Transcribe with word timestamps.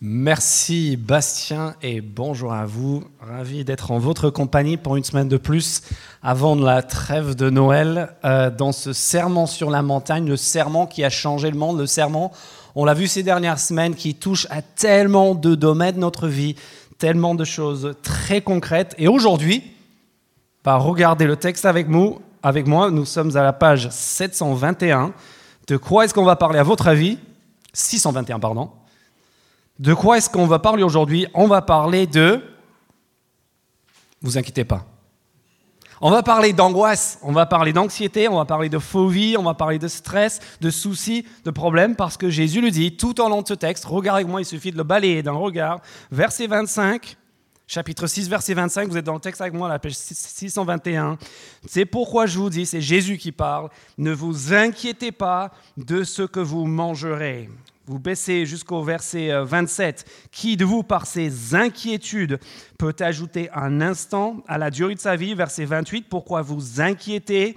Merci 0.00 0.96
Bastien 0.96 1.74
et 1.82 2.00
bonjour 2.00 2.52
à 2.52 2.66
vous. 2.66 3.02
Ravi 3.18 3.64
d'être 3.64 3.90
en 3.90 3.98
votre 3.98 4.30
compagnie 4.30 4.76
pour 4.76 4.94
une 4.94 5.02
semaine 5.02 5.26
de 5.26 5.38
plus 5.38 5.82
avant 6.22 6.54
la 6.54 6.82
trêve 6.82 7.34
de 7.34 7.50
Noël 7.50 8.14
euh, 8.24 8.48
dans 8.48 8.70
ce 8.70 8.92
serment 8.92 9.46
sur 9.46 9.70
la 9.70 9.82
montagne, 9.82 10.28
le 10.28 10.36
serment 10.36 10.86
qui 10.86 11.02
a 11.02 11.10
changé 11.10 11.50
le 11.50 11.58
monde, 11.58 11.80
le 11.80 11.86
serment, 11.86 12.30
on 12.76 12.84
l'a 12.84 12.94
vu 12.94 13.08
ces 13.08 13.24
dernières 13.24 13.58
semaines, 13.58 13.96
qui 13.96 14.14
touche 14.14 14.46
à 14.50 14.62
tellement 14.62 15.34
de 15.34 15.56
domaines 15.56 15.96
de 15.96 16.00
notre 16.00 16.28
vie, 16.28 16.54
tellement 16.98 17.34
de 17.34 17.44
choses 17.44 17.96
très 18.04 18.40
concrètes. 18.40 18.94
Et 18.98 19.08
aujourd'hui, 19.08 19.64
bah, 20.62 20.76
regardez 20.76 21.26
le 21.26 21.34
texte 21.34 21.64
avec, 21.64 21.88
nous, 21.88 22.20
avec 22.44 22.68
moi, 22.68 22.92
nous 22.92 23.04
sommes 23.04 23.36
à 23.36 23.42
la 23.42 23.52
page 23.52 23.88
721. 23.90 25.12
De 25.66 25.76
quoi 25.76 26.04
est-ce 26.04 26.14
qu'on 26.14 26.24
va 26.24 26.36
parler 26.36 26.60
à 26.60 26.62
votre 26.62 26.86
avis? 26.86 27.18
621, 27.72 28.38
pardon. 28.38 28.70
De 29.78 29.94
quoi 29.94 30.18
est-ce 30.18 30.28
qu'on 30.28 30.46
va 30.46 30.58
parler 30.58 30.82
aujourd'hui? 30.82 31.26
On 31.34 31.46
va 31.46 31.62
parler 31.62 32.06
de... 32.06 32.42
Vous 34.20 34.36
inquiétez 34.36 34.64
pas. 34.64 34.84
On 36.00 36.10
va 36.10 36.22
parler 36.22 36.52
d'angoisse, 36.52 37.18
on 37.22 37.32
va 37.32 37.44
parler 37.46 37.72
d'anxiété, 37.72 38.28
on 38.28 38.36
va 38.36 38.44
parler 38.44 38.68
de 38.68 38.78
phobie, 38.78 39.36
on 39.36 39.42
va 39.42 39.54
parler 39.54 39.80
de 39.80 39.88
stress, 39.88 40.38
de 40.60 40.70
soucis, 40.70 41.26
de 41.44 41.50
problèmes, 41.50 41.96
parce 41.96 42.16
que 42.16 42.30
Jésus 42.30 42.60
le 42.60 42.70
dit 42.70 42.96
tout 42.96 43.20
au 43.20 43.28
long 43.28 43.42
de 43.42 43.48
ce 43.48 43.54
texte. 43.54 43.84
Regardez 43.84 44.20
avec 44.20 44.28
moi, 44.28 44.40
il 44.40 44.44
suffit 44.44 44.70
de 44.70 44.76
le 44.76 44.84
balayer 44.84 45.24
d'un 45.24 45.32
regard. 45.32 45.80
Verset 46.12 46.46
25, 46.46 47.16
chapitre 47.66 48.06
6, 48.06 48.28
verset 48.28 48.54
25, 48.54 48.88
vous 48.88 48.96
êtes 48.96 49.04
dans 49.04 49.14
le 49.14 49.20
texte 49.20 49.40
avec 49.40 49.54
moi, 49.54 49.68
la 49.68 49.80
page 49.80 49.94
621. 49.94 51.18
C'est 51.66 51.84
pourquoi 51.84 52.26
je 52.26 52.38
vous 52.38 52.50
dis, 52.50 52.64
c'est 52.64 52.80
Jésus 52.80 53.18
qui 53.18 53.32
parle, 53.32 53.68
ne 53.96 54.12
vous 54.12 54.54
inquiétez 54.54 55.10
pas 55.10 55.50
de 55.76 56.04
ce 56.04 56.22
que 56.22 56.40
vous 56.40 56.66
mangerez 56.66 57.48
vous 57.88 57.98
baissez 57.98 58.44
jusqu'au 58.44 58.82
verset 58.82 59.30
27. 59.44 60.04
Euh, 60.06 60.28
Qui 60.30 60.58
de 60.58 60.64
vous, 60.66 60.82
par 60.82 61.06
ses 61.06 61.54
inquiétudes, 61.54 62.38
peut 62.78 62.94
ajouter 63.00 63.48
un 63.54 63.80
instant 63.80 64.42
à 64.46 64.58
la 64.58 64.70
durée 64.70 64.94
de 64.94 65.00
sa 65.00 65.16
vie 65.16 65.34
Verset 65.34 65.64
28. 65.64 66.06
Pourquoi 66.08 66.42
vous 66.42 66.82
inquiétez 66.82 67.56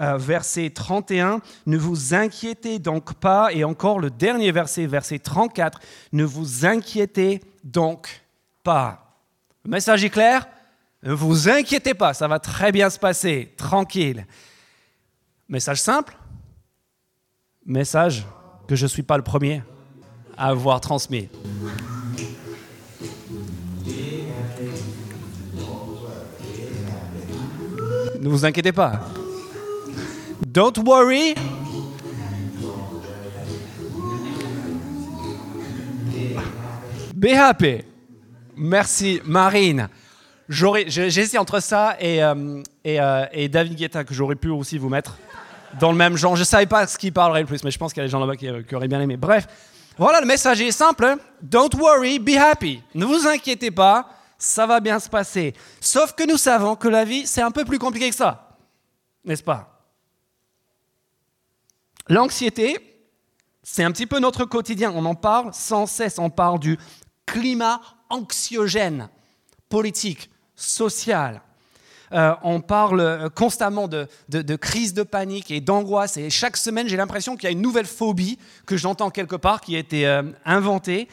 euh, 0.00 0.16
Verset 0.16 0.70
31. 0.70 1.42
Ne 1.66 1.76
vous 1.76 2.14
inquiétez 2.14 2.78
donc 2.78 3.14
pas. 3.14 3.52
Et 3.52 3.64
encore 3.64 3.98
le 3.98 4.08
dernier 4.08 4.50
verset, 4.50 4.86
verset 4.86 5.18
34. 5.18 5.78
Ne 6.12 6.24
vous 6.24 6.64
inquiétez 6.64 7.42
donc 7.62 8.22
pas. 8.62 9.18
Le 9.64 9.70
message 9.72 10.04
est 10.04 10.10
clair? 10.10 10.48
Ne 11.02 11.12
vous 11.12 11.50
inquiétez 11.50 11.92
pas, 11.92 12.14
ça 12.14 12.26
va 12.26 12.38
très 12.38 12.72
bien 12.72 12.88
se 12.88 12.98
passer, 12.98 13.52
tranquille. 13.56 14.26
Message 15.48 15.80
simple? 15.80 16.16
Message 17.64 18.24
que 18.66 18.76
je 18.76 18.84
ne 18.84 18.88
suis 18.88 19.02
pas 19.02 19.16
le 19.16 19.22
premier 19.22 19.62
à 20.36 20.48
avoir 20.48 20.80
transmis. 20.80 21.28
Ne 28.20 28.28
vous 28.28 28.44
inquiétez 28.44 28.72
pas. 28.72 29.00
Don't 30.44 30.72
worry. 30.84 31.34
Be. 37.14 37.84
Merci, 38.56 39.20
Marine. 39.24 39.88
J'essaie 40.48 41.38
entre 41.38 41.60
ça 41.60 41.96
et, 42.00 42.22
euh, 42.22 42.62
euh, 42.86 43.26
et, 43.32 43.48
David 43.48 43.74
Guetta, 43.74 44.04
que 44.04 44.14
j'aurais 44.14 44.36
pu 44.36 44.48
aussi 44.48 44.78
vous 44.78 44.88
mettre 44.88 45.18
dans 45.80 45.90
le 45.90 45.96
même 45.96 46.16
genre. 46.16 46.36
Je 46.36 46.40
ne 46.40 46.46
savais 46.46 46.66
pas 46.66 46.86
ce 46.86 46.98
qui 46.98 47.10
parlerait 47.10 47.40
le 47.40 47.46
plus, 47.46 47.62
mais 47.64 47.70
je 47.70 47.78
pense 47.78 47.92
qu'il 47.92 48.00
y 48.00 48.04
a 48.04 48.06
des 48.06 48.10
gens 48.10 48.20
là-bas 48.20 48.36
qui, 48.36 48.48
qui, 48.68 48.74
auraient 48.74 48.88
bien 48.88 49.00
aimé. 49.00 49.16
Bref, 49.16 49.46
voilà, 49.98 50.20
le 50.20 50.26
message 50.26 50.60
est 50.60 50.72
simple. 50.72 51.04
Hein. 51.04 51.18
Don't 51.42 51.74
worry, 51.76 52.18
be 52.18 52.36
happy. 52.36 52.82
Ne 52.94 53.04
vous 53.04 53.26
inquiétez 53.26 53.70
pas, 53.70 54.08
ça 54.38 54.66
va 54.66 54.80
bien 54.80 54.98
se 54.98 55.08
passer. 55.08 55.54
Sauf 55.80 56.12
que 56.12 56.24
nous 56.24 56.36
savons 56.36 56.76
que 56.76 56.88
la 56.88 57.04
vie, 57.04 57.26
c'est 57.26 57.42
un 57.42 57.50
peu 57.50 57.64
plus 57.64 57.78
compliqué 57.78 58.10
que 58.10 58.16
ça. 58.16 58.58
N'est-ce 59.24 59.42
pas? 59.42 59.82
L'anxiété, 62.08 62.78
c'est 63.62 63.82
un 63.82 63.90
petit 63.90 64.06
peu 64.06 64.20
notre 64.20 64.44
quotidien. 64.44 64.92
On 64.94 65.04
en 65.04 65.14
parle 65.14 65.52
sans 65.52 65.86
cesse. 65.86 66.18
On 66.18 66.30
parle 66.30 66.60
du 66.60 66.78
climat 67.24 67.80
anxiogène, 68.08 69.08
politique, 69.68 70.30
social, 70.54 71.42
euh, 72.12 72.34
on 72.42 72.60
parle 72.60 73.00
euh, 73.00 73.28
constamment 73.28 73.88
de, 73.88 74.06
crise 74.56 74.94
de 74.94 75.02
panique 75.02 75.50
et 75.50 75.60
d'angoisse. 75.60 76.16
Et 76.16 76.30
chaque 76.30 76.56
semaine, 76.56 76.88
j'ai 76.88 76.96
l'impression 76.96 77.36
qu'il 77.36 77.44
y 77.44 77.48
a 77.48 77.50
une 77.52 77.62
nouvelle 77.62 77.86
phobie 77.86 78.38
que 78.66 78.76
j'entends 78.76 79.10
quelque 79.10 79.36
part 79.36 79.60
qui 79.60 79.76
a 79.76 79.78
été 79.78 80.06
euh, 80.06 80.22
inventée. 80.44 81.08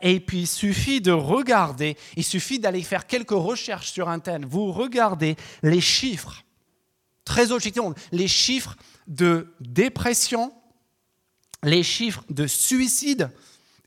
et 0.00 0.20
puis, 0.20 0.42
il 0.42 0.46
suffit 0.46 1.00
de 1.00 1.10
regarder, 1.10 1.96
il 2.16 2.24
suffit 2.24 2.60
d'aller 2.60 2.82
faire 2.82 3.06
quelques 3.06 3.30
recherches 3.30 3.90
sur 3.90 4.08
Internet. 4.08 4.48
Vous 4.48 4.70
regardez 4.72 5.36
les 5.62 5.80
chiffres, 5.80 6.44
très 7.24 7.50
objectivement, 7.50 7.92
les 8.12 8.28
chiffres 8.28 8.76
de 9.08 9.48
dépression, 9.60 10.52
les 11.64 11.82
chiffres 11.82 12.22
de 12.30 12.46
suicide, 12.46 13.30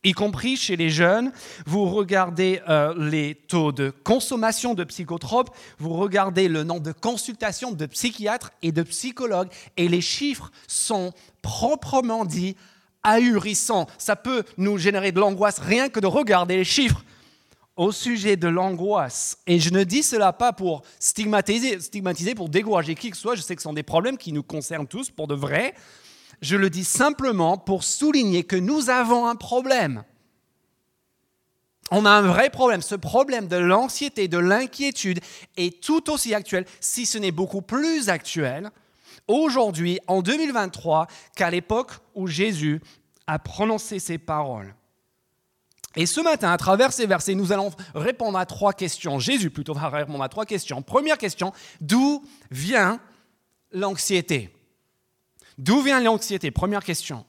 y 0.03 0.13
compris 0.13 0.55
chez 0.55 0.75
les 0.75 0.89
jeunes. 0.89 1.31
Vous 1.65 1.89
regardez 1.89 2.61
euh, 2.69 2.93
les 2.97 3.35
taux 3.35 3.71
de 3.71 3.89
consommation 4.03 4.73
de 4.73 4.83
psychotropes, 4.83 5.49
vous 5.77 5.93
regardez 5.93 6.47
le 6.47 6.63
nombre 6.63 6.81
de 6.81 6.91
consultations 6.91 7.71
de 7.71 7.85
psychiatres 7.85 8.51
et 8.61 8.71
de 8.71 8.83
psychologues, 8.83 9.49
et 9.77 9.87
les 9.87 10.01
chiffres 10.01 10.51
sont 10.67 11.13
proprement 11.41 12.25
dit 12.25 12.55
ahurissants. 13.03 13.87
Ça 13.97 14.15
peut 14.15 14.43
nous 14.57 14.77
générer 14.77 15.11
de 15.11 15.19
l'angoisse 15.19 15.59
rien 15.59 15.89
que 15.89 15.99
de 15.99 16.07
regarder 16.07 16.57
les 16.57 16.63
chiffres 16.63 17.03
au 17.79 17.93
sujet 17.93 18.35
de 18.35 18.49
l'angoisse. 18.49 19.37
Et 19.47 19.57
je 19.57 19.69
ne 19.69 19.85
dis 19.85 20.03
cela 20.03 20.33
pas 20.33 20.51
pour 20.51 20.81
stigmatiser, 20.99 21.79
stigmatiser, 21.79 22.35
pour 22.35 22.49
décourager 22.49 22.93
qui 22.93 23.09
que 23.09 23.15
ce 23.15 23.21
soit. 23.21 23.35
Je 23.35 23.41
sais 23.41 23.55
que 23.55 23.61
ce 23.61 23.69
sont 23.69 23.73
des 23.73 23.83
problèmes 23.83 24.17
qui 24.17 24.33
nous 24.33 24.43
concernent 24.43 24.87
tous 24.87 25.09
pour 25.09 25.27
de 25.27 25.35
vrai. 25.35 25.73
Je 26.41 26.55
le 26.55 26.69
dis 26.69 26.85
simplement 26.85 27.57
pour 27.57 27.83
souligner 27.83 28.43
que 28.43 28.55
nous 28.55 28.89
avons 28.89 29.25
un 29.27 29.35
problème. 29.35 30.03
On 31.91 32.05
a 32.05 32.11
un 32.11 32.21
vrai 32.21 32.49
problème. 32.49 32.81
Ce 32.81 32.95
problème 32.95 33.47
de 33.47 33.57
l'anxiété, 33.57 34.27
de 34.27 34.37
l'inquiétude 34.37 35.19
est 35.57 35.83
tout 35.83 36.09
aussi 36.09 36.33
actuel, 36.33 36.65
si 36.79 37.05
ce 37.05 37.17
n'est 37.17 37.31
beaucoup 37.31 37.61
plus 37.61 38.09
actuel, 38.09 38.71
aujourd'hui, 39.27 39.99
en 40.07 40.21
2023, 40.21 41.07
qu'à 41.35 41.49
l'époque 41.49 41.91
où 42.15 42.27
Jésus 42.27 42.81
a 43.27 43.39
prononcé 43.39 43.99
ces 43.99 44.17
paroles. 44.17 44.73
Et 45.95 46.05
ce 46.05 46.21
matin, 46.21 46.51
à 46.51 46.57
travers 46.57 46.93
ces 46.93 47.07
versets, 47.07 47.33
nous 47.33 47.51
allons 47.51 47.71
répondre 47.95 48.37
à 48.37 48.45
trois 48.45 48.73
questions. 48.73 49.19
Jésus 49.19 49.49
plutôt 49.49 49.73
va 49.73 49.89
répondre 49.89 50.23
à 50.23 50.29
trois 50.29 50.45
questions. 50.45 50.81
Première 50.83 51.17
question, 51.17 51.51
d'où 51.81 52.23
vient 52.51 52.99
l'anxiété? 53.71 54.53
D'où 55.59 55.81
vient 55.81 55.99
l'anxiété? 55.99 56.51
Première 56.51 56.83
question. 56.83 57.25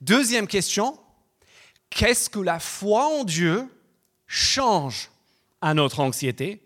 Deuxième 0.00 0.46
question, 0.46 0.96
qu'est-ce 1.90 2.30
que 2.30 2.38
la 2.38 2.60
foi 2.60 3.06
en 3.08 3.24
Dieu 3.24 3.68
change 4.28 5.10
à 5.60 5.74
notre 5.74 5.98
anxiété? 5.98 6.62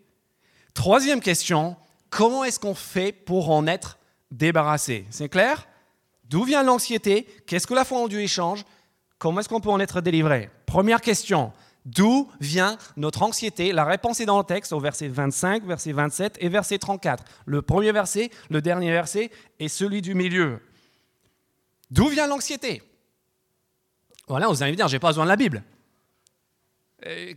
Troisième 0.75 1.21
question, 1.21 1.75
comment 2.11 2.43
est-ce 2.43 2.59
qu'on 2.59 2.75
fait 2.75 3.11
pour 3.11 3.49
en 3.49 3.65
être 3.65 3.97
débarrassé? 4.29 5.07
C'est 5.09 5.27
clair? 5.27 5.67
D'où 6.25 6.43
vient 6.43 6.61
l'anxiété? 6.61 7.27
Qu'est-ce 7.47 7.65
que 7.65 7.73
la 7.73 7.83
foi 7.83 7.97
en 7.97 8.07
Dieu 8.07 8.25
change? 8.27 8.63
Comment 9.17 9.39
est-ce 9.39 9.49
qu'on 9.49 9.61
peut 9.61 9.69
en 9.69 9.79
être 9.79 10.01
délivré? 10.01 10.51
Première 10.67 11.01
question, 11.01 11.51
D'où 11.85 12.31
vient 12.39 12.77
notre 12.97 13.21
anxiété? 13.21 13.71
La 13.71 13.85
réponse 13.85 14.19
est 14.19 14.25
dans 14.25 14.39
le 14.39 14.43
texte 14.43 14.73
au 14.73 14.79
verset 14.79 15.07
25, 15.07 15.63
verset 15.65 15.91
27 15.91 16.37
et 16.41 16.49
verset 16.49 16.79
34. 16.79 17.23
Le 17.45 17.61
premier 17.61 17.91
verset, 17.91 18.31
le 18.49 18.59
dernier 18.59 18.91
verset 18.91 19.29
et 19.59 19.67
celui 19.67 20.01
du 20.01 20.15
milieu. 20.15 20.59
D'où 21.91 22.07
vient 22.07 22.27
l'anxiété 22.27 22.81
Voilà, 24.27 24.47
vous 24.47 24.61
allez 24.63 24.71
me 24.71 24.77
dire, 24.77 24.87
j'ai 24.87 24.99
pas 24.99 25.09
besoin 25.09 25.25
de 25.25 25.29
la 25.29 25.35
Bible. 25.35 25.63
Euh, 27.05 27.33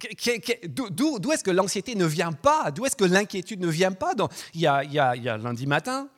d'où 0.69 1.33
est-ce 1.33 1.45
que 1.45 1.51
l'anxiété 1.51 1.95
ne 1.95 2.07
vient 2.07 2.33
pas 2.33 2.71
D'où 2.71 2.87
est-ce 2.87 2.97
que 2.97 3.05
l'inquiétude 3.05 3.61
ne 3.61 3.69
vient 3.69 3.93
pas 3.93 4.13
il, 4.55 4.61
y 4.61 4.67
a, 4.67 5.37
lundi 5.37 5.67
matin, 5.67 6.09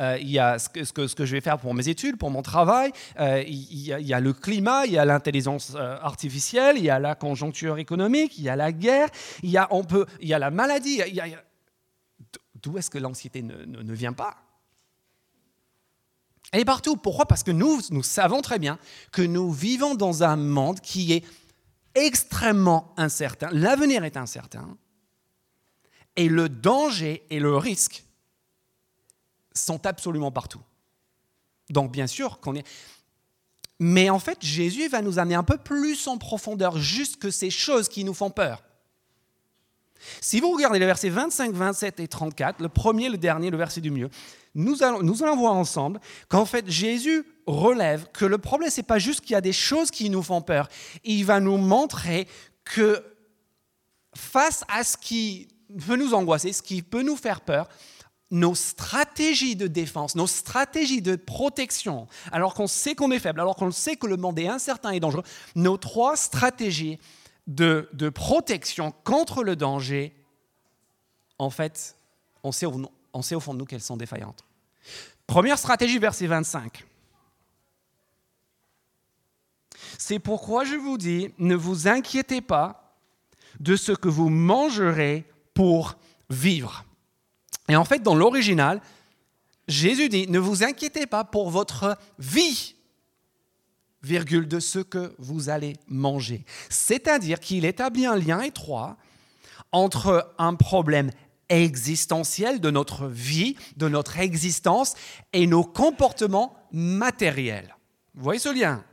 euh, 0.00 0.16
il 0.20 0.30
y 0.30 0.38
a 0.38 0.58
ce 0.58 0.68
que, 0.68 1.24
je 1.24 1.32
vais 1.32 1.40
faire 1.40 1.58
pour 1.58 1.74
mes 1.74 1.88
études, 1.88 2.16
pour 2.16 2.30
mon 2.30 2.42
travail, 2.42 2.92
euh, 3.18 3.42
il, 3.46 3.80
y 3.80 4.14
a, 4.14 4.20
le 4.20 4.32
climat, 4.32 4.86
il 4.86 4.92
y 4.92 4.98
a 4.98 5.04
l'intelligence 5.04 5.74
artificielle, 5.74 6.76
il 6.78 6.84
y 6.84 6.90
a 6.90 6.98
la 6.98 7.14
conjoncture 7.14 7.78
économique, 7.78 8.38
il 8.38 8.44
y 8.44 8.48
a 8.48 8.56
la 8.56 8.72
guerre, 8.72 9.08
il 9.42 9.50
y 9.50 9.58
a, 9.58 9.68
on 9.72 9.84
peut, 9.84 10.06
il 10.20 10.28
y 10.28 10.34
a 10.34 10.38
la 10.38 10.50
maladie. 10.50 11.02
D'où 12.62 12.78
est-ce 12.78 12.88
que 12.88 12.98
l'anxiété 12.98 13.42
ne 13.42 13.92
vient 13.92 14.12
pas 14.14 14.45
elle 16.52 16.60
est 16.60 16.64
partout. 16.64 16.96
Pourquoi? 16.96 17.26
Parce 17.26 17.42
que 17.42 17.50
nous, 17.50 17.80
nous 17.90 18.02
savons 18.02 18.42
très 18.42 18.58
bien 18.58 18.78
que 19.12 19.22
nous 19.22 19.52
vivons 19.52 19.94
dans 19.94 20.22
un 20.22 20.36
monde 20.36 20.80
qui 20.80 21.12
est 21.12 21.24
extrêmement 21.94 22.94
incertain. 22.96 23.48
L'avenir 23.52 24.04
est 24.04 24.16
incertain. 24.16 24.76
Et 26.16 26.28
le 26.28 26.48
danger 26.48 27.26
et 27.30 27.40
le 27.40 27.56
risque 27.56 28.04
sont 29.54 29.84
absolument 29.86 30.30
partout. 30.30 30.62
Donc 31.70 31.90
bien 31.90 32.06
sûr 32.06 32.40
qu'on 32.40 32.54
est... 32.54 32.66
Mais 33.78 34.08
en 34.08 34.18
fait, 34.18 34.38
Jésus 34.40 34.88
va 34.88 35.02
nous 35.02 35.18
amener 35.18 35.34
un 35.34 35.42
peu 35.42 35.58
plus 35.58 36.06
en 36.06 36.16
profondeur, 36.16 36.78
juste 36.78 37.18
que 37.18 37.30
ces 37.30 37.50
choses 37.50 37.88
qui 37.88 38.04
nous 38.04 38.14
font 38.14 38.30
peur. 38.30 38.62
Si 40.20 40.40
vous 40.40 40.50
regardez 40.50 40.78
les 40.78 40.86
versets 40.86 41.10
25, 41.10 41.52
27 41.52 42.00
et 42.00 42.08
34, 42.08 42.60
le 42.62 42.68
premier, 42.68 43.08
le 43.08 43.18
dernier, 43.18 43.50
le 43.50 43.58
verset 43.58 43.80
du 43.80 43.90
mieux, 43.90 44.08
nous 44.56 44.82
allons, 44.82 45.36
voir 45.36 45.54
ensemble 45.54 46.00
qu'en 46.28 46.46
fait 46.46 46.68
Jésus 46.68 47.24
relève 47.46 48.08
que 48.12 48.24
le 48.24 48.38
problème, 48.38 48.70
ce 48.70 48.80
n'est 48.80 48.86
pas 48.86 48.98
juste 48.98 49.20
qu'il 49.20 49.32
y 49.32 49.36
a 49.36 49.40
des 49.42 49.52
choses 49.52 49.90
qui 49.90 50.10
nous 50.10 50.22
font 50.22 50.40
peur. 50.40 50.68
Il 51.04 51.24
va 51.24 51.40
nous 51.40 51.58
montrer 51.58 52.26
que 52.64 53.04
face 54.16 54.64
à 54.68 54.82
ce 54.82 54.96
qui 54.96 55.48
peut 55.86 55.96
nous 55.96 56.14
angoisser, 56.14 56.52
ce 56.52 56.62
qui 56.62 56.82
peut 56.82 57.02
nous 57.02 57.16
faire 57.16 57.42
peur, 57.42 57.68
nos 58.30 58.54
stratégies 58.54 59.56
de 59.56 59.66
défense, 59.66 60.16
nos 60.16 60.26
stratégies 60.26 61.02
de 61.02 61.16
protection, 61.16 62.08
alors 62.32 62.54
qu'on 62.54 62.66
sait 62.66 62.94
qu'on 62.94 63.12
est 63.12 63.18
faible, 63.18 63.40
alors 63.40 63.56
qu'on 63.56 63.70
sait 63.70 63.96
que 63.96 64.06
le 64.06 64.16
monde 64.16 64.38
est 64.38 64.48
incertain 64.48 64.90
et 64.90 65.00
dangereux, 65.00 65.22
nos 65.54 65.76
trois 65.76 66.16
stratégies 66.16 66.98
de, 67.46 67.88
protection 68.08 68.92
contre 69.04 69.44
le 69.44 69.54
danger, 69.54 70.16
en 71.38 71.50
fait, 71.50 71.96
on 72.42 72.52
sait, 72.52 72.66
on 73.16 73.22
sait 73.22 73.34
au 73.34 73.40
fond 73.40 73.54
de 73.54 73.58
nous 73.58 73.64
qu'elles 73.64 73.80
sont 73.80 73.96
défaillantes. 73.96 74.44
Première 75.26 75.58
stratégie, 75.58 75.98
verset 75.98 76.26
25. 76.26 76.84
C'est 79.98 80.18
pourquoi 80.18 80.64
je 80.64 80.74
vous 80.74 80.98
dis, 80.98 81.32
ne 81.38 81.54
vous 81.54 81.88
inquiétez 81.88 82.40
pas 82.42 82.94
de 83.58 83.74
ce 83.74 83.92
que 83.92 84.08
vous 84.08 84.28
mangerez 84.28 85.24
pour 85.54 85.96
vivre. 86.28 86.84
Et 87.68 87.76
en 87.76 87.84
fait, 87.84 88.02
dans 88.02 88.14
l'original, 88.14 88.82
Jésus 89.66 90.08
dit, 90.08 90.28
ne 90.28 90.38
vous 90.38 90.62
inquiétez 90.62 91.06
pas 91.06 91.24
pour 91.24 91.50
votre 91.50 91.96
vie, 92.18 92.76
virgule, 94.02 94.46
de 94.46 94.60
ce 94.60 94.78
que 94.78 95.14
vous 95.18 95.48
allez 95.48 95.76
manger. 95.88 96.44
C'est-à-dire 96.68 97.40
qu'il 97.40 97.64
établit 97.64 98.06
un 98.06 98.16
lien 98.16 98.40
étroit 98.42 98.98
entre 99.72 100.32
un 100.38 100.54
problème 100.54 101.10
existentiel 101.48 102.60
de 102.60 102.70
notre 102.70 103.06
vie, 103.06 103.56
de 103.76 103.88
notre 103.88 104.18
existence 104.18 104.94
et 105.32 105.46
nos 105.46 105.64
comportements 105.64 106.56
matériels. 106.72 107.76
Vous 108.14 108.24
voyez 108.24 108.40
ce 108.40 108.54
lien? 108.54 108.84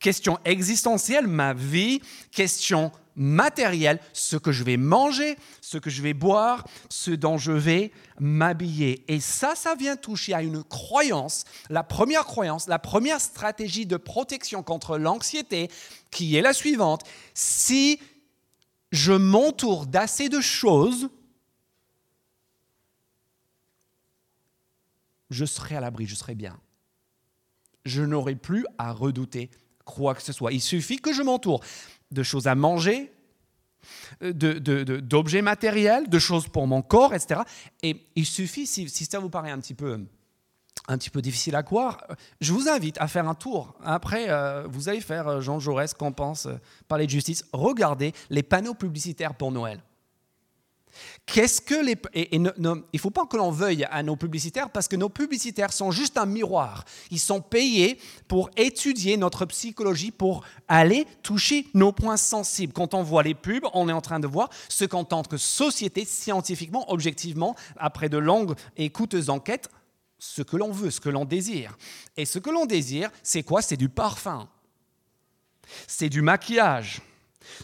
Question 0.00 0.38
existentielle, 0.44 1.26
ma 1.26 1.54
vie. 1.54 2.00
Question 2.30 2.92
matérielle, 3.18 3.98
ce 4.12 4.36
que 4.36 4.52
je 4.52 4.62
vais 4.62 4.76
manger, 4.76 5.36
ce 5.60 5.76
que 5.76 5.90
je 5.90 6.02
vais 6.02 6.14
boire, 6.14 6.64
ce 6.88 7.10
dont 7.10 7.36
je 7.36 7.52
vais 7.52 7.90
m'habiller. 8.20 9.04
Et 9.08 9.18
ça, 9.20 9.54
ça 9.56 9.74
vient 9.74 9.96
toucher 9.96 10.34
à 10.34 10.42
une 10.42 10.62
croyance, 10.62 11.44
la 11.68 11.82
première 11.82 12.24
croyance, 12.24 12.68
la 12.68 12.78
première 12.78 13.20
stratégie 13.20 13.86
de 13.86 13.96
protection 13.96 14.62
contre 14.62 14.98
l'anxiété, 14.98 15.68
qui 16.12 16.36
est 16.36 16.42
la 16.42 16.52
suivante. 16.52 17.02
Si 17.34 18.00
je 18.92 19.12
m'entoure 19.12 19.86
d'assez 19.86 20.28
de 20.28 20.40
choses, 20.40 21.10
je 25.30 25.44
serai 25.44 25.76
à 25.76 25.80
l'abri, 25.80 26.06
je 26.06 26.14
serai 26.14 26.34
bien. 26.34 26.58
Je 27.84 28.02
n'aurai 28.02 28.34
plus 28.34 28.66
à 28.76 28.92
redouter 28.92 29.50
quoi 29.84 30.14
que 30.14 30.22
ce 30.22 30.32
soit. 30.32 30.52
Il 30.52 30.60
suffit 30.60 30.98
que 30.98 31.12
je 31.12 31.22
m'entoure 31.22 31.62
de 32.10 32.22
choses 32.22 32.46
à 32.46 32.54
manger, 32.54 33.12
d'objets 34.20 35.42
matériels, 35.42 36.08
de 36.08 36.18
choses 36.18 36.48
pour 36.48 36.66
mon 36.66 36.82
corps, 36.82 37.14
etc. 37.14 37.42
Et 37.82 38.06
il 38.16 38.26
suffit, 38.26 38.66
si, 38.66 38.88
ça 38.88 39.18
vous 39.18 39.30
paraît 39.30 39.50
un 39.50 39.58
petit 39.58 39.74
peu 39.74 39.98
un 40.90 40.96
petit 40.96 41.10
peu 41.10 41.20
difficile 41.20 41.54
à 41.54 41.62
croire, 41.62 42.02
je 42.40 42.50
vous 42.50 42.66
invite 42.66 42.96
à 42.98 43.08
faire 43.08 43.28
un 43.28 43.34
tour. 43.34 43.74
Après, 43.84 44.30
euh, 44.30 44.66
vous 44.70 44.88
allez 44.88 45.02
faire 45.02 45.28
euh, 45.28 45.40
Jean 45.42 45.58
Jaurès, 45.58 45.92
qu'on 45.92 46.12
pense, 46.12 46.46
euh, 46.46 46.54
parler 46.88 47.04
de 47.04 47.10
justice. 47.10 47.44
Regardez 47.52 48.14
les 48.30 48.42
panneaux 48.42 48.72
publicitaires 48.72 49.34
pour 49.34 49.52
Noël. 49.52 49.82
Qu'est-ce 51.26 51.60
que 51.60 51.74
les 51.74 51.96
et, 52.14 52.38
ne 52.38 52.98
faut 52.98 53.10
pas 53.10 53.26
que 53.26 53.36
l'on 53.36 53.50
veuille 53.50 53.84
à 53.90 54.02
nos 54.02 54.16
publicitaires 54.16 54.70
parce 54.70 54.88
que 54.88 54.96
nos 54.96 55.08
publicitaires 55.08 55.72
sont 55.72 55.90
juste 55.90 56.16
un 56.18 56.26
miroir. 56.26 56.84
Ils 57.10 57.20
sont 57.20 57.40
payés 57.40 57.98
pour 58.26 58.50
étudier 58.56 59.16
notre 59.16 59.44
psychologie, 59.46 60.10
pour 60.10 60.44
aller 60.68 61.06
toucher 61.22 61.66
nos 61.74 61.92
points 61.92 62.16
sensibles. 62.16 62.72
Quand 62.72 62.94
on 62.94 63.02
voit 63.02 63.22
les 63.22 63.34
pubs, 63.34 63.66
on 63.74 63.88
est 63.88 63.92
en 63.92 64.00
train 64.00 64.20
de 64.20 64.26
voir 64.26 64.50
ce 64.68 64.84
qu'en 64.84 65.04
tant 65.04 65.22
que 65.22 65.36
société, 65.36 66.04
scientifiquement, 66.04 66.90
objectivement, 66.90 67.54
après 67.76 68.08
de 68.08 68.18
longues 68.18 68.54
et 68.76 68.90
coûteuses 68.90 69.30
enquêtes, 69.30 69.68
ce 70.18 70.42
que 70.42 70.56
l'on 70.56 70.72
veut, 70.72 70.90
ce 70.90 71.00
que 71.00 71.08
l'on 71.08 71.24
désire. 71.24 71.76
Et 72.16 72.24
ce 72.24 72.38
que 72.38 72.50
l'on 72.50 72.66
désire, 72.66 73.10
c'est 73.22 73.42
quoi? 73.42 73.62
C'est 73.62 73.76
du 73.76 73.88
parfum. 73.88 74.48
C'est 75.86 76.08
du 76.08 76.22
maquillage 76.22 77.00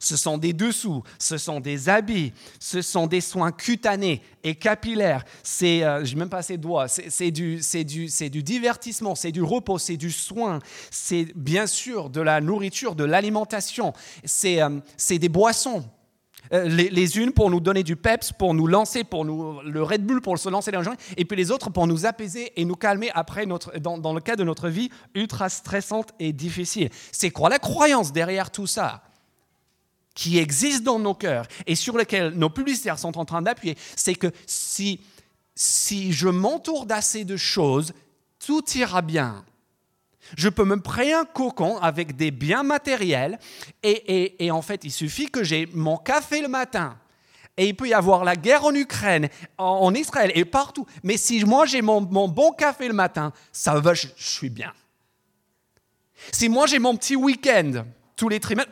ce 0.01 0.17
sont 0.17 0.39
des 0.39 0.53
dessous, 0.53 1.03
ce 1.19 1.39
sont 1.39 1.61
des 1.61 1.89
habits, 1.89 2.33
ce 2.61 2.83
sont 2.83 3.07
des 3.07 3.21
soins 3.21 3.53
cutanés 3.53 4.23
et 4.43 4.55
capillaires. 4.55 5.25
C'est, 5.43 5.83
euh, 5.83 6.05
même 6.17 6.29
pas 6.29 6.43
de 6.43 6.57
doigts, 6.57 6.89
c'est, 6.89 7.31
du, 7.31 7.61
du 7.61 8.43
divertissement, 8.43 9.15
c'est 9.15 9.33
du 9.33 9.43
repos, 9.43 9.79
c'est 9.79 9.97
du 9.97 10.11
soin, 10.11 10.59
c'est 10.91 11.29
bien 11.35 11.67
sûr 11.67 12.11
de 12.11 12.21
la 12.21 12.41
nourriture, 12.41 12.95
de 12.95 13.05
l'alimentation, 13.05 13.93
c'est, 14.25 14.63
euh, 14.63 14.81
des 15.09 15.29
boissons. 15.29 15.85
Euh, 16.53 16.65
les, 16.69 17.19
unes 17.19 17.33
pour 17.33 17.51
nous 17.51 17.61
donner 17.61 17.83
du 17.83 17.97
peps, 17.97 18.33
pour 18.33 18.53
nous 18.53 18.67
lancer, 18.67 19.03
pour 19.03 19.25
nous, 19.25 19.61
le 19.63 19.83
Red 19.83 20.05
Bull 20.05 20.21
pour 20.21 20.39
se 20.39 20.51
lancer 20.51 20.71
dans 20.71 20.79
le 20.79 20.85
journée, 20.85 20.99
et 21.17 21.25
puis 21.25 21.37
les 21.37 21.51
autres 21.51 21.71
pour 21.71 21.87
nous 21.87 22.05
apaiser 22.05 22.53
et 22.61 22.65
nous 22.67 22.75
calmer 22.75 23.11
après 23.15 23.47
notre, 23.47 23.79
dans, 23.79 23.97
dans 23.97 24.13
le 24.13 24.21
cas 24.21 24.37
de 24.37 24.45
notre 24.45 24.69
vie 24.69 24.91
ultra 25.15 25.49
stressante 25.49 26.11
et 26.19 26.33
difficile. 26.33 26.91
C'est 27.13 27.31
quoi 27.31 27.49
la 27.49 27.59
croyance 27.59 28.13
derrière 28.13 28.51
tout 28.51 28.67
ça? 28.67 29.03
Qui 30.15 30.39
existe 30.39 30.83
dans 30.83 30.99
nos 30.99 31.15
cœurs 31.15 31.47
et 31.67 31.75
sur 31.75 31.99
lesquels 31.99 32.31
nos 32.31 32.51
publicitaires 32.51 32.99
sont 32.99 33.19
en 33.19 33.25
train 33.25 33.43
d'appuyer, 33.43 33.77
c'est 33.97 34.15
que 34.15 34.31
si, 34.47 35.01
si 35.55 36.13
je 36.13 36.29
m'entoure 36.29 36.87
d'assez 36.87 37.25
de 37.25 37.37
choses, 37.37 37.93
tout 38.39 38.65
ira 38.75 39.03
bien. 39.03 39.45
Je 40.37 40.49
peux 40.49 40.65
me 40.65 40.77
créer 40.77 41.13
un 41.13 41.25
cocon 41.25 41.77
avec 41.79 42.17
des 42.17 42.31
biens 42.31 42.63
matériels 42.63 43.39
et, 43.83 44.45
et, 44.45 44.51
en 44.51 44.63
fait, 44.63 44.85
il 44.85 44.91
suffit 44.91 45.27
que 45.27 45.45
j'ai 45.45 45.67
mon 45.75 45.97
café 45.97 46.41
le 46.41 46.49
matin. 46.49 46.97
Et 47.57 47.69
il 47.69 47.77
peut 47.77 47.89
y 47.89 47.95
avoir 47.95 48.25
la 48.25 48.35
guerre 48.35 48.65
en 48.65 48.75
Ukraine, 48.75 49.29
en, 49.59 49.95
Israël 49.95 50.33
et 50.35 50.45
partout. 50.45 50.87
Mais 51.03 51.17
si 51.17 51.45
moi 51.45 51.67
j'ai 51.67 51.83
mon, 51.83 52.01
bon 52.01 52.53
café 52.53 52.89
le 52.89 52.95
matin, 52.95 53.33
ça 53.53 53.79
va, 53.79 53.95
je 53.95 54.09
suis 54.17 54.51
bien. 54.51 54.73
Si 56.33 56.49
moi 56.49 56.67
j'ai 56.67 56.79
mon 56.79 56.97
petit 56.97 57.15
week-end, 57.15 57.85
tous 58.17 58.29
les 58.29 58.41
trimestres, 58.41 58.71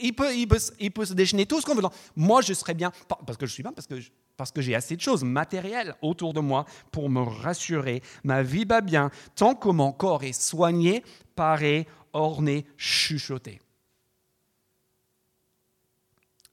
il, 0.00 0.14
peut, 0.14 1.04
se 1.04 1.14
déchaîner 1.14 1.46
tout 1.46 1.60
ce 1.60 1.66
qu'on 1.66 1.74
veut. 1.74 1.82
Moi, 2.14 2.42
je 2.42 2.52
serais 2.52 2.74
bien, 2.74 2.92
parce 3.26 3.36
que 3.36 3.46
je 3.46 3.52
suis 3.52 3.62
bien, 3.62 3.72
parce 3.72 4.52
que, 4.52 4.60
j'ai 4.60 4.74
assez 4.74 4.96
de 4.96 5.00
choses 5.00 5.24
matérielles 5.24 5.94
autour 6.00 6.32
de 6.32 6.40
moi 6.40 6.64
pour 6.90 7.08
me 7.08 7.20
rassurer. 7.20 8.02
Ma 8.24 8.42
vie 8.42 8.64
va 8.64 8.80
bien 8.80 9.10
tant 9.34 9.54
que 9.54 9.68
mon 9.68 9.92
corps 9.92 10.22
est 10.24 10.32
soigné, 10.32 11.02
paré, 11.34 11.86
orné, 12.12 12.66
chuchoté. 12.76 13.60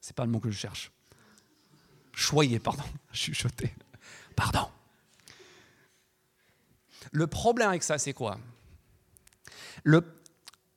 C'est 0.01 0.15
pas 0.15 0.25
le 0.25 0.31
mot 0.31 0.39
que 0.39 0.49
je 0.49 0.57
cherche. 0.57 0.91
Choyer, 2.13 2.59
pardon, 2.59 2.83
chuchoté. 3.13 3.73
Pardon. 4.35 4.67
Le 7.11 7.27
problème 7.27 7.69
avec 7.69 7.83
ça, 7.83 7.97
c'est 7.97 8.13
quoi? 8.13 8.39
Le, 9.83 10.01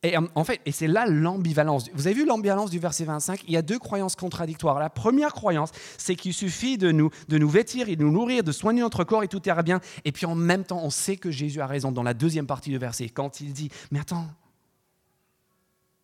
et 0.03 0.17
euh, 0.17 0.21
en 0.35 0.45
fait, 0.45 0.61
et 0.67 0.73
c'est 0.73 0.89
là 0.89 1.07
l'ambivalence. 1.07 1.89
Vous 1.95 2.07
avez 2.07 2.15
vu 2.15 2.27
l'ambivalence 2.27 2.71
du 2.71 2.79
verset 2.79 3.05
25 3.05 3.45
Il 3.47 3.53
y 3.53 3.57
a 3.57 3.63
deux 3.63 3.79
croyances 3.79 4.17
contradictoires. 4.17 4.79
La 4.79 4.91
première 4.91 5.33
croyance, 5.33 5.71
c'est 5.97 6.17
qu'il 6.17 6.35
suffit 6.35 6.77
de 6.77 6.91
nous, 6.91 7.11
de 7.29 7.39
nous 7.39 7.49
vêtir 7.49 7.89
et 7.89 7.97
de 7.97 8.03
nous 8.03 8.11
nourrir, 8.11 8.43
de 8.43 8.53
soigner 8.53 8.81
notre 8.81 9.05
corps 9.05 9.23
et 9.23 9.29
tout 9.29 9.43
ira 9.47 9.63
bien. 9.63 9.81
Et 10.05 10.13
puis 10.13 10.27
en 10.27 10.35
même 10.35 10.65
temps, 10.65 10.81
on 10.83 10.91
sait 10.91 11.17
que 11.17 11.31
Jésus 11.31 11.61
a 11.61 11.67
raison 11.67 11.93
dans 11.93 12.03
la 12.03 12.15
deuxième 12.15 12.47
partie 12.47 12.71
du 12.71 12.79
verset, 12.79 13.09
quand 13.09 13.41
il 13.41 13.53
dit, 13.53 13.71
mais 13.93 14.01
attends, 14.01 14.27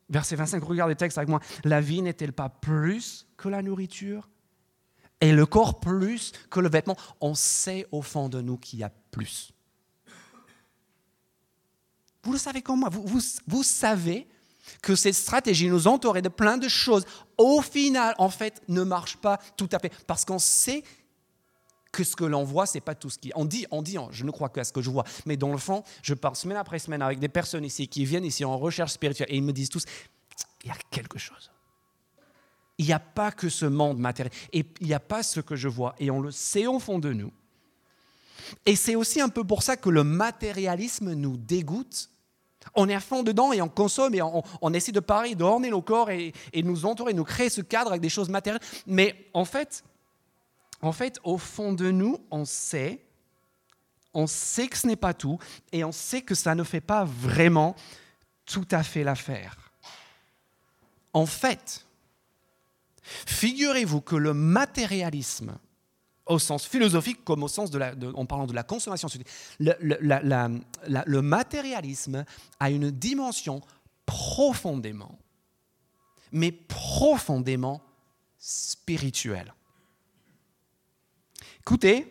verset 0.08 0.36
25, 0.36 0.62
regardez 0.62 0.92
le 0.92 0.96
texte 0.96 1.18
avec 1.18 1.28
moi, 1.28 1.40
la 1.64 1.80
vie 1.80 2.02
n'est-elle 2.02 2.32
pas 2.32 2.48
plus 2.48 3.26
que 3.36 3.48
la 3.48 3.62
nourriture? 3.62 4.28
Et 5.20 5.32
le 5.32 5.46
corps 5.46 5.80
plus 5.80 6.32
que 6.48 6.60
le 6.60 6.68
vêtement 6.68 6.96
On 7.20 7.34
sait 7.34 7.86
au 7.90 8.02
fond 8.02 8.28
de 8.28 8.40
nous 8.40 8.56
qu'il 8.56 8.78
y 8.78 8.84
a 8.84 8.92
plus. 9.10 9.52
Vous 12.22 12.32
le 12.32 12.38
savez 12.38 12.62
comme 12.62 12.80
moi. 12.80 12.88
Vous, 12.90 13.20
vous, 13.46 13.62
savez 13.62 14.26
que 14.82 14.94
cette 14.94 15.14
stratégie 15.14 15.68
nous 15.68 15.86
entourer 15.86 16.22
de 16.22 16.28
plein 16.28 16.58
de 16.58 16.68
choses, 16.68 17.04
au 17.36 17.62
final, 17.62 18.14
en 18.18 18.28
fait, 18.28 18.62
ne 18.68 18.82
marche 18.82 19.16
pas 19.16 19.38
tout 19.56 19.68
à 19.72 19.78
fait. 19.78 19.92
Parce 20.06 20.24
qu'on 20.24 20.38
sait 20.38 20.82
que 21.92 22.04
ce 22.04 22.16
que 22.16 22.24
l'on 22.24 22.44
voit, 22.44 22.66
c'est 22.66 22.80
pas 22.80 22.94
tout 22.94 23.10
ce 23.10 23.18
qui. 23.18 23.32
On 23.34 23.44
dit, 23.44 23.66
on 23.70 23.82
dit, 23.82 23.96
je 24.10 24.24
ne 24.24 24.30
crois 24.30 24.48
qu'à 24.48 24.64
ce 24.64 24.72
que 24.72 24.82
je 24.82 24.90
vois. 24.90 25.04
Mais 25.26 25.36
dans 25.36 25.52
le 25.52 25.58
fond, 25.58 25.84
je 26.02 26.14
parle 26.14 26.36
semaine 26.36 26.58
après 26.58 26.78
semaine 26.78 27.02
avec 27.02 27.18
des 27.18 27.28
personnes 27.28 27.64
ici 27.64 27.88
qui 27.88 28.04
viennent 28.04 28.24
ici 28.24 28.44
en 28.44 28.58
recherche 28.58 28.92
spirituelle 28.92 29.28
et 29.30 29.36
ils 29.36 29.42
me 29.42 29.52
disent 29.52 29.70
tous, 29.70 29.84
il 30.64 30.68
y 30.68 30.70
a 30.70 30.76
quelque 30.90 31.18
chose. 31.18 31.50
Il 32.78 32.86
n'y 32.86 32.92
a 32.92 33.00
pas 33.00 33.32
que 33.32 33.48
ce 33.48 33.66
monde 33.66 33.98
matériel. 33.98 34.32
Et 34.52 34.64
il 34.80 34.86
n'y 34.86 34.94
a 34.94 35.00
pas 35.00 35.22
ce 35.22 35.40
que 35.40 35.56
je 35.56 35.68
vois. 35.68 35.94
Et 35.98 36.10
on 36.10 36.20
le 36.20 36.30
sait 36.30 36.66
au 36.66 36.78
fond 36.78 36.98
de 36.98 37.12
nous. 37.12 37.32
Et 38.66 38.76
c'est 38.76 38.94
aussi 38.94 39.20
un 39.20 39.28
peu 39.28 39.44
pour 39.44 39.62
ça 39.62 39.76
que 39.76 39.88
le 39.88 40.04
matérialisme 40.04 41.12
nous 41.12 41.36
dégoûte 41.36 42.10
On 42.74 42.88
est 42.88 42.94
à 42.94 43.00
fond 43.00 43.22
dedans 43.22 43.52
et 43.52 43.62
on 43.62 43.68
consomme 43.68 44.14
et 44.14 44.22
on, 44.22 44.74
essaie 44.74 44.92
de 44.92 45.00
parer, 45.00 45.34
d'orner 45.34 45.70
nos 45.70 45.82
corps 45.82 46.10
et, 46.10 46.32
et 46.52 46.62
nous 46.62 46.84
entourer, 46.84 47.14
nous 47.14 47.24
créer 47.24 47.50
ce 47.50 47.60
cadre 47.60 47.90
avec 47.90 48.02
des 48.02 48.08
choses 48.08 48.28
matérielles. 48.28 48.62
Mais 48.86 49.30
en 49.32 49.44
fait, 49.44 49.82
en 50.82 50.92
fait, 50.92 51.18
au 51.24 51.38
fond 51.38 51.72
de 51.72 51.90
nous, 51.90 52.18
on 52.30 52.44
sait, 52.44 53.04
on 54.14 54.26
sait 54.26 54.68
que 54.68 54.76
ce 54.76 54.86
n'est 54.86 54.96
pas 54.96 55.14
tout 55.14 55.38
et 55.72 55.84
on 55.84 55.92
sait 55.92 56.22
que 56.22 56.34
ça 56.34 56.54
ne 56.54 56.62
fait 56.62 56.80
pas 56.80 57.04
vraiment 57.04 57.74
tout 58.44 58.66
à 58.70 58.82
fait 58.82 59.04
l'affaire. 59.04 59.56
En 61.12 61.26
fait, 61.26 61.86
figurez-vous 63.02 64.00
que 64.00 64.16
le 64.16 64.34
matérialisme 64.34 65.58
au 66.28 66.38
sens 66.38 66.66
philosophique 66.66 67.24
comme 67.24 67.42
au 67.42 67.48
sens 67.48 67.70
de 67.70 67.78
la, 67.78 67.94
en 68.14 68.26
parlant 68.26 68.46
de 68.46 68.52
la 68.52 68.62
consommation. 68.62 69.08
Le, 69.58 69.74
le, 69.80 71.22
matérialisme 71.22 72.24
a 72.60 72.70
une 72.70 72.90
dimension 72.90 73.62
profondément, 74.06 75.18
mais 76.32 76.52
profondément 76.52 77.82
spirituelle. 78.38 79.54
Écoutez, 81.60 82.06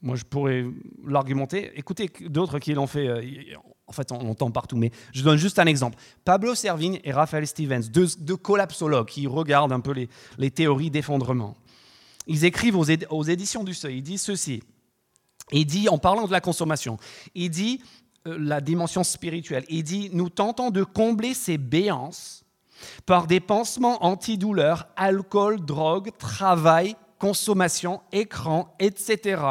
moi 0.00 0.16
je 0.16 0.24
pourrais 0.24 0.64
l'argumenter, 1.06 1.72
écoutez 1.76 2.10
d'autres 2.20 2.58
qui 2.58 2.74
l'ont 2.74 2.86
fait, 2.86 3.08
euh, 3.08 3.56
en 3.86 3.92
fait 3.92 4.10
on 4.12 4.22
l'entend 4.22 4.50
partout, 4.50 4.76
mais 4.76 4.90
je 5.12 5.22
donne 5.22 5.38
juste 5.38 5.58
un 5.58 5.66
exemple. 5.66 5.98
Pablo 6.24 6.54
Servigne 6.54 7.00
et 7.04 7.12
Raphaël 7.12 7.46
Stevens, 7.46 7.88
deux, 7.90 8.36
collapsologues 8.36 9.08
qui 9.08 9.26
regardent 9.26 9.72
un 9.72 9.80
peu 9.80 9.94
les 10.38 10.50
théories 10.50 10.90
d'effondrement 10.90 11.56
ils 12.26 12.44
écrivent 12.44 12.76
aux, 12.76 13.22
éditions 13.24 13.64
du 13.64 13.74
Seuil, 13.74 13.98
ils 13.98 14.02
disent 14.02 14.22
ceci. 14.22 14.62
Il 15.52 15.66
dit, 15.66 15.88
en 15.88 15.98
parlant 15.98 16.26
de 16.26 16.32
la 16.32 16.40
consommation, 16.40 16.96
il 17.34 17.50
dit 17.50 17.82
euh, 18.26 18.36
la 18.38 18.60
dimension 18.60 19.04
spirituelle, 19.04 19.64
il 19.68 19.84
dit, 19.84 20.10
nous 20.12 20.30
tentons 20.30 20.70
de 20.70 20.82
combler 20.82 21.34
ces 21.34 21.58
béances 21.58 22.44
par 23.06 23.26
des 23.26 23.40
pansements 23.40 24.04
antidouleurs, 24.04 24.88
alcool, 24.96 25.64
drogue, 25.64 26.10
travail, 26.18 26.96
consommation, 27.18 28.00
écran, 28.12 28.74
etc., 28.78 29.42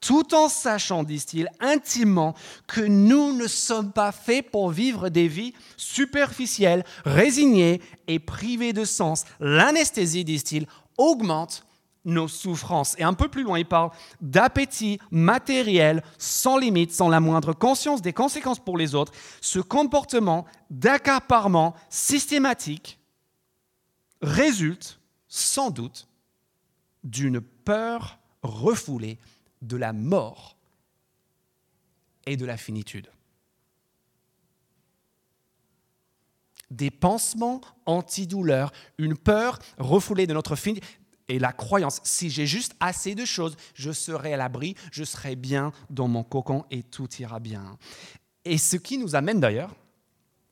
tout 0.00 0.32
en 0.32 0.48
sachant, 0.48 1.02
disent-ils, 1.02 1.48
intimement 1.58 2.34
que 2.68 2.80
nous 2.80 3.32
ne 3.32 3.48
sommes 3.48 3.92
pas 3.92 4.12
faits 4.12 4.48
pour 4.48 4.70
vivre 4.70 5.08
des 5.08 5.26
vies 5.26 5.54
superficielles, 5.76 6.84
résignées 7.04 7.82
et 8.06 8.20
privées 8.20 8.72
de 8.72 8.84
sens. 8.84 9.24
L'anesthésie, 9.40 10.24
disent-ils, 10.24 10.66
augmente 10.98 11.66
nos 12.04 12.28
souffrances. 12.28 12.94
Et 12.98 13.02
un 13.02 13.14
peu 13.14 13.28
plus 13.28 13.42
loin, 13.42 13.58
il 13.58 13.66
parle 13.66 13.90
d'appétit 14.20 14.98
matériel 15.10 16.02
sans 16.16 16.58
limite, 16.58 16.92
sans 16.92 17.08
la 17.08 17.20
moindre 17.20 17.52
conscience 17.52 18.02
des 18.02 18.12
conséquences 18.12 18.58
pour 18.58 18.78
les 18.78 18.94
autres. 18.94 19.12
Ce 19.40 19.58
comportement 19.58 20.46
d'accaparement 20.70 21.74
systématique 21.88 22.98
résulte 24.22 25.00
sans 25.28 25.70
doute 25.70 26.08
d'une 27.04 27.40
peur 27.40 28.18
refoulée 28.42 29.18
de 29.62 29.76
la 29.76 29.92
mort 29.92 30.56
et 32.26 32.36
de 32.36 32.46
la 32.46 32.56
finitude. 32.56 33.10
Des 36.70 36.90
pansements 36.90 37.62
antidouleurs, 37.86 38.72
une 38.98 39.16
peur 39.16 39.58
refoulée 39.78 40.26
de 40.26 40.34
notre 40.34 40.54
finitude 40.54 40.84
et 41.28 41.38
la 41.38 41.52
croyance, 41.52 42.00
si 42.04 42.30
j'ai 42.30 42.46
juste 42.46 42.74
assez 42.80 43.14
de 43.14 43.24
choses, 43.24 43.56
je 43.74 43.92
serai 43.92 44.32
à 44.34 44.36
l'abri, 44.36 44.74
je 44.90 45.04
serai 45.04 45.36
bien 45.36 45.72
dans 45.90 46.08
mon 46.08 46.24
cocon 46.24 46.64
et 46.70 46.82
tout 46.82 47.08
ira 47.18 47.38
bien. 47.38 47.76
Et 48.44 48.56
ce 48.56 48.76
qui 48.76 48.96
nous 48.96 49.14
amène 49.14 49.40
d'ailleurs, 49.40 49.74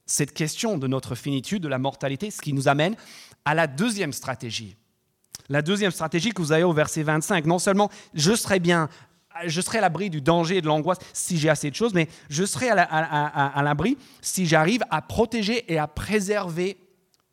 cette 0.04 0.32
question 0.32 0.78
de 0.78 0.86
notre 0.86 1.14
finitude, 1.14 1.62
de 1.62 1.68
la 1.68 1.78
mortalité, 1.78 2.30
ce 2.30 2.42
qui 2.42 2.52
nous 2.52 2.68
amène 2.68 2.94
à 3.44 3.54
la 3.54 3.66
deuxième 3.66 4.12
stratégie. 4.12 4.76
La 5.48 5.62
deuxième 5.62 5.90
stratégie 5.90 6.30
que 6.30 6.42
vous 6.42 6.52
avez 6.52 6.64
au 6.64 6.72
verset 6.72 7.02
25, 7.02 7.46
non 7.46 7.58
seulement 7.58 7.90
je 8.14 8.34
serai 8.34 8.60
bien, 8.60 8.88
je 9.46 9.60
serai 9.60 9.78
à 9.78 9.80
l'abri 9.80 10.10
du 10.10 10.20
danger 10.20 10.58
et 10.58 10.60
de 10.60 10.66
l'angoisse 10.66 10.98
si 11.12 11.38
j'ai 11.38 11.48
assez 11.48 11.70
de 11.70 11.74
choses, 11.74 11.94
mais 11.94 12.08
je 12.28 12.44
serai 12.44 12.68
à 12.70 13.62
l'abri 13.62 13.96
si 14.20 14.46
j'arrive 14.46 14.82
à 14.90 15.00
protéger 15.02 15.72
et 15.72 15.78
à 15.78 15.86
préserver 15.86 16.76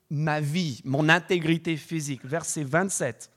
ma 0.09 0.39
vie, 0.39 0.81
mon 0.85 1.09
intégrité 1.09 1.75
physique. 1.75 2.23
Verset 2.23 2.63
27. 2.63 3.32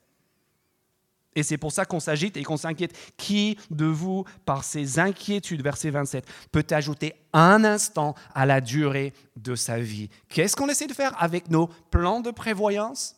Et 1.36 1.42
c'est 1.42 1.58
pour 1.58 1.70
ça 1.70 1.84
qu'on 1.84 2.00
s'agite 2.00 2.36
et 2.36 2.42
qu'on 2.42 2.56
s'inquiète. 2.56 2.96
Qui 3.16 3.56
de 3.70 3.84
vous, 3.84 4.24
par 4.44 4.64
ses 4.64 4.98
inquiétudes, 4.98 5.62
verset 5.62 5.90
27, 5.90 6.26
peut 6.50 6.66
ajouter 6.70 7.14
un 7.32 7.62
instant 7.62 8.14
à 8.34 8.46
la 8.46 8.60
durée 8.60 9.12
de 9.36 9.54
sa 9.54 9.78
vie? 9.78 10.08
Qu'est-ce 10.28 10.56
qu'on 10.56 10.68
essaie 10.68 10.88
de 10.88 10.94
faire 10.94 11.14
avec 11.22 11.50
nos 11.50 11.68
plans 11.90 12.20
de 12.20 12.32
prévoyance? 12.32 13.14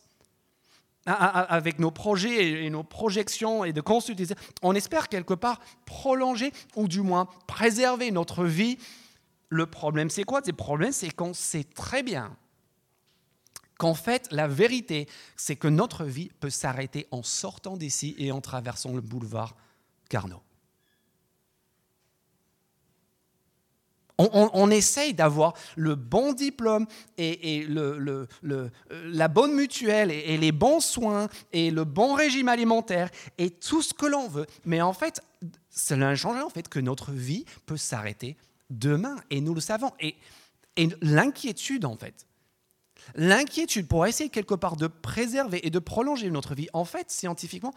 Avec 1.05 1.79
nos 1.79 1.89
projets 1.89 2.65
et 2.65 2.69
nos 2.69 2.83
projections 2.83 3.63
et 3.63 3.73
de 3.73 3.81
consulter, 3.81 4.25
on 4.61 4.75
espère 4.75 5.07
quelque 5.07 5.33
part 5.33 5.59
prolonger 5.85 6.51
ou 6.75 6.87
du 6.87 7.01
moins 7.01 7.27
préserver 7.47 8.11
notre 8.11 8.43
vie. 8.43 8.77
Le 9.47 9.65
problème, 9.65 10.11
c'est 10.11 10.25
quoi? 10.25 10.41
Le 10.45 10.53
problème, 10.53 10.91
c'est 10.91 11.09
qu'on 11.09 11.33
sait 11.33 11.63
très 11.63 12.03
bien 12.03 12.35
qu'en 13.79 13.95
fait, 13.95 14.27
la 14.29 14.47
vérité, 14.47 15.07
c'est 15.37 15.55
que 15.55 15.69
notre 15.69 16.03
vie 16.03 16.29
peut 16.41 16.49
s'arrêter 16.49 17.07
en 17.11 17.23
sortant 17.23 17.77
d'ici 17.77 18.13
et 18.19 18.31
en 18.31 18.41
traversant 18.41 18.93
le 18.93 19.01
boulevard 19.01 19.55
Carnot. 20.09 20.43
On, 24.17 24.69
essaye 24.69 25.13
d'avoir 25.13 25.53
le 25.77 25.95
bon 25.95 26.33
diplôme 26.33 26.87
et, 27.17 27.65
la 28.91 29.27
bonne 29.29 29.53
mutuelle 29.53 30.11
et, 30.11 30.35
les 30.35 30.51
bons 30.51 30.81
soins 30.81 31.29
et 31.53 31.71
le 31.71 31.85
bon 31.85 32.15
régime 32.15 32.49
alimentaire 32.49 33.09
et 33.37 33.49
tout 33.49 33.81
ce 33.81 33.93
que 33.93 34.05
l'on 34.05 34.27
veut. 34.27 34.45
Mais 34.65 34.81
en 34.81 34.91
fait, 34.91 35.21
cela 35.69 36.13
change 36.15 36.43
en 36.43 36.49
fait 36.49 36.67
que 36.67 36.81
notre 36.81 37.13
vie 37.13 37.45
peut 37.65 37.77
s'arrêter 37.77 38.35
demain 38.69 39.15
et 39.29 39.39
nous 39.39 39.53
le 39.53 39.61
savons. 39.61 39.93
Et 40.01 40.17
l'inquiétude, 41.01 41.85
en 41.85 41.95
fait, 41.95 42.27
L'inquiétude 43.15 43.87
pour 43.87 44.05
essayer 44.05 44.29
quelque 44.29 44.53
part 44.53 44.75
de 44.75 44.87
préserver 44.87 45.65
et 45.65 45.69
de 45.69 45.79
prolonger 45.79 46.29
notre 46.29 46.55
vie, 46.55 46.67
en 46.73 46.85
fait, 46.85 47.11
scientifiquement, 47.11 47.73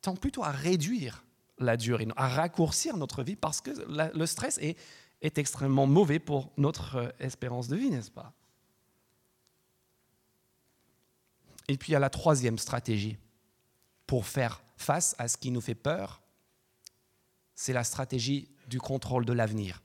tend 0.00 0.16
plutôt 0.16 0.42
à 0.42 0.50
réduire 0.50 1.24
la 1.58 1.76
durée, 1.76 2.08
à 2.16 2.28
raccourcir 2.28 2.96
notre 2.96 3.22
vie 3.22 3.36
parce 3.36 3.60
que 3.60 3.70
le 3.70 4.26
stress 4.26 4.58
est, 4.58 4.76
extrêmement 5.38 5.86
mauvais 5.86 6.18
pour 6.18 6.50
notre 6.56 6.96
euh, 6.96 7.08
espérance 7.20 7.68
de 7.68 7.76
vie, 7.76 7.90
n'est-ce 7.90 8.10
pas? 8.10 8.32
Et 11.68 11.76
puis 11.76 11.90
il 11.90 11.92
y 11.92 11.96
a 11.96 12.00
la 12.00 12.10
troisième 12.10 12.58
stratégie 12.58 13.16
pour 14.08 14.26
faire 14.26 14.64
face 14.76 15.14
à 15.18 15.28
ce 15.28 15.36
qui 15.36 15.52
nous 15.52 15.60
fait 15.60 15.76
peur, 15.76 16.22
c'est 17.54 17.72
la 17.72 17.84
stratégie 17.84 18.48
du 18.66 18.80
contrôle 18.80 19.24
de 19.24 19.32
l'avenir. 19.32 19.80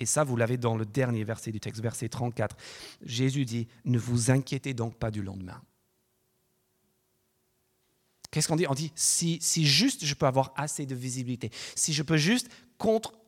Et 0.00 0.06
ça, 0.06 0.24
vous 0.24 0.36
l'avez 0.36 0.56
dans 0.56 0.76
le 0.76 0.84
dernier 0.84 1.24
verset 1.24 1.52
du 1.52 1.60
texte, 1.60 1.80
verset 1.80 2.08
34. 2.08 2.56
Jésus 3.04 3.44
dit, 3.44 3.68
ne 3.84 3.98
vous 3.98 4.30
inquiétez 4.30 4.74
donc 4.74 4.96
pas 4.96 5.10
du 5.10 5.22
lendemain. 5.22 5.60
Qu'est-ce 8.30 8.48
qu'on 8.48 8.56
dit? 8.56 8.66
On 8.68 8.74
dit, 8.74 8.90
si, 8.96 9.38
juste 9.64 10.04
je 10.04 10.14
peux 10.14 10.26
avoir 10.26 10.52
assez 10.56 10.86
de 10.86 10.94
visibilité, 10.94 11.50
si 11.76 11.92
je 11.92 12.02
peux 12.02 12.16
juste 12.16 12.48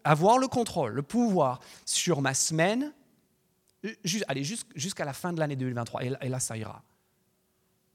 avoir 0.02 0.38
le 0.38 0.49
contrôle, 0.49 0.92
le 0.92 1.02
pouvoir 1.02 1.61
sur 1.85 2.20
ma 2.20 2.35
semaine, 2.35 2.92
juste, 4.04 4.25
allez, 4.26 4.42
jusqu'à 4.75 5.04
la 5.04 5.12
fin 5.12 5.32
de 5.32 5.38
l'année 5.38 5.54
2023, 5.56 6.02
et, 6.02 6.28
là, 6.28 6.40
ça 6.40 6.56
ira. 6.56 6.82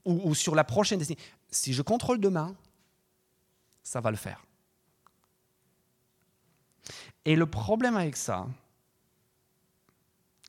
Ou, 0.05 0.21
ou 0.23 0.33
sur 0.33 0.55
la 0.55 0.63
prochaine 0.63 0.99
décennie. 0.99 1.19
Si 1.51 1.73
je 1.73 1.81
contrôle 1.81 2.19
demain, 2.19 2.55
ça 3.83 3.99
va 3.99 4.09
le 4.09 4.17
faire. 4.17 4.43
Et 7.25 7.35
le 7.35 7.45
problème 7.45 7.95
avec 7.95 8.17
ça, 8.17 8.47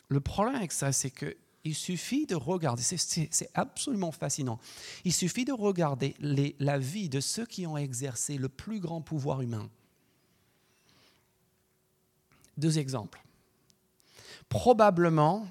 le 0.08 0.20
problème 0.20 0.56
avec 0.56 0.72
ça, 0.72 0.92
c'est 0.92 1.10
qu'il 1.10 1.74
suffit 1.74 2.26
de 2.26 2.34
regarder, 2.34 2.82
c'est 2.82 3.50
absolument 3.54 4.12
fascinant, 4.12 4.58
il 5.04 5.12
suffit 5.12 5.44
de 5.44 5.52
regarder 5.52 6.14
la 6.20 6.78
vie 6.78 7.08
de 7.08 7.20
ceux 7.20 7.46
qui 7.46 7.66
ont 7.66 7.76
exercé 7.76 8.38
le 8.38 8.48
plus 8.48 8.80
grand 8.80 9.00
pouvoir 9.02 9.42
humain. 9.42 9.68
Deux 12.56 12.78
exemples. 12.78 13.22
Probablement, 14.48 15.46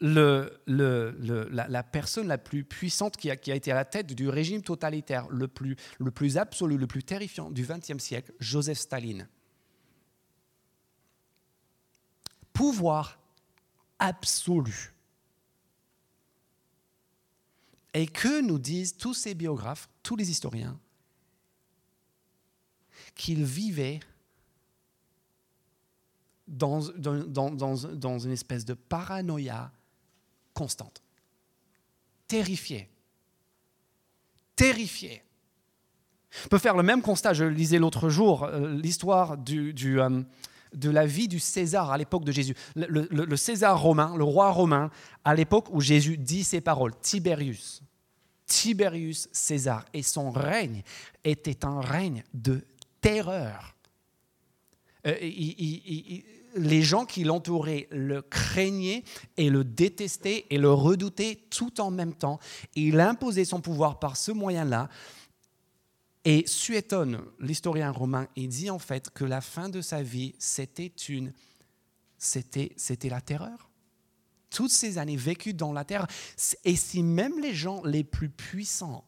la, 0.00 1.82
personne 1.82 2.28
la 2.28 2.38
plus 2.38 2.64
puissante 2.64 3.16
qui 3.16 3.30
a, 3.30 3.34
été 3.34 3.70
à 3.72 3.74
la 3.74 3.84
tête 3.84 4.12
du 4.12 4.28
régime 4.28 4.62
totalitaire 4.62 5.28
le 5.30 5.48
plus 5.48 6.36
absolu, 6.36 6.78
le 6.78 6.86
plus 6.86 7.02
terrifiant 7.02 7.50
du 7.50 7.64
XXe 7.64 7.98
siècle, 7.98 8.32
Joseph 8.40 8.78
Staline. 8.78 9.28
Pouvoir 12.62 13.18
absolu. 13.98 14.94
Et 17.92 18.06
que 18.06 18.40
nous 18.40 18.60
disent 18.60 18.96
tous 18.96 19.14
ces 19.14 19.34
biographes, 19.34 19.88
tous 20.00 20.14
les 20.14 20.30
historiens 20.30 20.78
Qu'il 23.16 23.44
vivait 23.44 23.98
dans, 26.46 26.80
une 26.80 28.30
espèce 28.30 28.64
de 28.64 28.74
paranoïa 28.74 29.72
constante. 30.54 31.02
Terrifiés. 32.28 32.88
Terrifiés. 34.54 35.24
On 36.44 36.48
peut 36.48 36.58
faire 36.58 36.76
le 36.76 36.84
même 36.84 37.02
constat, 37.02 37.32
je 37.34 37.44
lisais 37.44 37.80
l'autre 37.80 38.08
jour, 38.08 38.44
euh, 38.44 38.70
l'histoire 38.70 39.36
du, 39.36 39.74
du 39.74 40.00
euh, 40.00 40.22
de 40.74 40.90
la 40.90 41.06
vie 41.06 41.28
du 41.28 41.38
César 41.38 41.90
à 41.90 41.98
l'époque 41.98 42.24
de 42.24 42.32
Jésus. 42.32 42.54
Le, 42.76 43.36
César 43.36 43.80
romain, 43.80 44.16
le 44.16 44.24
roi 44.24 44.50
romain, 44.50 44.90
à 45.24 45.34
l'époque 45.34 45.68
où 45.70 45.80
Jésus 45.80 46.18
dit 46.18 46.44
ces 46.44 46.60
paroles, 46.60 46.92
Tiberius, 47.00 47.82
Tiberius 48.46 49.28
César, 49.32 49.84
et 49.92 50.02
son 50.02 50.30
règne 50.30 50.82
était 51.24 51.64
un 51.64 51.80
règne 51.80 52.22
de 52.34 52.64
terreur. 53.00 53.74
Euh, 55.06 55.14
les 56.54 56.82
gens 56.82 57.06
qui 57.06 57.24
l'entouraient 57.24 57.88
le 57.90 58.22
craignaient 58.22 59.04
et 59.36 59.50
le 59.50 59.64
détestaient 59.64 60.44
et 60.50 60.58
le 60.58 60.72
redoutaient 60.72 61.38
tout 61.50 61.80
en 61.80 61.90
même 61.90 62.14
temps. 62.14 62.38
Il 62.74 63.00
imposait 63.00 63.44
son 63.44 63.60
pouvoir 63.60 63.98
par 63.98 64.16
ce 64.16 64.32
moyen-là. 64.32 64.88
Et 66.24 66.44
Suétone, 66.46 67.20
l'historien 67.40 67.90
romain, 67.90 68.28
il 68.36 68.48
dit 68.48 68.70
en 68.70 68.78
fait 68.78 69.10
que 69.10 69.24
la 69.24 69.40
fin 69.40 69.68
de 69.68 69.80
sa 69.80 70.02
vie, 70.02 70.34
c'était 70.38 70.92
une, 71.08 71.32
c'était, 72.16 72.72
c'était 72.76 73.08
la 73.08 73.20
terreur. 73.20 73.68
Toutes 74.50 74.70
ces 74.70 74.98
années 74.98 75.16
vécues 75.16 75.54
dans 75.54 75.72
la 75.72 75.84
terre. 75.84 76.06
Et 76.64 76.76
si 76.76 77.02
même 77.02 77.40
les 77.40 77.54
gens 77.54 77.82
les 77.84 78.04
plus 78.04 78.28
puissants, 78.28 79.04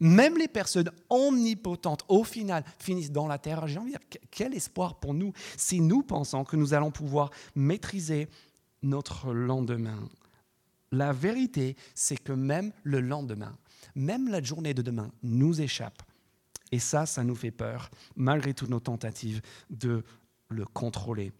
même 0.00 0.36
les 0.36 0.48
personnes 0.48 0.90
omnipotentes, 1.08 2.04
au 2.08 2.24
final, 2.24 2.64
finissent 2.78 3.12
dans 3.12 3.26
la 3.26 3.38
terre, 3.38 3.66
j'ai 3.66 3.78
envie 3.78 3.92
de 3.92 3.98
dire, 3.98 4.20
quel 4.30 4.54
espoir 4.54 4.96
pour 4.96 5.14
nous 5.14 5.32
si 5.56 5.80
nous 5.80 6.02
pensons 6.02 6.44
que 6.44 6.56
nous 6.56 6.74
allons 6.74 6.90
pouvoir 6.90 7.30
maîtriser 7.54 8.28
notre 8.82 9.32
lendemain. 9.32 10.08
La 10.92 11.12
vérité, 11.12 11.76
c'est 11.94 12.22
que 12.22 12.32
même 12.32 12.72
le 12.82 13.00
lendemain, 13.00 13.56
même 13.94 14.28
la 14.28 14.42
journée 14.42 14.74
de 14.74 14.82
demain 14.82 15.10
nous 15.22 15.60
échappe. 15.60 16.02
Et 16.72 16.78
ça, 16.78 17.06
ça 17.06 17.22
nous 17.22 17.34
fait 17.34 17.50
peur, 17.50 17.90
malgré 18.16 18.54
toutes 18.54 18.70
nos 18.70 18.80
tentatives 18.80 19.40
de 19.70 20.02
le 20.48 20.64
contrôler. 20.64 21.32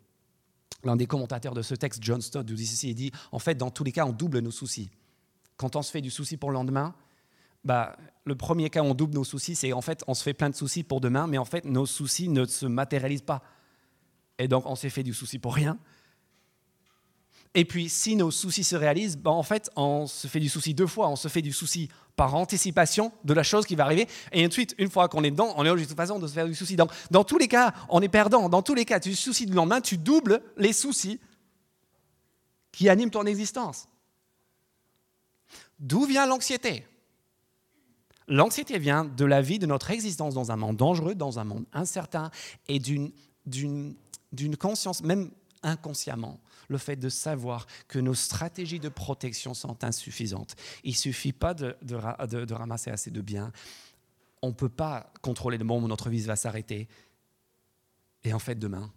L'un 0.85 0.97
des 0.97 1.07
commentateurs 1.07 1.55
de 1.55 1.63
ce 1.63 1.75
texte, 1.75 2.03
John 2.03 2.21
Stott, 2.21 2.49
nous 2.49 2.55
dit 2.57 2.67
ceci, 2.67 2.91
il 2.91 2.95
dit, 2.95 3.11
en 3.33 3.39
fait, 3.39 3.55
dans 3.55 3.71
tous 3.71 3.85
les 3.85 3.93
cas, 3.93 4.05
on 4.05 4.13
double 4.13 4.41
nos 4.41 4.51
soucis. 4.51 4.91
Quand 5.57 5.77
on 5.77 5.83
se 5.83 5.91
fait 5.91 6.03
du 6.03 6.11
souci 6.11 6.37
pour 6.37 6.51
le 6.51 6.55
lendemain, 6.55 6.95
bah, 7.65 7.97
le 8.25 8.35
premier 8.35 8.69
cas, 8.69 8.83
on 8.83 8.95
double 8.95 9.15
nos 9.15 9.25
soucis, 9.25 9.55
c'est 9.55 9.73
en 9.73 9.81
fait, 9.81 10.05
on 10.07 10.15
se 10.15 10.23
fait 10.23 10.35
plein 10.35 10.51
de 10.51 10.55
soucis 10.55 10.83
pour 10.83 11.01
demain, 11.01 11.27
mais 11.27 11.39
en 11.39 11.45
fait, 11.47 11.65
nos 11.65 11.87
soucis 11.87 12.29
ne 12.29 12.45
se 12.45 12.67
matérialisent 12.67 13.23
pas. 13.23 13.43
Et 14.39 14.49
donc, 14.49 14.67
on 14.67 14.77
s'est 14.77 14.91
fait 14.91 15.03
du 15.03 15.15
souci 15.15 15.39
pour 15.39 15.55
rien. 15.55 15.79
Et 17.57 17.65
puis, 17.65 17.89
si 17.89 18.17
nos 18.17 18.33
soucis 18.33 18.65
se 18.65 18.75
réalisent, 18.75 19.17
ben, 19.17 19.31
en 19.31 19.45
fait, 19.45 19.71
on 19.77 20.07
se 20.09 20.27
fait 20.27 20.41
du 20.41 20.49
souci 20.49 20.75
deux 20.75 20.89
fois. 20.89 21.09
On 21.09 21.17
se 21.17 21.29
fait 21.29 21.43
du 21.43 21.53
souci 21.53 21.89
par 22.17 22.35
anticipation 22.35 23.13
de 23.25 23.33
la 23.33 23.45
chose 23.45 23.65
qui 23.65 23.77
va 23.77 23.85
arriver. 23.85 24.09
Et 24.33 24.45
ensuite, 24.45 24.75
une 24.79 24.91
fois 24.91 25.09
qu'on 25.09 25.23
est 25.23 25.31
dedans, 25.31 25.55
on 25.57 25.65
est 25.65 25.71
obligé 25.71 25.89
de 25.89 25.95
façon 25.95 26.19
de 26.19 26.27
se 26.27 26.33
faire 26.33 26.47
du 26.47 26.55
souci. 26.55 26.75
Donc, 26.75 26.91
dans 27.13 27.23
tous 27.23 27.39
les 27.39 27.47
cas, 27.47 27.73
on 27.89 28.03
est 28.03 28.09
perdant. 28.09 28.49
Dans 28.49 28.63
tous 28.63 28.75
les 28.75 28.85
cas, 28.85 28.99
tu 28.99 29.15
soucies 29.15 29.47
du 29.47 29.53
lendemain, 29.53 29.81
tu 29.81 29.99
doubles 29.99 30.43
les 30.57 30.73
soucis 30.73 31.21
qui 32.73 32.89
animent 32.89 33.11
ton 33.11 33.25
existence. 33.25 33.87
D'où 35.79 36.07
vient 36.07 36.27
l'anxiété? 36.27 36.87
L'anxiété 38.27 38.79
vient 38.79 39.05
de 39.05 39.25
la 39.25 39.43
vie 39.43 39.59
de 39.61 39.67
notre 39.67 39.91
existence 39.91 40.35
dans 40.35 40.51
un 40.51 40.57
monde 40.57 40.77
dangereux, 40.77 41.15
dans 41.15 41.39
un 41.39 41.45
monde 41.45 41.67
incertain 41.73 42.31
et 42.69 42.81
d'une 42.81 43.13
conscience, 44.59 45.03
même 45.03 45.31
inconsciemment, 45.63 46.41
le 46.69 46.79
fait 46.79 46.97
de 46.97 47.09
savoir 47.09 47.67
que 47.89 47.99
nos 47.99 48.15
stratégies 48.15 48.81
de 48.81 48.89
protection 48.89 49.55
sont 49.55 49.85
insuffisantes. 49.85 50.57
Il 50.83 50.93
ne 50.93 50.97
suffit 50.97 51.33
pas 51.33 51.55
de, 51.55 51.77
de, 51.83 52.55
ramasser 52.55 52.91
assez 52.91 53.11
de 53.11 53.21
biens. 53.21 53.53
On 54.43 54.49
ne 54.49 54.55
peut 54.55 54.69
pas 54.69 55.13
contrôler 55.23 55.59
le 55.59 55.65
moment 55.65 55.85
où 55.85 55.89
notre 55.89 56.11
vie 56.11 56.21
va 56.21 56.37
s'arrêter. 56.37 56.89
Et 58.25 58.33
en 58.33 58.39
fait, 58.39 58.57
demain, 58.57 58.93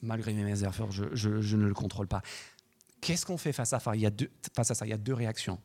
malgré 0.00 0.32
mes 0.32 0.64
efforts, 0.64 0.92
je, 0.92 1.56
ne 1.56 1.66
le 1.66 1.74
contrôle 1.74 2.08
pas. 2.08 2.22
Qu'est-ce 3.00 3.26
qu'on 3.26 3.38
fait 3.38 3.52
face 3.52 3.72
à, 3.72 3.80
ça? 3.80 3.94
Il 3.94 4.00
y 4.00 4.06
a 4.06 4.10
deux, 4.10 4.30
face 4.54 4.70
à 4.70 4.74
ça 4.74 4.86
Il 4.86 4.90
y 4.90 4.94
a 4.94 4.98
deux 4.98 5.14
réactions. 5.14 5.60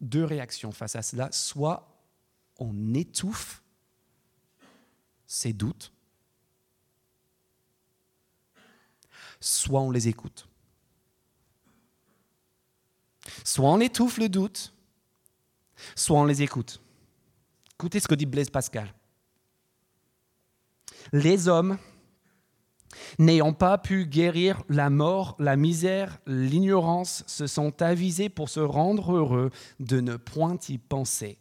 Deux 0.00 0.24
réactions 0.24 0.72
face 0.72 0.96
à 0.96 1.02
cela. 1.02 1.30
Soit 1.30 1.88
on 2.58 2.94
étouffe 2.94 3.62
ses 5.26 5.52
doutes, 5.52 5.92
soit 9.42 9.80
on 9.80 9.90
les 9.90 10.08
écoute. 10.08 10.48
Soit 13.44 13.68
on 13.68 13.80
étouffe 13.80 14.18
le 14.18 14.28
doute, 14.28 14.72
soit 15.96 16.18
on 16.18 16.24
les 16.24 16.42
écoute. 16.42 16.80
Écoutez 17.74 18.00
ce 18.00 18.08
que 18.08 18.14
dit 18.14 18.26
Blaise 18.26 18.50
Pascal. 18.50 18.94
Les 21.12 21.48
hommes, 21.48 21.78
n'ayant 23.18 23.52
pas 23.52 23.78
pu 23.78 24.06
guérir 24.06 24.62
la 24.68 24.90
mort, 24.90 25.34
la 25.38 25.56
misère, 25.56 26.18
l'ignorance, 26.26 27.24
se 27.26 27.46
sont 27.46 27.82
avisés 27.82 28.28
pour 28.28 28.48
se 28.48 28.60
rendre 28.60 29.16
heureux 29.16 29.50
de 29.80 30.00
ne 30.00 30.16
point 30.16 30.58
y 30.68 30.78
penser. 30.78 31.38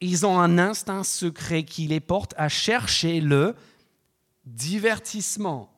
Ils 0.00 0.24
ont 0.24 0.38
un 0.38 0.58
instinct 0.58 1.04
secret 1.04 1.64
qui 1.64 1.86
les 1.86 2.00
porte 2.00 2.34
à 2.38 2.48
chercher 2.48 3.20
le 3.20 3.54
divertissement 4.46 5.71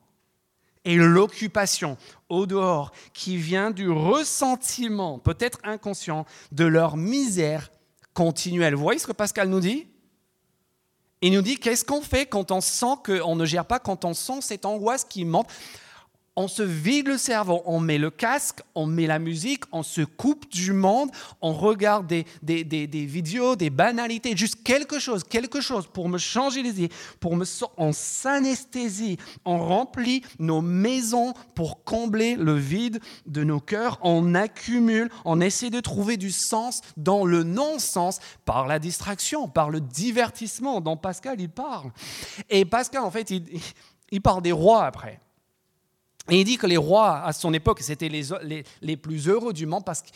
et 0.85 0.95
l'occupation 0.95 1.97
au 2.29 2.45
dehors 2.45 2.91
qui 3.13 3.37
vient 3.37 3.71
du 3.71 3.89
ressentiment, 3.89 5.19
peut-être 5.19 5.59
inconscient, 5.63 6.25
de 6.51 6.65
leur 6.65 6.95
misère 6.95 7.71
continuelle. 8.13 8.75
Vous 8.75 8.83
voyez 8.83 8.99
ce 8.99 9.07
que 9.07 9.11
Pascal 9.11 9.49
nous 9.49 9.59
dit? 9.59 9.87
Il 11.21 11.33
nous 11.33 11.41
dit 11.41 11.57
qu'est-ce 11.57 11.83
qu'on 11.83 12.01
fait 12.01 12.25
quand 12.25 12.51
on 12.51 12.61
sent 12.61 12.97
qu'on 13.03 13.35
ne 13.35 13.45
gère 13.45 13.65
pas, 13.65 13.79
quand 13.79 14.05
on 14.05 14.13
sent 14.13 14.41
cette 14.41 14.65
angoisse 14.65 15.03
qui 15.03 15.25
monte 15.25 15.47
on 16.35 16.47
se 16.47 16.63
vide 16.63 17.07
le 17.07 17.17
cerveau, 17.17 17.61
on 17.65 17.79
met 17.79 17.97
le 17.97 18.09
casque, 18.09 18.61
on 18.75 18.85
met 18.85 19.07
la 19.07 19.19
musique, 19.19 19.63
on 19.71 19.83
se 19.83 20.01
coupe 20.01 20.49
du 20.49 20.73
monde, 20.73 21.09
on 21.41 21.53
regarde 21.53 22.07
des, 22.07 22.25
des, 22.43 23.05
vidéos, 23.05 23.55
des 23.55 23.69
banalités, 23.69 24.35
juste 24.35 24.61
quelque 24.63 24.99
chose, 24.99 25.23
quelque 25.23 25.61
chose 25.61 25.87
pour 25.87 26.09
me 26.09 26.17
changer 26.17 26.61
les 26.61 26.71
idées, 26.71 26.93
pour 27.19 27.35
me 27.37 27.45
on 27.77 27.93
s'anesthésie, 27.93 29.17
on 29.45 29.57
remplit 29.59 30.23
nos 30.39 30.61
maisons 30.61 31.33
pour 31.53 31.83
combler 31.83 32.35
le 32.35 32.55
vide 32.55 32.99
de 33.25 33.43
nos 33.43 33.61
cœurs, 33.61 33.97
on 34.01 34.35
accumule, 34.35 35.09
on 35.23 35.39
essaie 35.39 35.69
de 35.69 35.79
trouver 35.79 36.17
du 36.17 36.31
sens 36.31 36.81
dans 36.97 37.25
le 37.25 37.43
non-sens 37.43 38.19
par 38.43 38.67
la 38.67 38.79
distraction, 38.79 39.47
par 39.47 39.69
le 39.69 39.79
divertissement 39.79 40.81
dont 40.81 40.97
Pascal 40.97 41.39
il 41.39 41.49
parle. 41.49 41.91
Et 42.49 42.65
Pascal 42.65 43.03
en 43.03 43.11
fait 43.11 43.31
il 44.11 44.21
parle 44.21 44.41
des 44.41 44.51
rois 44.51 44.85
après. 44.85 45.21
Et 46.29 46.39
il 46.41 46.43
dit 46.43 46.57
que 46.57 46.65
les 46.65 46.77
rois, 46.77 47.21
à 47.21 47.33
son 47.33 47.53
époque, 47.53 47.81
c'était 47.81 48.09
les, 48.09 48.63
les, 48.81 48.97
plus 48.97 49.27
heureux 49.27 49.53
du 49.53 49.65
monde 49.65 49.85
parce 49.85 50.01
que, 50.01 50.09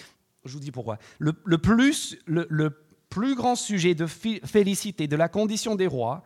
je 0.44 0.54
vous 0.54 0.60
dis 0.60 0.72
pourquoi, 0.72 0.98
le, 1.20 1.34
plus, 1.34 2.18
le, 2.26 2.70
plus 3.10 3.36
grand 3.36 3.56
sujet 3.56 3.94
de 3.94 4.08
félicité 4.08 5.08
de 5.08 5.16
la 5.16 5.30
condition 5.30 5.76
des 5.76 5.88
rois, 5.88 6.24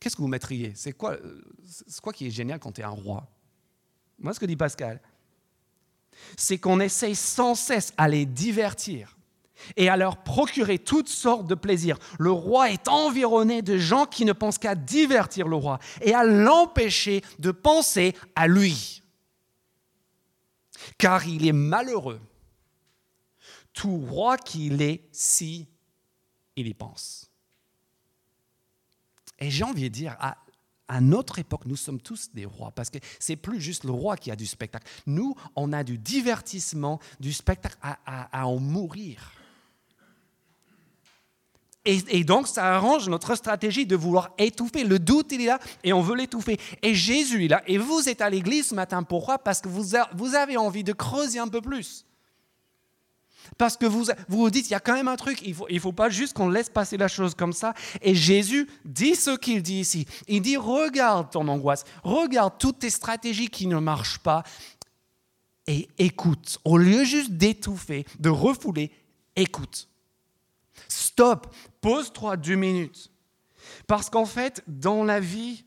qu'est-ce 0.00 0.16
que 0.16 0.22
vous 0.22 0.28
mettriez? 0.28 0.72
C'est 0.74 0.92
quoi, 0.92 1.16
quoi 2.02 2.12
qui 2.12 2.26
est 2.26 2.30
génial 2.30 2.58
quand 2.58 2.72
tu 2.72 2.80
es 2.80 2.84
un 2.84 2.88
roi? 2.88 3.28
Moi, 4.18 4.32
ce 4.32 4.40
que 4.40 4.46
dit 4.46 4.56
Pascal, 4.56 5.00
c'est 6.36 6.58
qu'on 6.58 6.80
essaye 6.80 7.14
sans 7.14 7.54
cesse 7.54 7.92
à 7.96 8.08
les 8.08 8.24
divertir 8.24 9.17
et 9.76 9.88
à 9.88 9.96
leur 9.96 10.22
procurer 10.22 10.78
toutes 10.78 11.08
sortes 11.08 11.46
de 11.46 11.54
plaisirs. 11.54 11.98
Le 12.18 12.30
roi 12.30 12.70
est 12.70 12.88
environné 12.88 13.62
de 13.62 13.78
gens 13.78 14.06
qui 14.06 14.24
ne 14.24 14.32
pensent 14.32 14.58
qu'à 14.58 14.74
divertir 14.74 15.48
le 15.48 15.56
roi 15.56 15.78
et 16.00 16.14
à 16.14 16.24
l'empêcher 16.24 17.22
de 17.38 17.50
penser 17.50 18.14
à 18.34 18.46
lui. 18.46 19.02
Car 20.96 21.26
il 21.26 21.46
est 21.46 21.52
malheureux, 21.52 22.20
tout 23.72 23.96
roi 23.96 24.36
qu'il 24.36 24.80
est, 24.82 25.08
si 25.12 25.68
il 26.56 26.66
y 26.66 26.74
pense. 26.74 27.30
Et 29.38 29.50
j'ai 29.50 29.64
envie 29.64 29.84
de 29.84 29.88
dire, 29.88 30.16
à, 30.18 30.36
notre 31.00 31.38
époque, 31.38 31.66
nous 31.66 31.76
sommes 31.76 32.00
tous 32.00 32.30
des 32.32 32.46
rois, 32.46 32.72
parce 32.72 32.90
que 32.90 32.98
c'est 33.20 33.36
plus 33.36 33.60
juste 33.60 33.84
le 33.84 33.92
roi 33.92 34.16
qui 34.16 34.30
a 34.30 34.36
du 34.36 34.46
spectacle. 34.46 34.88
Nous, 35.06 35.36
on 35.54 35.72
a 35.72 35.84
du 35.84 35.98
divertissement, 35.98 36.98
du 37.20 37.32
spectacle 37.32 37.76
à 37.82 38.46
en 38.46 38.58
mourir. 38.58 39.37
Et, 41.90 42.22
donc, 42.22 42.48
ça 42.48 42.74
arrange 42.74 43.08
notre 43.08 43.34
stratégie 43.34 43.86
de 43.86 43.96
vouloir 43.96 44.30
étouffer. 44.36 44.84
Le 44.84 44.98
doute, 44.98 45.32
il 45.32 45.40
est 45.40 45.46
là 45.46 45.58
et 45.82 45.94
on 45.94 46.02
veut 46.02 46.16
l'étouffer. 46.16 46.60
Et 46.82 46.94
Jésus 46.94 47.46
est 47.46 47.48
là. 47.48 47.62
Et 47.66 47.78
vous 47.78 48.10
êtes 48.10 48.20
à 48.20 48.28
l'église 48.28 48.68
ce 48.68 48.74
matin. 48.74 49.02
Pourquoi? 49.02 49.38
Parce 49.38 49.62
que 49.62 49.68
vous, 49.70 50.34
avez 50.34 50.58
envie 50.58 50.84
de 50.84 50.92
creuser 50.92 51.38
un 51.38 51.48
peu 51.48 51.62
plus. 51.62 52.04
Parce 53.56 53.78
que 53.78 53.86
vous 53.86 54.04
vous, 54.28 54.50
dites, 54.50 54.68
il 54.68 54.72
y 54.72 54.76
a 54.76 54.80
quand 54.80 54.92
même 54.92 55.08
un 55.08 55.16
truc, 55.16 55.40
il 55.40 55.56
ne 55.56 55.64
il 55.70 55.80
faut 55.80 55.92
pas 55.92 56.10
juste 56.10 56.34
qu'on 56.34 56.50
laisse 56.50 56.68
passer 56.68 56.98
la 56.98 57.08
chose 57.08 57.34
comme 57.34 57.54
ça. 57.54 57.72
Et 58.02 58.14
Jésus 58.14 58.68
dit 58.84 59.14
ce 59.14 59.34
qu'il 59.38 59.62
dit 59.62 59.80
ici. 59.80 60.06
Il 60.26 60.42
dit, 60.42 60.58
regarde 60.58 61.30
ton 61.30 61.48
angoisse, 61.48 61.84
regarde 62.02 62.52
toutes 62.58 62.80
tes 62.80 62.90
stratégies 62.90 63.48
qui 63.48 63.66
ne 63.66 63.78
marchent 63.78 64.18
pas 64.18 64.42
et 65.66 65.88
écoute. 65.96 66.58
Au 66.66 66.76
lieu 66.76 67.04
juste 67.04 67.32
d'étouffer, 67.32 68.04
de 68.18 68.28
refouler, 68.28 68.92
écoute. 69.36 69.88
Stop, 70.88 71.54
pose-toi 71.88 72.36
deux 72.36 72.54
minutes. 72.54 73.10
Parce 73.86 74.10
qu'en 74.10 74.26
fait, 74.26 74.62
dans 74.66 75.04
la 75.04 75.20
vie, 75.20 75.64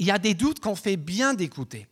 il 0.00 0.06
y 0.06 0.10
a 0.10 0.18
des 0.18 0.34
doutes 0.34 0.58
qu'on 0.58 0.74
fait 0.74 0.96
bien 0.96 1.34
d'écouter. 1.34 1.86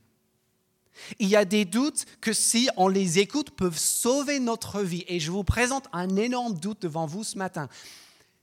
Il 1.20 1.28
y 1.28 1.36
a 1.36 1.44
des 1.44 1.64
doutes 1.64 2.04
que 2.20 2.32
si 2.32 2.68
on 2.76 2.88
les 2.88 3.20
écoute 3.20 3.52
peuvent 3.52 3.78
sauver 3.78 4.40
notre 4.40 4.82
vie. 4.82 5.04
Et 5.06 5.20
je 5.20 5.30
vous 5.30 5.44
présente 5.44 5.86
un 5.92 6.16
énorme 6.16 6.54
doute 6.54 6.82
devant 6.82 7.06
vous 7.06 7.22
ce 7.22 7.38
matin. 7.38 7.68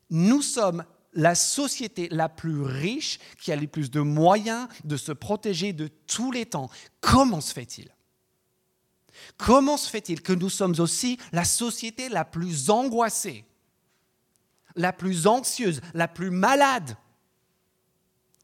Nous 0.10 0.42
sommes 0.42 0.86
la 1.12 1.36
société 1.36 2.08
la 2.10 2.30
plus 2.30 2.62
riche 2.62 3.20
qui 3.42 3.52
a 3.52 3.58
le 3.58 3.68
plus 3.68 3.92
de 3.92 4.00
moyens 4.00 4.70
de 4.86 4.96
se 4.96 5.12
protéger 5.12 5.74
de 5.74 5.90
tous 6.08 6.32
les 6.32 6.46
temps. 6.46 6.70
Comment 7.02 7.42
se 7.42 7.52
fait-il? 7.52 7.94
Comment 9.36 9.76
se 9.76 9.90
fait-il 9.90 10.22
que 10.22 10.32
nous 10.32 10.50
sommes 10.50 10.76
aussi 10.80 11.18
la 11.34 11.44
société 11.44 12.08
la 12.08 12.24
plus 12.24 12.70
angoissée, 12.70 13.44
la 14.76 14.94
plus 14.94 15.28
anxieuse, 15.28 15.82
la 15.94 16.08
plus 16.08 16.30
malade 16.30 16.96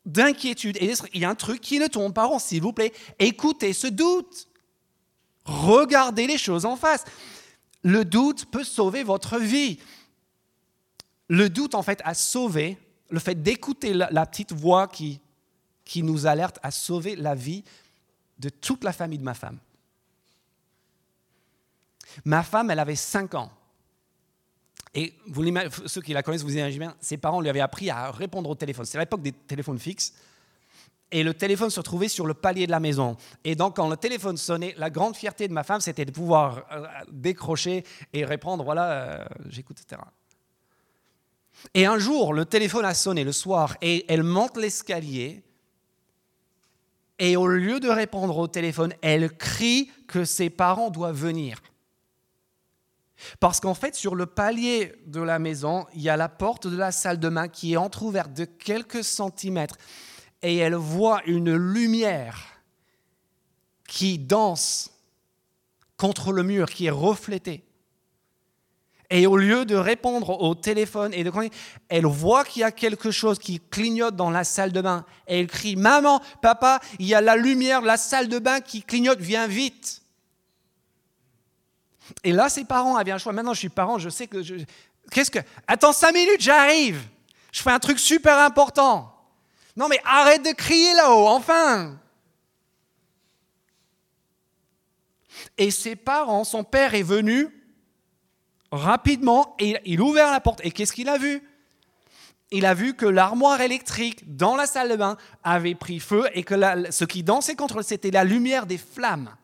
d'inquiétude. 0.06 0.78
Et 0.78 0.94
il 1.14 1.22
y 1.22 1.26
a 1.26 1.30
un 1.30 1.36
truc 1.36 1.62
qui 1.62 1.80
ne 1.80 1.88
tombe 1.88 2.14
pas 2.14 2.26
rond, 2.26 2.40
s'il 2.40 2.62
vous 2.62 2.74
plaît. 2.74 2.94
Écoutez 3.20 3.74
ce 3.74 3.88
doute. 3.88 4.48
Regardez 5.46 6.28
les 6.28 6.38
choses 6.38 6.66
en 6.66 6.76
face. 6.76 7.06
Le 7.84 8.06
doute 8.06 8.46
peut 8.46 8.64
sauver 8.64 9.04
votre 9.04 9.38
vie. 9.38 9.80
Le 11.28 11.50
doute, 11.50 11.76
en 11.76 11.84
fait, 11.84 12.02
a 12.04 12.14
sauvé, 12.14 12.78
le 13.10 13.20
fait 13.20 13.42
d'écouter 13.42 13.94
la, 13.94 14.26
petite 14.26 14.52
voix 14.52 14.88
qui, 14.88 15.22
qui 15.86 16.04
nous 16.04 16.26
alerte, 16.26 16.60
a 16.64 16.72
sauvé 16.72 17.16
la 17.16 17.36
vie 17.36 17.64
de 18.40 18.50
toute 18.50 18.84
la 18.84 18.94
famille 18.94 19.20
de 19.20 19.24
ma 19.24 19.34
femme. 19.34 19.60
Ma 22.26 22.44
femme, 22.44 22.72
elle 22.72 22.80
avait 22.80 22.96
5 22.96 23.36
ans. 23.36 23.52
Et 24.94 25.14
ceux 25.86 26.02
qui 26.02 26.14
la 26.14 26.24
connaissent, 26.24 26.44
vous 26.44 26.58
imaginez 26.58 26.80
bien, 26.80 26.96
ses 27.00 27.18
parents 27.18 27.42
lui 27.42 27.50
avaient 27.50 27.60
appris 27.60 27.90
à 27.90 28.12
répondre 28.12 28.50
au 28.50 28.56
téléphone. 28.56 28.86
C'est 28.86 28.98
l'époque 28.98 29.22
des 29.22 29.32
téléphones 29.32 29.78
fixes. 29.78 30.14
Et 31.12 31.24
le 31.24 31.34
téléphone 31.34 31.70
se 31.70 31.82
trouvait 31.82 32.08
sur 32.08 32.26
le 32.26 32.34
palier 32.34 32.66
de 32.66 32.72
la 32.72 32.80
maison. 32.80 33.18
Et 33.44 33.56
donc, 33.56 33.76
quand 33.76 33.90
le 33.90 33.98
téléphone 33.98 34.38
sonnait, 34.38 34.76
la 34.78 34.90
grande 34.90 35.16
fierté 35.16 35.48
de 35.48 35.54
ma 35.54 35.64
femme, 35.64 35.82
c'était 35.82 36.06
de 36.06 36.12
pouvoir 36.12 36.66
euh, 36.72 36.86
décrocher 37.12 37.84
et 38.14 38.26
répondre 38.26 38.64
voilà, 38.64 38.92
euh, 38.92 39.26
j'écoute, 39.50 39.80
etc. 39.82 40.02
Et 41.74 41.86
un 41.86 41.98
jour, 41.98 42.34
le 42.34 42.46
téléphone 42.46 42.86
a 42.86 42.94
sonné 42.94 43.24
le 43.24 43.32
soir 43.32 43.76
et 43.82 44.06
elle 44.12 44.24
monte 44.24 44.58
l'escalier. 44.58 45.44
Et 47.18 47.36
au 47.36 47.48
lieu 47.48 47.80
de 47.80 47.90
répondre 47.90 48.38
au 48.38 48.48
téléphone, 48.48 48.94
elle 49.02 49.36
crie 49.36 49.92
que 50.08 50.26
ses 50.26 50.50
parents 50.50 50.90
doivent 50.90 51.18
venir. 51.18 51.62
Parce 53.40 53.60
qu'en 53.60 53.74
fait, 53.74 53.96
sur 53.96 54.16
le 54.16 54.26
palier 54.26 54.94
de 55.06 55.22
la 55.22 55.40
maison, 55.40 55.86
il 55.94 56.02
y 56.02 56.10
a 56.10 56.18
la 56.18 56.30
porte 56.30 56.68
de 56.68 56.78
la 56.78 56.92
salle 56.92 57.20
de 57.20 57.30
bain 57.30 57.48
qui 57.48 57.74
est 57.74 57.78
entr'ouverte 57.78 58.34
de 58.34 58.46
quelques 58.46 59.04
centimètres 59.04 59.78
et 60.42 60.58
elle 60.58 60.76
voit 60.76 61.22
une 61.26 61.54
lumière 61.54 62.38
qui 63.88 64.20
danse 64.20 64.92
contre 65.98 66.32
le 66.32 66.44
mur, 66.44 66.70
qui 66.70 66.86
est 66.86 66.92
reflétée. 66.92 67.64
Et 69.12 69.26
au 69.26 69.38
lieu 69.38 69.66
de 69.66 69.76
répondre 69.76 70.42
au 70.42 70.54
téléphone 70.54 71.14
et 71.16 71.24
de 71.24 71.32
elle 71.90 72.06
voit 72.06 72.46
qu'il 72.46 72.62
y 72.62 72.64
a 72.64 72.72
quelque 72.72 73.10
chose 73.10 73.40
qui 73.40 73.60
clignote 73.60 74.16
dans 74.16 74.30
la 74.30 74.44
salle 74.44 74.72
de 74.72 74.82
bain. 74.82 75.04
Et 75.28 75.40
elle 75.40 75.48
crie 75.48 75.76
Maman, 75.76 76.22
papa, 76.42 76.80
il 77.00 77.08
y 77.08 77.16
a 77.16 77.22
la 77.22 77.36
lumière 77.36 77.82
la 77.82 77.98
salle 77.98 78.30
de 78.30 78.38
bain 78.38 78.62
qui 78.62 78.84
clignote, 78.84 79.20
viens 79.20 79.48
vite. 79.48 79.99
Et 82.24 82.32
là, 82.32 82.50
ses 82.50 82.66
parents 82.66 82.96
avaient 82.96 83.12
un 83.12 83.18
choix. 83.18 83.34
Maintenant, 83.34 83.54
je 83.54 83.60
suis 83.60 83.70
parent, 83.70 84.00
je 84.00 84.10
sais 84.10 84.28
que. 84.28 84.44
Qu'est-ce 85.12 85.32
que. 85.32 85.40
Attends 85.68 85.94
cinq 85.94 86.14
minutes, 86.14 86.42
j'arrive. 86.42 87.02
Je 87.52 87.62
fais 87.62 87.72
un 87.72 87.80
truc 87.80 88.00
super 88.00 88.38
important. 88.40 89.16
Non, 89.76 89.88
mais 89.88 90.00
arrête 90.06 90.44
de 90.44 90.52
crier 90.52 90.94
là-haut, 90.94 91.28
enfin. 91.28 92.00
Et 95.58 95.72
ses 95.72 95.96
parents, 95.96 96.44
son 96.44 96.64
père 96.64 96.94
est 96.94 97.04
venu 97.04 97.48
rapidement 98.72 99.56
et 99.60 99.78
il 99.86 100.00
a 100.00 100.04
ouvert 100.04 100.32
la 100.32 100.40
porte. 100.40 100.62
Et 100.64 100.72
qu'est-ce 100.72 100.94
qu'il 100.94 101.10
a 101.10 101.18
vu? 101.18 101.42
Il 102.52 102.66
a 102.66 102.74
vu 102.74 102.96
que 102.96 103.06
l'armoire 103.06 103.62
électrique 103.62 104.36
dans 104.36 104.56
la 104.56 104.66
salle 104.66 104.90
de 104.90 104.96
bain 104.96 105.18
avait 105.44 105.76
pris 105.76 106.00
feu 106.00 106.28
et 106.34 106.44
que 106.44 106.56
ce 106.92 107.06
qui 107.06 107.24
dansait 107.24 107.56
contre 107.56 107.84
c'était 107.84 108.12
la 108.12 108.24
lumière 108.24 108.66
des 108.66 108.78
flammes. 108.78 109.36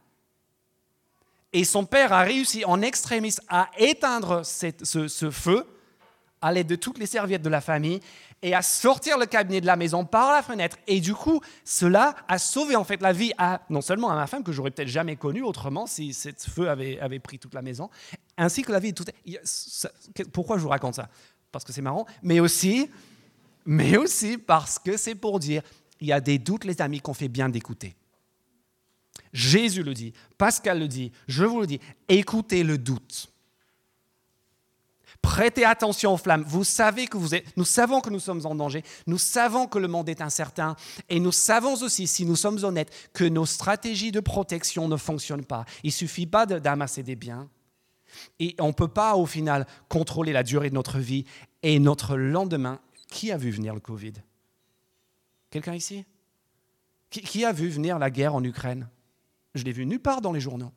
Et 1.53 1.63
son 1.63 1.85
père 1.85 2.11
a 2.13 2.21
réussi 2.21 2.65
en 2.65 2.81
extrémiste 2.81 3.41
à 3.47 3.69
éteindre 3.77 4.45
ce, 4.45 5.29
feu 5.31 5.65
à 6.41 6.51
l'aide 6.51 6.67
de 6.67 6.75
toutes 6.75 6.97
les 6.97 7.05
serviettes 7.05 7.41
de 7.41 7.49
la 7.49 7.61
famille 7.61 8.01
et 8.41 8.53
à 8.53 8.61
sortir 8.61 9.17
le 9.17 9.25
cabinet 9.25 9.61
de 9.61 9.65
la 9.65 9.75
maison 9.75 10.05
par 10.05 10.33
la 10.33 10.43
fenêtre. 10.43 10.77
Et 10.85 10.99
du 10.99 11.13
coup, 11.13 11.41
cela 11.63 12.15
a 12.27 12.37
sauvé 12.37 12.75
en 12.75 12.83
fait 12.83 13.01
la 13.01 13.13
vie 13.13 13.31
à, 13.37 13.61
non 13.69 13.81
seulement 13.81 14.11
à 14.11 14.15
ma 14.15 14.27
femme, 14.27 14.43
que 14.43 14.51
j'aurais 14.51 14.71
peut-être 14.71 14.89
jamais 14.89 15.15
connue 15.15 15.41
autrement 15.41 15.87
si 15.87 16.13
ce 16.13 16.29
feu 16.49 16.69
avait, 16.69 17.19
pris 17.19 17.39
toute 17.39 17.53
la 17.53 17.61
maison, 17.61 17.89
ainsi 18.37 18.61
que 18.61 18.71
la 18.71 18.79
vie 18.79 18.91
de 18.91 18.95
toute... 18.95 19.11
Pourquoi 20.31 20.57
je 20.57 20.63
vous 20.63 20.69
raconte 20.69 20.95
ça? 20.95 21.09
Parce 21.51 21.63
que 21.63 21.71
c'est 21.71 21.81
marrant, 21.81 22.05
mais 22.21 22.39
aussi, 22.41 22.89
mais 23.65 23.97
aussi 23.97 24.37
parce 24.37 24.77
que 24.77 24.97
c'est 24.97 25.15
pour 25.15 25.39
dire, 25.39 25.63
il 26.01 26.07
y 26.07 26.13
a 26.13 26.19
des 26.19 26.37
doutes, 26.37 26.65
les 26.65 26.81
amis, 26.81 26.99
qu'on 26.99 27.13
fait 27.13 27.29
bien 27.29 27.49
d'écouter. 27.49 27.95
Jésus 29.33 29.83
le 29.83 29.93
dit, 29.93 30.13
Pascal 30.37 30.79
le 30.79 30.87
dit, 30.87 31.11
je 31.27 31.43
vous 31.43 31.61
le 31.61 31.67
dis, 31.67 31.79
écoutez 32.07 32.63
le 32.63 32.77
doute. 32.77 33.29
Prêtez 35.21 35.65
attention 35.65 36.13
aux 36.13 36.17
flammes. 36.17 36.43
Vous 36.47 36.63
savez 36.63 37.07
que 37.07 37.17
vous 37.17 37.29
nous 37.57 37.65
savons 37.65 37.99
que 37.99 38.11
nous 38.11 38.19
sommes 38.19 38.45
en 38.45 38.53
danger. 38.53 38.83
Nous 39.07 39.17
savons 39.17 39.65
que 39.65 39.79
le 39.79 39.87
monde 39.87 40.07
est 40.07 40.21
incertain. 40.21 40.75
Et 41.09 41.19
nous 41.19 41.31
savons 41.31 41.73
aussi, 41.81 42.05
si 42.05 42.25
nous 42.25 42.35
sommes 42.35 42.63
honnêtes, 42.63 43.09
que 43.11 43.23
nos 43.23 43.47
stratégies 43.47 44.11
de 44.11 44.19
protection 44.19 44.87
ne 44.87 44.97
fonctionnent 44.97 45.43
pas. 45.43 45.65
Il 45.81 45.87
ne 45.87 45.93
suffit 45.93 46.27
pas 46.27 46.45
d'amasser 46.45 47.01
des 47.01 47.15
biens. 47.15 47.49
Et 48.39 48.55
on 48.59 48.67
ne 48.67 48.73
peut 48.73 48.87
pas, 48.87 49.15
au 49.15 49.25
final, 49.25 49.65
contrôler 49.89 50.31
la 50.31 50.43
durée 50.43 50.69
de 50.69 50.75
notre 50.75 50.99
vie 50.99 51.25
et 51.63 51.79
notre 51.79 52.15
lendemain. 52.15 52.79
Qui 53.09 53.31
a 53.31 53.37
vu 53.37 53.49
venir 53.49 53.73
le 53.73 53.79
Covid? 53.79 54.13
Quelqu'un 55.49 55.73
ici? 55.73 56.05
Qui 57.09 57.45
a 57.45 57.51
vu 57.51 57.69
venir 57.69 57.97
la 57.97 58.11
guerre 58.11 58.35
en 58.35 58.43
Ukraine? 58.43 58.87
Je 59.55 59.63
l'ai 59.63 59.71
vu 59.71 59.85
nulle 59.85 60.01
part 60.01 60.21
dans 60.21 60.33
les 60.33 60.41
journaux. 60.41 60.71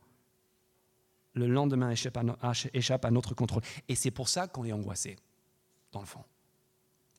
Le 1.34 1.46
lendemain 1.46 1.90
échappe 1.90 3.04
à, 3.04 3.10
notre 3.10 3.34
contrôle. 3.34 3.62
Et 3.88 3.94
c'est 3.94 4.10
pour 4.10 4.28
ça 4.28 4.46
qu'on 4.46 4.64
est 4.64 4.72
angoissé, 4.72 5.16
dans 5.92 6.00
le 6.00 6.06
fond. 6.06 6.24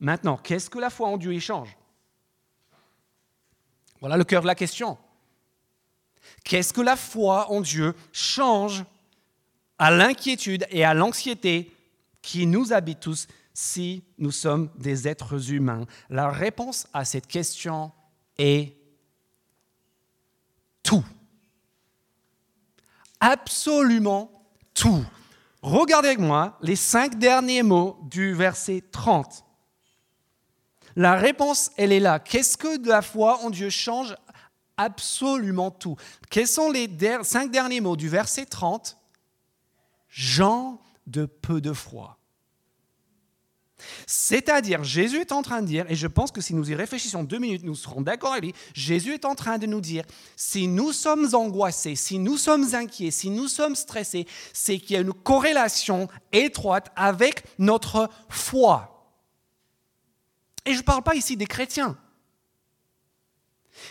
Maintenant, 0.00 0.36
qu'est-ce 0.36 0.68
que 0.68 0.78
la 0.78 0.90
foi 0.90 1.08
en 1.08 1.16
Dieu 1.16 1.32
y 1.34 1.40
change? 1.40 1.76
Voilà 4.00 4.16
le 4.16 4.24
cœur 4.24 4.42
de 4.42 4.46
la 4.46 4.54
question. 4.54 4.98
Qu'est-ce 6.44 6.72
que 6.72 6.80
la 6.80 6.96
foi 6.96 7.50
en 7.50 7.60
Dieu 7.60 7.94
change 8.12 8.84
à 9.78 9.90
l'inquiétude 9.90 10.66
et 10.70 10.84
à 10.84 10.94
l'anxiété 10.94 11.74
qui 12.22 12.46
nous 12.46 12.72
habitent 12.72 13.00
tous 13.00 13.28
si 13.52 14.02
nous 14.18 14.30
sommes 14.30 14.70
des 14.76 15.06
êtres 15.06 15.52
humains? 15.52 15.86
La 16.08 16.30
réponse 16.30 16.86
à 16.92 17.04
cette 17.04 17.26
question 17.26 17.92
est 18.38 18.74
tout 20.82 21.04
absolument 23.20 24.30
tout. 24.74 25.04
Regardez 25.62 26.08
avec 26.08 26.20
moi 26.20 26.58
les 26.62 26.76
cinq 26.76 27.18
derniers 27.18 27.62
mots 27.62 27.98
du 28.02 28.32
verset 28.32 28.82
30. 28.90 29.44
La 30.96 31.14
réponse, 31.14 31.70
elle 31.76 31.92
est 31.92 32.00
là. 32.00 32.18
Qu'est-ce 32.18 32.56
que 32.56 32.78
de 32.78 32.88
la 32.88 33.02
foi 33.02 33.38
en 33.44 33.50
Dieu 33.50 33.70
change 33.70 34.16
absolument 34.76 35.70
tout? 35.70 35.96
Quels 36.30 36.48
sont 36.48 36.70
les 36.70 36.88
cinq 37.22 37.50
derniers 37.50 37.80
mots 37.80 37.96
du 37.96 38.08
verset 38.08 38.46
30 38.46 38.96
Jean 40.08 40.80
de 41.06 41.26
peu 41.26 41.60
de 41.60 41.72
foi. 41.72 42.19
C'est-à-dire, 44.06 44.84
Jésus 44.84 45.20
est 45.20 45.32
en 45.32 45.42
train 45.42 45.62
de 45.62 45.66
dire, 45.66 45.84
et 45.88 45.94
je 45.94 46.06
pense 46.06 46.32
que 46.32 46.40
si 46.40 46.54
nous 46.54 46.70
y 46.70 46.74
réfléchissons 46.74 47.22
deux 47.22 47.38
minutes, 47.38 47.62
nous 47.64 47.74
serons 47.74 48.00
d'accord 48.00 48.32
avec 48.32 48.44
lui, 48.44 48.54
Jésus 48.74 49.14
est 49.14 49.24
en 49.24 49.34
train 49.34 49.58
de 49.58 49.66
nous 49.66 49.80
dire, 49.80 50.04
si 50.36 50.68
nous 50.68 50.92
sommes 50.92 51.34
angoissés, 51.34 51.96
si 51.96 52.18
nous 52.18 52.36
sommes 52.36 52.74
inquiets, 52.74 53.10
si 53.10 53.30
nous 53.30 53.48
sommes 53.48 53.76
stressés, 53.76 54.26
c'est 54.52 54.78
qu'il 54.78 54.94
y 54.94 54.96
a 54.96 55.02
une 55.02 55.12
corrélation 55.12 56.08
étroite 56.32 56.90
avec 56.96 57.44
notre 57.58 58.08
foi. 58.28 59.14
Et 60.66 60.74
je 60.74 60.78
ne 60.78 60.84
parle 60.84 61.02
pas 61.02 61.14
ici 61.14 61.36
des 61.36 61.46
chrétiens. 61.46 61.96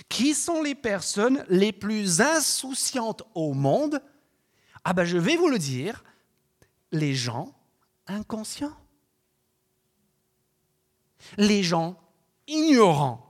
Qui 0.07 0.33
sont 0.33 0.61
les 0.61 0.75
personnes 0.75 1.43
les 1.49 1.71
plus 1.71 2.21
insouciantes 2.21 3.23
au 3.33 3.53
monde? 3.53 4.01
Ah 4.83 4.93
ben 4.93 5.03
je 5.03 5.17
vais 5.17 5.35
vous 5.35 5.49
le 5.49 5.57
dire, 5.57 6.03
les 6.91 7.15
gens 7.15 7.53
inconscients, 8.07 8.75
les 11.37 11.63
gens 11.63 11.97
ignorants. 12.47 13.25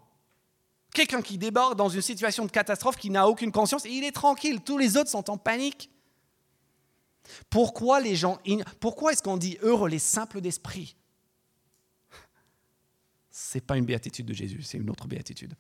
Quelqu'un 0.93 1.21
qui 1.21 1.37
débarque 1.37 1.75
dans 1.75 1.89
une 1.89 2.01
situation 2.01 2.45
de 2.45 2.51
catastrophe, 2.51 2.97
qui 2.97 3.09
n'a 3.09 3.27
aucune 3.27 3.51
conscience, 3.51 3.85
et 3.85 3.89
il 3.89 4.03
est 4.03 4.11
tranquille, 4.11 4.61
tous 4.61 4.77
les 4.77 4.97
autres 4.97 5.09
sont 5.09 5.29
en 5.29 5.37
panique. 5.37 5.91
Pourquoi 7.49 7.99
les 7.99 8.15
gens, 8.15 8.39
pourquoi 8.79 9.11
est-ce 9.11 9.21
qu'on 9.21 9.37
dit 9.37 9.57
heureux 9.61 9.89
les 9.89 9.99
simples 9.99 10.41
d'esprit? 10.41 10.95
C'est 13.29 13.61
pas 13.61 13.77
une 13.77 13.85
béatitude 13.85 14.25
de 14.25 14.33
Jésus, 14.33 14.63
c'est 14.63 14.77
une 14.77 14.89
autre 14.89 15.07
béatitude. 15.07 15.55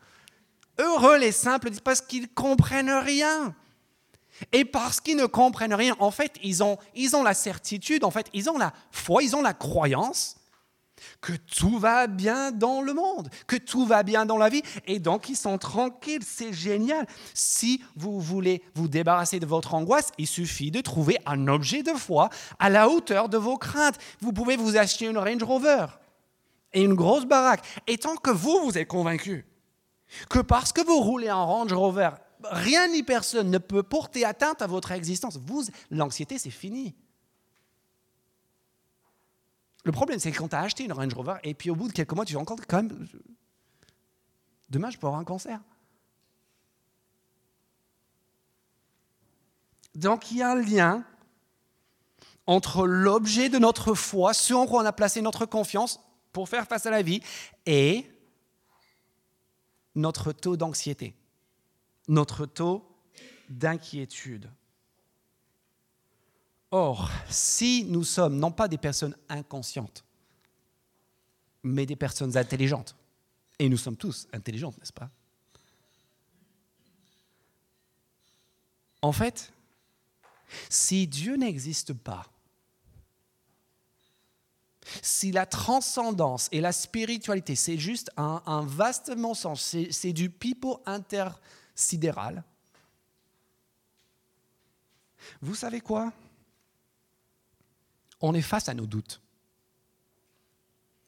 Heureux 0.79 1.17
les 1.17 1.31
simples 1.31 1.69
parce 1.83 2.01
qu'ils 2.01 2.29
comprennent 2.29 2.89
rien. 2.89 3.55
Et 4.51 4.63
parce 4.63 5.01
qu'ils 5.01 5.17
ne 5.17 5.25
comprennent 5.25 5.73
rien, 5.73 5.95
en 5.99 6.11
fait, 6.11 6.33
ils 6.41 6.63
ont, 6.63 6.77
ils 6.95 7.15
ont 7.15 7.23
la 7.23 7.33
certitude, 7.33 8.03
en 8.03 8.11
fait, 8.11 8.27
ils 8.33 8.49
ont 8.49 8.57
la 8.57 8.73
foi, 8.91 9.21
ils 9.21 9.35
ont 9.35 9.41
la 9.41 9.53
croyance 9.53 10.38
que 11.21 11.33
tout 11.33 11.79
va 11.79 12.07
bien 12.07 12.51
dans 12.51 12.81
le 12.81 12.93
monde, 12.93 13.29
que 13.47 13.55
tout 13.55 13.85
va 13.85 14.03
bien 14.03 14.25
dans 14.25 14.37
la 14.37 14.49
vie, 14.49 14.61
et 14.85 14.99
donc 14.99 15.29
ils 15.29 15.35
sont 15.35 15.57
tranquilles, 15.57 16.23
c'est 16.25 16.53
génial. 16.53 17.05
Si 17.33 17.83
vous 17.95 18.19
voulez 18.19 18.63
vous 18.75 18.87
débarrasser 18.87 19.39
de 19.39 19.45
votre 19.45 19.73
angoisse, 19.73 20.11
il 20.17 20.27
suffit 20.27 20.71
de 20.71 20.81
trouver 20.81 21.17
un 21.25 21.47
objet 21.47 21.83
de 21.83 21.93
foi 21.93 22.29
à 22.59 22.69
la 22.69 22.89
hauteur 22.89 23.29
de 23.29 23.37
vos 23.37 23.57
craintes. 23.57 23.97
Vous 24.21 24.33
pouvez 24.33 24.57
vous 24.57 24.77
acheter 24.77 25.05
une 25.05 25.17
Range 25.17 25.43
Rover 25.43 25.85
et 26.73 26.83
une 26.83 26.93
grosse 26.93 27.25
baraque, 27.25 27.65
et 27.87 27.97
tant 27.97 28.15
que 28.15 28.29
vous, 28.29 28.59
vous 28.63 28.77
êtes 28.77 28.87
convaincu 28.87 29.45
que 30.29 30.39
parce 30.39 30.73
que 30.73 30.81
vous 30.81 30.99
roulez 30.99 31.31
en 31.31 31.45
Range 31.45 31.73
Rover, 31.73 32.11
rien 32.43 32.87
ni 32.87 33.03
personne 33.03 33.49
ne 33.49 33.57
peut 33.57 33.83
porter 33.83 34.25
atteinte 34.25 34.61
à 34.61 34.67
votre 34.67 34.91
existence, 34.91 35.37
vous, 35.37 35.63
l'anxiété, 35.91 36.37
c'est 36.37 36.49
fini. 36.49 36.95
Le 39.89 39.91
problème, 39.91 40.19
c'est 40.19 40.31
que 40.31 40.37
quand 40.37 40.49
tu 40.49 40.55
as 40.55 40.61
acheté 40.61 40.83
une 40.83 40.93
Range 40.93 41.11
Rover, 41.15 41.37
et 41.43 41.55
puis 41.55 41.71
au 41.71 41.75
bout 41.75 41.87
de 41.87 41.93
quelques 41.93 42.13
mois, 42.13 42.23
tu 42.23 42.33
te 42.33 42.37
rends 42.37 42.45
quand 42.45 42.75
même, 42.75 43.07
demain, 44.69 44.91
je 44.91 44.99
peux 44.99 45.07
avoir 45.07 45.19
un 45.19 45.23
cancer. 45.23 45.59
Donc 49.95 50.29
il 50.29 50.37
y 50.37 50.41
a 50.43 50.51
un 50.51 50.61
lien 50.61 51.03
entre 52.45 52.85
l'objet 52.85 53.49
de 53.49 53.57
notre 53.57 53.95
foi, 53.95 54.35
ce 54.35 54.53
en 54.53 54.67
quoi 54.67 54.83
on 54.83 54.85
a 54.85 54.93
placé 54.93 55.23
notre 55.23 55.47
confiance 55.47 55.99
pour 56.33 56.49
faire 56.49 56.67
face 56.67 56.85
à 56.85 56.91
la 56.91 57.01
vie, 57.01 57.23
et 57.65 58.05
notre 59.95 60.33
taux 60.33 60.55
d'anxiété, 60.55 61.15
notre 62.07 62.45
taux 62.45 62.85
d'inquiétude. 63.49 64.51
Or, 66.71 67.09
si 67.29 67.85
nous 67.85 68.03
sommes 68.03 68.37
non 68.37 68.51
pas 68.51 68.67
des 68.67 68.77
personnes 68.77 69.15
inconscientes, 69.27 70.03
mais 71.63 71.85
des 71.85 71.95
personnes 71.95 72.37
intelligentes, 72.37 72.95
et 73.57 73.67
nous 73.67 73.77
sommes 73.77 73.97
tous 73.97 74.27
intelligentes, 74.31 74.77
n'est-ce 74.77 74.93
pas? 74.93 75.09
En 79.01 79.11
fait, 79.11 79.51
si 80.69 81.07
Dieu 81.07 81.35
n'existe 81.35 81.93
pas, 81.93 82.25
si 85.01 85.31
la 85.31 85.45
transcendance 85.45 86.49
et 86.51 86.61
la 86.61 86.71
spiritualité, 86.71 87.55
c'est 87.55 87.77
juste 87.77 88.11
un, 88.17 88.65
vaste 88.65 89.15
mensonge, 89.15 89.59
c'est 89.59 90.13
du 90.13 90.29
pipeau 90.29 90.81
intersidéral, 90.85 92.43
vous 95.41 95.55
savez 95.55 95.81
quoi? 95.81 96.13
On 98.21 98.33
est 98.33 98.41
face 98.41 98.69
à 98.69 98.73
nos 98.73 98.85
doutes. 98.85 99.21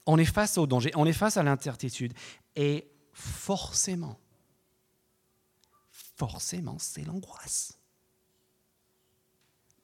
On 0.06 0.18
est 0.18 0.26
face 0.26 0.58
au 0.58 0.66
danger, 0.66 0.92
on 0.96 1.06
est 1.06 1.14
face 1.14 1.38
à 1.38 1.44
l'incertitude. 1.44 2.14
Et 2.56 2.90
forcément, 3.14 4.18
forcément, 6.18 6.78
c'est 6.80 7.04
l'angoisse. 7.04 7.78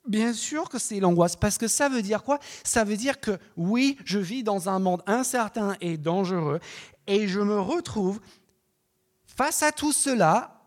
Bien 0.08 0.34
sûr 0.34 0.70
que 0.70 0.80
c'est 0.80 1.02
l'angoisse, 1.02 1.36
parce 1.36 1.58
que 1.58 1.68
ça 1.68 1.90
veut 1.90 2.02
dire 2.02 2.24
quoi? 2.24 2.40
Ça 2.64 2.86
veut 2.86 2.96
dire 2.96 3.20
que 3.20 3.38
oui, 3.58 3.98
je 4.06 4.20
vis 4.20 4.42
dans 4.42 4.70
un 4.70 4.80
monde 4.80 5.04
incertain 5.06 5.76
et 5.82 5.98
dangereux, 5.98 6.62
et 7.08 7.28
je 7.28 7.42
me 7.42 7.60
retrouve 7.60 8.22
face 9.26 9.64
à 9.64 9.72
tout 9.72 9.92
cela, 9.92 10.64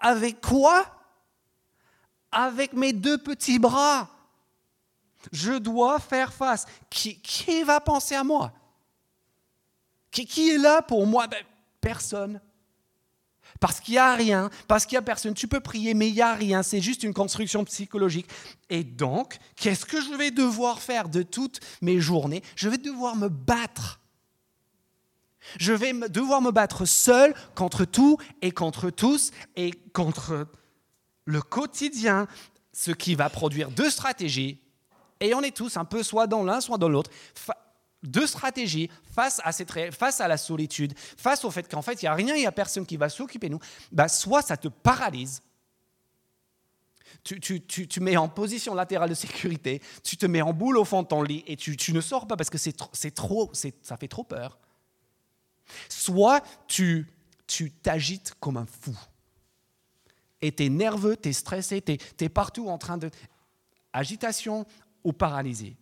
avec 0.00 0.40
quoi? 0.40 0.86
Avec 2.30 2.72
mes 2.72 2.92
deux 2.92 3.18
petits 3.18 3.58
bras. 3.58 4.10
Je 5.32 5.52
dois 5.52 5.98
faire 5.98 6.32
face. 6.32 6.66
Qui, 6.90 7.62
va 7.64 7.80
penser 7.80 8.14
à 8.14 8.24
moi? 8.24 8.52
Qui, 10.10 10.50
est 10.50 10.58
là 10.58 10.82
pour 10.82 11.06
moi? 11.06 11.26
Ben, 11.26 11.42
Personne. 11.80 12.40
Parce 13.60 13.80
qu'il 13.80 13.92
n'y 13.92 13.98
a 13.98 14.14
rien, 14.14 14.50
parce 14.68 14.84
qu'il 14.84 14.96
n'y 14.96 15.00
a 15.00 15.02
personne. 15.02 15.34
Tu 15.34 15.48
peux 15.48 15.60
prier, 15.60 15.94
mais 15.94 16.08
il 16.08 16.14
n'y 16.14 16.22
a 16.22 16.34
rien. 16.34 16.62
C'est 16.62 16.80
juste 16.80 17.02
une 17.02 17.14
construction 17.14 17.64
psychologique. 17.64 18.26
Et 18.68 18.84
donc, 18.84 19.38
qu'est-ce 19.56 19.86
que 19.86 20.00
je 20.00 20.14
vais 20.14 20.30
devoir 20.30 20.80
faire 20.80 21.08
de 21.08 21.22
toutes 21.22 21.60
mes 21.80 22.00
journées? 22.00 22.42
Je 22.56 22.68
vais 22.68 22.78
devoir 22.78 23.16
me 23.16 23.28
battre. 23.28 24.00
Je 25.58 25.72
vais 25.72 25.92
devoir 26.08 26.40
me 26.40 26.50
battre 26.50 26.84
seul 26.84 27.34
contre 27.54 27.84
tout 27.84 28.18
et 28.42 28.50
contre 28.50 28.90
tous 28.90 29.30
et 29.56 29.72
contre 29.92 30.48
le 31.26 31.42
quotidien, 31.42 32.26
ce 32.72 32.90
qui 32.90 33.14
va 33.14 33.30
produire 33.30 33.70
deux 33.70 33.90
stratégies 33.90 34.60
et 35.24 35.34
on 35.34 35.42
est 35.42 35.56
tous 35.56 35.76
un 35.76 35.84
peu 35.84 36.02
soit 36.02 36.26
dans 36.26 36.44
l'un, 36.44 36.60
soit 36.60 36.78
dans 36.78 36.88
l'autre. 36.88 37.10
Deux 38.02 38.26
stratégies 38.26 38.90
face 39.14 39.40
à, 39.44 39.52
cette, 39.52 39.72
face 39.94 40.20
à 40.20 40.28
la 40.28 40.36
solitude, 40.36 40.92
face 40.96 41.44
au 41.44 41.50
fait 41.50 41.66
qu'en 41.68 41.80
fait, 41.80 42.02
il 42.02 42.04
n'y 42.04 42.08
a 42.08 42.14
rien, 42.14 42.34
il 42.34 42.40
n'y 42.40 42.46
a 42.46 42.52
personne 42.52 42.84
qui 42.84 42.98
va 42.98 43.08
s'occuper 43.08 43.48
de 43.48 43.54
nous. 43.54 43.60
Bah, 43.90 44.08
soit 44.08 44.42
ça 44.42 44.58
te 44.58 44.68
paralyse, 44.68 45.40
tu, 47.22 47.40
tu, 47.40 47.62
tu, 47.62 47.88
tu, 47.88 48.00
mets 48.00 48.18
en 48.18 48.28
position 48.28 48.74
latérale 48.74 49.08
de 49.08 49.14
sécurité, 49.14 49.80
tu 50.02 50.18
te 50.18 50.26
mets 50.26 50.42
en 50.42 50.52
boule 50.52 50.76
au 50.76 50.84
fond 50.84 51.02
de 51.02 51.08
ton 51.08 51.22
lit 51.22 51.42
et 51.46 51.56
tu, 51.56 51.92
ne 51.94 52.00
sors 52.02 52.26
pas 52.26 52.36
parce 52.36 52.50
que 52.50 52.58
c'est 52.58 52.74
trop, 53.14 53.50
ça 53.54 53.96
fait 53.96 54.08
trop 54.08 54.24
peur. 54.24 54.58
Soit 55.88 56.42
tu 56.66 57.06
t'agites 57.82 58.34
comme 58.40 58.58
un 58.58 58.66
fou. 58.66 58.94
Et 60.42 60.52
tu 60.52 60.66
es 60.66 60.68
nerveux, 60.68 61.16
tu 61.16 61.30
es 61.30 61.32
stressé, 61.32 61.80
tu 61.80 61.96
es, 62.20 62.28
partout 62.28 62.68
en 62.68 62.76
train 62.76 62.98
de... 62.98 63.10
Agitation, 63.94 64.66
ou 65.04 65.12
paralysé. 65.12 65.76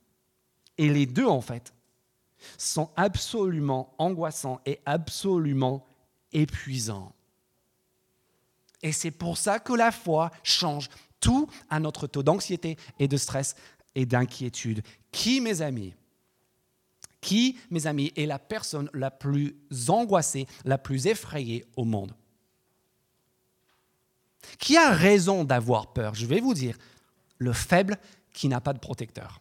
Et 0.76 0.88
les 0.88 1.06
deux, 1.06 1.26
en 1.26 1.40
fait, 1.40 1.72
sont 2.58 2.90
absolument 2.96 3.94
angoissants 3.98 4.60
et 4.66 4.80
absolument 4.84 5.86
épuisants. 6.32 7.14
Et 8.82 8.92
c'est 8.92 9.12
pour 9.12 9.38
ça 9.38 9.60
que 9.60 9.72
la 9.72 9.92
foi 9.92 10.30
change 10.42 10.88
tout 11.20 11.48
à 11.70 11.78
notre 11.78 12.08
taux 12.08 12.24
d'anxiété 12.24 12.76
et 12.98 13.06
de 13.06 13.16
stress 13.16 13.54
et 13.94 14.06
d'inquiétude. 14.06 14.82
Qui, 15.12 15.40
mes 15.40 15.62
amis, 15.62 15.94
qui, 17.20 17.56
mes 17.70 17.86
amis, 17.86 18.12
est 18.16 18.26
la 18.26 18.40
personne 18.40 18.90
la 18.92 19.12
plus 19.12 19.54
angoissée, 19.88 20.46
la 20.64 20.78
plus 20.78 21.06
effrayée 21.06 21.64
au 21.76 21.84
monde? 21.84 22.12
Qui 24.58 24.76
a 24.76 24.90
raison 24.90 25.44
d'avoir 25.44 25.92
peur? 25.92 26.16
Je 26.16 26.26
vais 26.26 26.40
vous 26.40 26.54
dire, 26.54 26.76
le 27.38 27.52
faible 27.52 27.96
qui 28.32 28.48
n'a 28.48 28.60
pas 28.60 28.72
de 28.72 28.78
protecteur. 28.78 29.40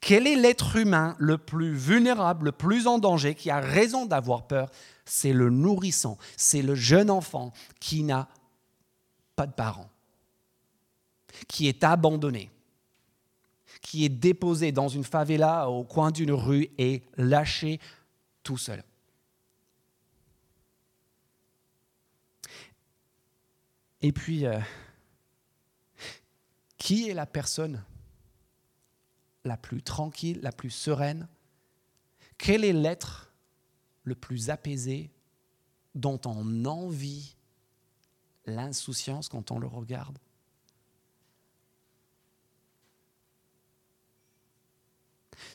Quel 0.00 0.26
est 0.26 0.36
l'être 0.36 0.76
humain 0.76 1.16
le 1.18 1.38
plus 1.38 1.74
vulnérable, 1.74 2.46
le 2.46 2.52
plus 2.52 2.86
en 2.86 2.98
danger, 2.98 3.34
qui 3.34 3.50
a 3.50 3.60
raison 3.60 4.06
d'avoir 4.06 4.46
peur? 4.46 4.70
C'est 5.04 5.32
le 5.32 5.50
nourrisson, 5.50 6.18
c'est 6.36 6.62
le 6.62 6.74
jeune 6.74 7.10
enfant 7.10 7.52
qui 7.80 8.02
n'a 8.02 8.28
pas 9.34 9.46
de 9.46 9.52
parents, 9.52 9.88
qui 11.46 11.68
est 11.68 11.84
abandonné, 11.84 12.50
qui 13.80 14.04
est 14.04 14.10
déposé 14.10 14.72
dans 14.72 14.88
une 14.88 15.04
favela 15.04 15.70
au 15.70 15.84
coin 15.84 16.10
d'une 16.10 16.32
rue 16.32 16.68
et 16.76 17.02
lâché 17.16 17.80
tout 18.42 18.58
seul. 18.58 18.82
Et 24.00 24.12
puis, 24.12 24.46
euh, 24.46 24.58
qui 26.88 27.10
est 27.10 27.12
la 27.12 27.26
personne 27.26 27.84
la 29.44 29.58
plus 29.58 29.82
tranquille, 29.82 30.40
la 30.40 30.52
plus 30.52 30.70
sereine? 30.70 31.28
Quel 32.38 32.64
est 32.64 32.72
l'être 32.72 33.30
le 34.04 34.14
plus 34.14 34.48
apaisé 34.48 35.10
dont 35.94 36.18
on 36.24 36.64
envie 36.64 37.36
l'insouciance 38.46 39.28
quand 39.28 39.50
on 39.50 39.58
le 39.58 39.66
regarde? 39.66 40.16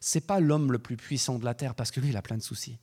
C'est 0.02 0.28
pas 0.28 0.40
l'homme 0.40 0.72
le 0.72 0.78
plus 0.78 0.98
puissant 0.98 1.40
de 1.40 1.46
la 1.46 1.56
terre 1.56 1.74
parce 1.74 1.90
que 1.90 2.00
lui 2.00 2.10
il 2.10 2.18
a 2.18 2.22
plein 2.22 2.38
de 2.38 2.44
soucis. 2.44 2.78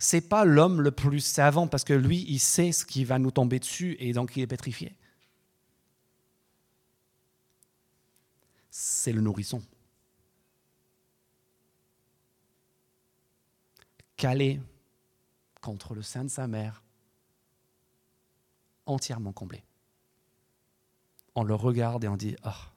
C'est 0.00 0.26
pas 0.26 0.46
l'homme 0.46 0.80
le 0.80 0.90
plus 0.90 1.20
savant 1.20 1.68
parce 1.68 1.84
que 1.84 1.92
lui 1.92 2.24
il 2.30 2.38
sait 2.38 2.72
ce 2.72 2.86
qui 2.86 3.04
va 3.04 3.18
nous 3.18 3.30
tomber 3.30 3.58
dessus 3.58 3.94
et 4.00 4.14
donc 4.14 4.38
il 4.38 4.40
est 4.40 4.46
pétrifié. 4.46 4.96
C'est 8.80 9.10
le 9.10 9.20
nourrisson. 9.20 9.60
Calé 14.16 14.60
contre 15.60 15.96
le 15.96 16.02
sein 16.02 16.22
de 16.22 16.28
sa 16.28 16.46
mère, 16.46 16.84
entièrement 18.86 19.32
comblé. 19.32 19.64
On 21.34 21.42
le 21.42 21.56
regarde 21.56 22.04
et 22.04 22.08
on 22.08 22.16
dit, 22.16 22.36
ah, 22.44 22.70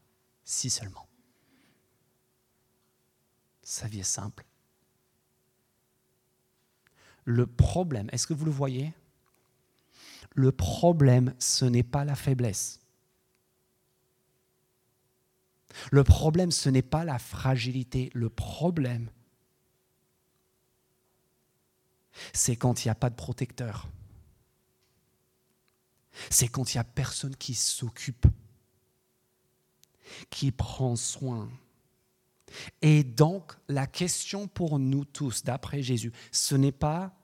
si 0.43 0.71
seulement. 0.71 1.07
Sa 3.61 3.87
vie 3.87 3.99
est 3.99 4.03
simple. 4.03 4.43
Le 7.25 7.45
problème, 7.45 8.09
est-ce 8.11 8.25
que 8.25 8.33
vous 8.33 8.45
le 8.45 8.51
voyez? 8.51 8.91
Le 10.33 10.51
problème, 10.51 11.35
ce 11.37 11.65
n'est 11.65 11.83
pas 11.83 12.05
la 12.05 12.15
faiblesse. 12.15 12.80
Le 15.91 16.03
problème, 16.03 16.51
ce 16.51 16.69
n'est 16.69 16.81
pas 16.81 17.03
la 17.03 17.19
fragilité. 17.19 18.09
Le 18.13 18.29
problème, 18.29 19.09
c'est 22.33 22.55
quand 22.55 22.83
il 22.83 22.87
n'y 22.87 22.91
a 22.91 22.95
pas 22.95 23.09
de 23.09 23.15
protecteur. 23.15 23.87
C'est 26.29 26.47
quand 26.47 26.73
il 26.73 26.77
n'y 26.77 26.81
a 26.81 26.85
personne 26.85 27.35
qui 27.35 27.53
s'occupe, 27.53 28.27
qui 30.29 30.51
prend 30.51 30.95
soin. 30.95 31.49
Et 32.81 33.03
donc, 33.03 33.53
la 33.69 33.87
question 33.87 34.47
pour 34.47 34.77
nous 34.77 35.05
tous, 35.05 35.43
d'après 35.43 35.81
Jésus, 35.81 36.11
ce 36.31 36.55
n'est 36.55 36.73
pas 36.73 37.15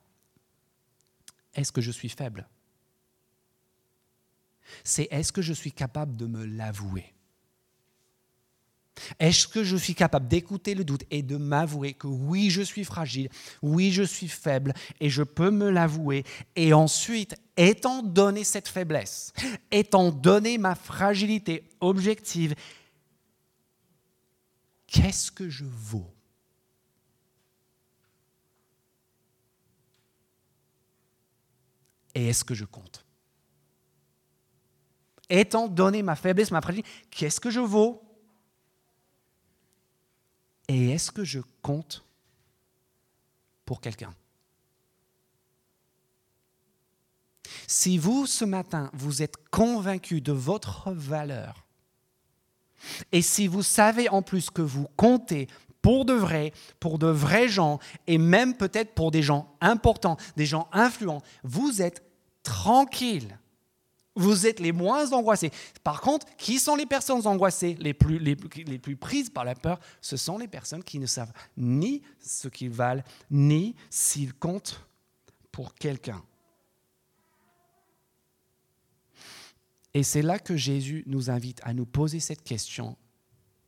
est-ce 1.53 1.71
que 1.71 1.81
je 1.81 1.91
suis 1.91 2.10
faible? 2.10 2.47
C'est 4.83 5.07
est-ce 5.12 5.33
que 5.33 5.41
je 5.41 5.53
suis 5.53 5.71
capable 5.71 6.15
de 6.15 6.27
me 6.27 6.45
l'avouer? 6.45 7.13
Est-ce 9.19 9.47
que 9.47 9.63
je 9.63 9.75
suis 9.77 9.95
capable 9.95 10.27
d'écouter 10.27 10.75
le 10.75 10.83
doute 10.83 11.03
et 11.12 11.21
de 11.21 11.38
m'avouer 11.38 11.93
que 11.93 12.07
oui, 12.07 12.49
je 12.49 12.62
suis 12.62 12.83
fragile, 12.83 13.29
oui, 13.62 13.91
je 13.91 14.03
suis 14.03 14.27
faible 14.27 14.73
et 14.99 15.10
je 15.10 15.23
peux 15.23 15.51
me 15.51 15.69
l'avouer 15.69 16.23
Et 16.55 16.73
ensuite, 16.73 17.36
étant 17.55 18.03
donné 18.03 18.43
cette 18.43 18.67
faiblesse, 18.67 19.33
étant 19.71 20.12
donné 20.12 20.57
ma 20.57 20.75
fragilité 20.75 21.69
objective, 21.79 22.55
qu'est-ce 24.88 25.31
que 25.31 25.49
je 25.49 25.65
vaux? 25.65 26.13
Et 32.15 32.29
est-ce 32.29 32.43
que 32.43 32.55
je 32.55 32.65
compte? 32.65 33.05
Étant 35.29 35.67
donné 35.67 36.01
ma 36.01 36.15
faiblesse, 36.15 36.51
ma 36.51 36.62
fragilité, 36.62 36.89
qu'est-ce 37.12 37.39
que 37.39 37.51
je 37.51 37.60
vaux? 37.60 38.07
Et 40.67 40.91
est-ce 40.91 41.12
que 41.12 41.23
je 41.23 41.39
compte 41.62 42.03
pour 43.65 43.82
quelqu'un? 43.82 44.13
Si 47.67 47.97
vous, 47.97 48.25
ce 48.25 48.45
matin, 48.45 48.89
vous 48.93 49.21
êtes 49.21 49.38
convaincu 49.49 50.21
de 50.21 50.32
votre 50.32 50.91
valeur, 50.91 51.65
et 53.12 53.21
si 53.21 53.47
vous 53.47 53.63
savez 53.63 54.08
en 54.10 54.21
plus 54.21 54.49
que 54.49 54.62
vous 54.62 54.88
comptez 54.95 55.47
pour 55.82 56.06
de 56.06 56.13
vrai, 56.13 56.53
pour 56.80 56.99
de 56.99 57.08
vrais 57.08 57.47
gens, 57.47 57.80
et 58.08 58.17
même 58.17 58.56
peut-être 58.56 58.93
pour 58.93 59.12
des 59.12 59.23
gens 59.23 59.56
importants, 59.62 60.17
des 60.36 60.45
gens 60.45 60.69
influents, 60.71 61.21
vous 61.43 61.82
êtes 61.82 62.03
tranquille 62.43 63.38
vous 64.17 64.47
êtes 64.47 64.60
les 64.60 64.71
moins 64.71 65.12
angoissés. 65.13 65.51
Par 65.84 66.01
contre, 66.01 66.25
qui 66.38 66.60
sont 66.60 66.75
les 66.75 66.86
personnes 66.86 67.25
angoissées, 67.25 67.77
les 67.80 67.93
plus, 67.93 68.19
les, 68.19 68.36
plus 68.36 68.95
prises 68.95 69.30
par 69.30 69.45
la 69.45 69.56
peur? 69.56 69.80
Ce 70.01 70.17
sont 70.17 70.38
les 70.38 70.47
personnes 70.47 70.84
qui 70.84 70.99
ne 70.99 71.06
savent 71.06 71.32
ni 71.56 72.01
ce 72.19 72.47
qu'ils 72.47 72.71
valent, 72.71 73.03
ni 73.32 73.75
s'ils 73.89 74.34
comptent 74.34 74.86
pour 75.51 75.75
quelqu'un. 75.75 76.21
Et 79.93 80.03
c'est 80.03 80.21
là 80.21 80.38
que 80.38 80.56
Jésus 80.56 81.03
nous 81.08 81.30
invite 81.30 81.60
à 81.63 81.73
nous 81.73 81.86
poser 81.86 82.19
cette 82.19 82.43
question. 82.43 82.97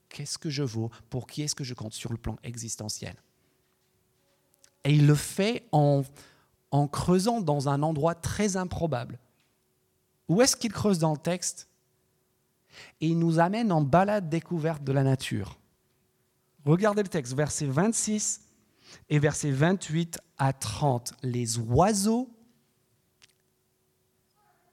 Qu'est-ce 0.09 0.37
que 0.37 0.49
je 0.49 0.63
vaux? 0.63 0.91
Pour 1.09 1.27
qui 1.27 1.43
est-ce 1.43 1.55
que 1.55 1.63
je 1.63 1.73
compte 1.73 1.93
sur 1.93 2.11
le 2.11 2.17
plan 2.17 2.37
existentiel? 2.43 3.15
Et 4.83 4.93
il 4.93 5.07
le 5.07 5.15
fait 5.15 5.67
en, 5.71 6.03
en 6.71 6.87
creusant 6.87 7.41
dans 7.41 7.69
un 7.69 7.81
endroit 7.83 8.15
très 8.15 8.57
improbable. 8.57 9.19
Où 10.29 10.41
est-ce 10.41 10.55
qu'il 10.55 10.71
creuse 10.71 10.99
dans 10.99 11.11
le 11.11 11.17
texte 11.17 11.67
Et 13.01 13.07
il 13.07 13.19
nous 13.19 13.39
amène 13.39 13.71
en 13.71 13.81
balade 13.81 14.29
découverte 14.29 14.83
de 14.83 14.91
la 14.91 15.03
nature. 15.03 15.59
Regardez 16.65 17.01
le 17.01 17.09
texte, 17.09 17.33
verset 17.33 17.65
26 17.65 18.41
et 19.09 19.17
verset 19.19 19.51
28 19.51 20.19
à 20.37 20.53
30. 20.53 21.15
Les 21.23 21.57
oiseaux 21.57 22.29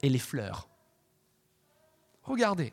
et 0.02 0.10
les 0.10 0.18
fleurs. 0.18 0.68
Regardez. 2.22 2.72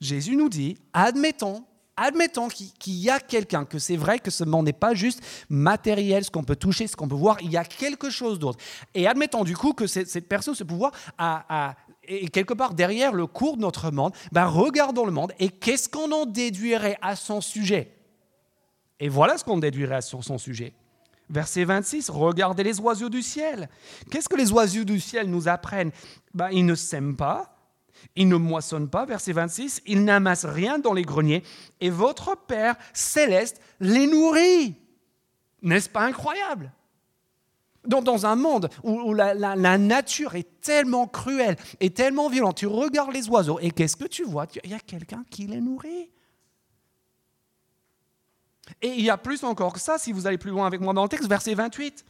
Jésus 0.00 0.36
nous 0.36 0.48
dit, 0.48 0.78
admettons, 0.92 1.64
admettons 1.98 2.48
qu'il 2.48 2.94
y 2.94 3.10
a 3.10 3.20
quelqu'un, 3.20 3.64
que 3.64 3.78
c'est 3.78 3.96
vrai 3.96 4.18
que 4.18 4.30
ce 4.30 4.44
monde 4.44 4.66
n'est 4.66 4.72
pas 4.72 4.94
juste 4.94 5.20
matériel, 5.48 6.24
ce 6.24 6.30
qu'on 6.30 6.44
peut 6.44 6.56
toucher, 6.56 6.86
ce 6.86 6.96
qu'on 6.96 7.08
peut 7.08 7.14
voir, 7.14 7.36
il 7.42 7.50
y 7.50 7.56
a 7.56 7.64
quelque 7.64 8.08
chose 8.08 8.38
d'autre. 8.38 8.58
Et 8.94 9.06
admettons 9.06 9.44
du 9.44 9.56
coup 9.56 9.72
que 9.72 9.86
cette 9.86 10.28
personne, 10.28 10.54
ce 10.54 10.64
pouvoir, 10.64 10.92
a, 11.18 11.74
est 12.04 12.28
quelque 12.28 12.54
part 12.54 12.74
derrière 12.74 13.12
le 13.12 13.26
cours 13.26 13.56
de 13.56 13.62
notre 13.62 13.90
monde, 13.90 14.12
ben 14.32 14.46
regardons 14.46 15.04
le 15.04 15.12
monde 15.12 15.32
et 15.38 15.48
qu'est-ce 15.48 15.88
qu'on 15.88 16.10
en 16.12 16.24
déduirait 16.24 16.98
à 17.02 17.16
son 17.16 17.40
sujet? 17.40 17.92
Et 19.00 19.08
voilà 19.08 19.38
ce 19.38 19.44
qu'on 19.44 19.58
déduirait 19.58 20.02
sur 20.02 20.24
son 20.24 20.38
sujet. 20.38 20.72
Verset 21.30 21.64
26, 21.64 22.08
regardez 22.08 22.62
les 22.62 22.80
oiseaux 22.80 23.10
du 23.10 23.22
ciel. 23.22 23.68
Qu'est-ce 24.10 24.28
que 24.28 24.36
les 24.36 24.50
oiseaux 24.50 24.84
du 24.84 24.98
ciel 24.98 25.28
nous 25.28 25.46
apprennent? 25.46 25.90
Ben, 26.32 26.48
Ils 26.50 26.64
ne 26.64 26.74
s'aiment 26.74 27.16
pas, 27.16 27.57
il 28.16 28.28
ne 28.28 28.36
moissonne 28.36 28.88
pas, 28.88 29.04
verset 29.04 29.32
26, 29.32 29.82
il 29.86 30.04
n'amasse 30.04 30.44
rien 30.44 30.78
dans 30.78 30.92
les 30.92 31.02
greniers, 31.02 31.42
et 31.80 31.90
votre 31.90 32.36
Père 32.36 32.76
céleste 32.92 33.60
les 33.80 34.06
nourrit. 34.06 34.74
N'est-ce 35.62 35.88
pas 35.88 36.02
incroyable? 36.02 36.72
Dans, 37.86 38.02
dans, 38.02 38.26
un 38.26 38.36
monde 38.36 38.68
où, 38.82 39.14
la, 39.14 39.34
la, 39.34 39.78
nature 39.78 40.34
est 40.34 40.60
tellement 40.60 41.06
cruelle 41.06 41.56
et 41.80 41.90
tellement 41.90 42.28
violente, 42.28 42.58
tu 42.58 42.66
regardes 42.66 43.14
les 43.14 43.28
oiseaux 43.28 43.58
et 43.60 43.70
qu'est-ce 43.70 43.96
que 43.96 44.04
tu 44.04 44.24
vois? 44.24 44.46
Il 44.62 44.70
y 44.70 44.74
a 44.74 44.80
quelqu'un 44.80 45.24
qui 45.30 45.46
les 45.46 45.60
nourrit. 45.60 46.10
Et 48.82 48.88
il 48.88 49.00
y 49.00 49.10
a 49.10 49.16
plus 49.16 49.44
encore 49.44 49.72
que 49.72 49.80
ça, 49.80 49.96
si 49.96 50.12
vous 50.12 50.26
allez 50.26 50.38
plus 50.38 50.50
loin 50.50 50.66
avec 50.66 50.80
moi 50.80 50.92
dans 50.92 51.02
le 51.02 51.08
texte, 51.08 51.28
verset 51.28 51.54
28. 51.54 52.04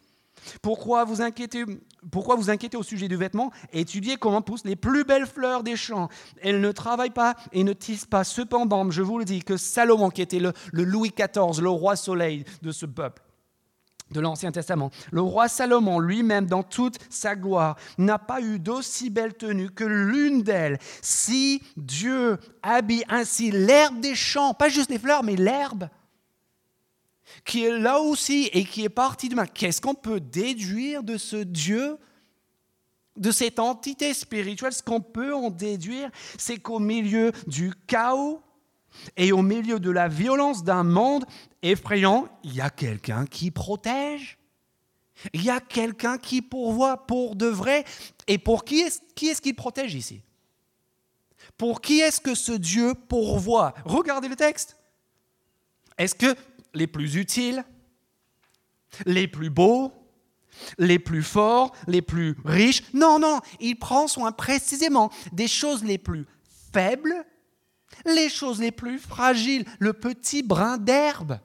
Pourquoi 0.62 1.05
vous 1.05 1.20
inquiétez, 1.20 1.64
pourquoi 2.11 2.37
vous 2.37 2.50
inquiétez 2.50 2.76
au 2.76 2.82
sujet 2.82 3.08
du 3.08 3.16
vêtement 3.16 3.50
Étudiez 3.72 4.16
comment 4.16 4.42
poussent 4.42 4.64
les 4.64 4.76
plus 4.76 5.04
belles 5.04 5.26
fleurs 5.26 5.62
des 5.62 5.76
champs. 5.76 6.08
Elles 6.42 6.61
ne 6.61 6.72
travaillent 6.72 7.11
pas 7.11 7.37
et 7.52 7.64
ne 7.64 7.72
tissent 7.72 8.06
pas. 8.06 8.24
Cependant, 8.24 8.90
je 8.90 9.02
vous 9.02 9.18
le 9.18 9.24
dis, 9.24 9.42
que 9.42 9.56
Salomon, 9.56 10.11
qui 10.11 10.22
était 10.22 10.38
le, 10.38 10.52
Louis 10.72 11.12
XIV, 11.16 11.61
le 11.61 11.70
roi 11.70 11.96
soleil 11.96 12.44
de 12.62 12.72
ce 12.72 12.87
peuple, 12.87 13.22
de 14.11 14.20
l'Ancien 14.20 14.52
Testament. 14.52 14.90
Le 15.11 15.20
roi 15.20 15.48
Salomon 15.48 15.98
lui-même, 15.98 16.46
dans 16.46 16.62
toute 16.62 16.98
sa 17.11 17.37
gloire, 17.37 17.76
n'a 17.98 18.18
pas 18.18 18.40
eu 18.40 18.58
d'aussi 18.58 19.11
belle 19.11 19.34
tenue 19.34 19.70
que 19.70 19.84
l'une 19.84 20.42
d'elles. 20.42 20.78
Si 21.02 21.62
Dieu 21.76 22.38
habille 22.62 23.04
ainsi 23.08 23.50
l'herbe 23.50 24.00
des 24.00 24.14
champs, 24.14 24.54
pas 24.54 24.68
juste 24.68 24.90
les 24.90 24.98
fleurs, 24.98 25.24
mais 25.24 25.37
l'herbe, 25.37 25.88
qui 27.45 27.64
est 27.64 27.79
là 27.79 28.01
aussi 28.01 28.49
et 28.53 28.64
qui 28.64 28.85
est 28.85 28.88
parti 28.88 29.29
de. 29.29 29.37
Qu'est-ce 29.55 29.81
qu'on 29.81 29.95
peut 29.95 30.21
déduire 30.21 31.03
de 31.03 31.17
ce 31.17 31.37
Dieu, 31.37 31.99
de 33.17 33.31
cette 33.31 33.59
entité 33.59 34.14
spirituelle? 34.14 34.73
Ce 34.73 34.83
qu'on 34.83 35.01
peut 35.01 35.35
en 35.35 35.51
déduire, 35.51 36.11
c'est 36.38 36.59
qu'au 36.59 36.79
milieu 36.79 37.33
du 37.47 37.73
chaos 37.87 38.43
et 39.17 39.33
au 39.33 39.43
milieu 39.43 39.79
de 39.79 39.91
la 39.91 40.09
violence 40.09 40.64
d'un 40.64 40.85
monde 40.85 41.24
effrayant, 41.62 42.29
il 42.45 42.55
y 42.55 42.61
a 42.61 42.70
quelqu'un 42.70 43.26
qui 43.26 43.51
protège. 43.51 44.39
Il 45.33 45.43
y 45.43 45.51
a 45.51 45.61
quelqu'un 45.61 46.16
qui 46.16 46.43
pourvoit 46.43 47.07
pour 47.07 47.35
de 47.35 47.47
vrai. 47.47 47.85
Et 48.26 48.39
pour 48.39 48.64
qui 48.64 48.81
est-ce 48.81 49.01
qui 49.14 49.35
qu'il 49.35 49.55
protège 49.55 49.95
ici? 49.95 50.22
Pour 51.57 51.81
qui 51.81 52.01
est-ce 52.01 52.20
que 52.20 52.35
ce 52.35 52.53
Dieu 52.53 52.95
pourvoit? 52.95 53.74
Regardez 53.85 54.29
le 54.29 54.37
texte. 54.37 54.76
Est-ce 55.97 56.14
que 56.14 56.37
les 56.79 56.87
plus 56.87 57.16
utiles, 57.16 57.64
les 59.05 59.29
plus 59.29 59.51
beaux, 59.51 59.93
les 60.79 60.99
plus 60.99 61.22
forts, 61.22 61.72
les 61.87 62.03
plus 62.03 62.37
riches. 62.45 62.83
Non, 62.95 63.18
non, 63.18 63.41
il 63.61 63.79
prend 63.79 64.09
soin 64.09 64.33
précisément 64.33 65.11
des 65.33 65.49
choses 65.49 65.85
les 65.85 65.99
plus 65.99 66.26
faibles, 66.72 67.24
les 68.07 68.29
choses 68.29 68.61
les 68.61 68.72
plus 68.72 68.99
fragiles, 68.99 69.64
le 69.79 69.93
petit 69.93 70.43
brin 70.43 70.79
d'herbe. 70.79 71.39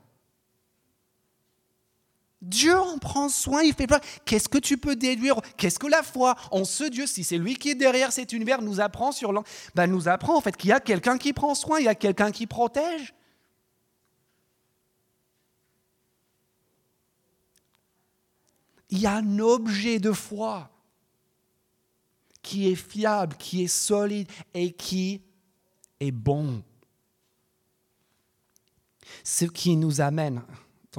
Dieu 2.41 2.77
en 2.77 2.97
prend 2.97 3.29
soin, 3.29 3.63
il 3.63 3.73
fait 3.73 3.87
plein. 3.87 4.01
Qu'est-ce 4.25 4.49
que 4.49 4.57
tu 4.57 4.77
peux 4.77 4.97
déduire? 4.97 5.39
Qu'est-ce 5.55 5.79
que 5.79 5.87
la 5.87 6.03
foi 6.03 6.35
en 6.51 6.65
ce 6.65 6.83
Dieu, 6.83 7.07
si 7.07 7.23
c'est 7.23 7.37
lui 7.37 7.55
qui 7.55 7.69
est 7.69 7.75
derrière 7.75 8.11
cet 8.11 8.33
univers, 8.33 8.61
nous 8.61 8.81
apprend 8.81 9.13
sur 9.13 9.31
ben, 9.75 9.87
nous 9.87 10.09
apprend 10.09 10.35
en 10.35 10.41
fait 10.41 10.57
qu'il 10.57 10.69
y 10.69 10.73
a 10.73 10.81
quelqu'un 10.81 11.17
qui 11.17 11.31
prend 11.31 11.55
soin, 11.55 11.79
il 11.79 11.85
y 11.85 11.89
a 11.89 11.95
quelqu'un 11.95 12.31
qui 12.31 12.45
protège. 12.45 13.13
Il 18.93 18.99
y 18.99 19.07
a 19.07 19.15
un 19.15 19.39
objet 19.39 19.99
de 19.99 20.11
foi 20.11 20.69
qui 22.43 22.69
est 22.69 22.75
fiable, 22.75 23.35
qui 23.37 23.63
est 23.63 23.67
solide 23.67 24.27
et 24.53 24.71
qui 24.71 25.23
est 25.99 26.11
bon. 26.11 26.61
Ce 29.23 29.45
qui 29.45 29.75
nous 29.75 29.99
amène 29.99 30.43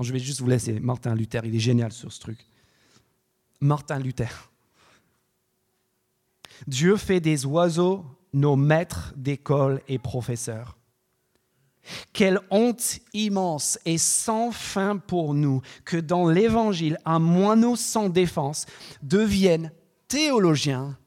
je 0.03 0.12
vais 0.12 0.18
juste 0.18 0.40
vous 0.40 0.49
laisser. 0.49 0.80
Martin 0.80 1.14
Luther, 1.14 1.42
il 1.45 1.55
est 1.55 1.61
génial 1.61 1.92
sur 1.92 2.12
ce 2.12 2.18
truc. 2.18 2.38
Martin 3.61 3.99
Luther. 3.99 4.51
Dieu 6.66 6.97
fait 6.97 7.20
des 7.20 7.47
oiseaux 7.47 8.05
nos 8.32 8.57
maîtres 8.57 9.14
d'école 9.16 9.80
et 9.86 9.99
professeurs. 9.99 10.76
Quelle 12.12 12.41
honte 12.51 13.01
immense 13.12 13.78
et 13.85 13.99
sans 13.99 14.51
fin 14.51 14.97
pour 14.97 15.35
nous 15.35 15.61
que 15.85 15.97
dans 15.97 16.28
l'Évangile, 16.28 16.99
un 17.05 17.18
moineau 17.18 17.76
sans 17.76 18.09
défense 18.09 18.66
devienne 19.03 19.72
théologien 20.09 20.99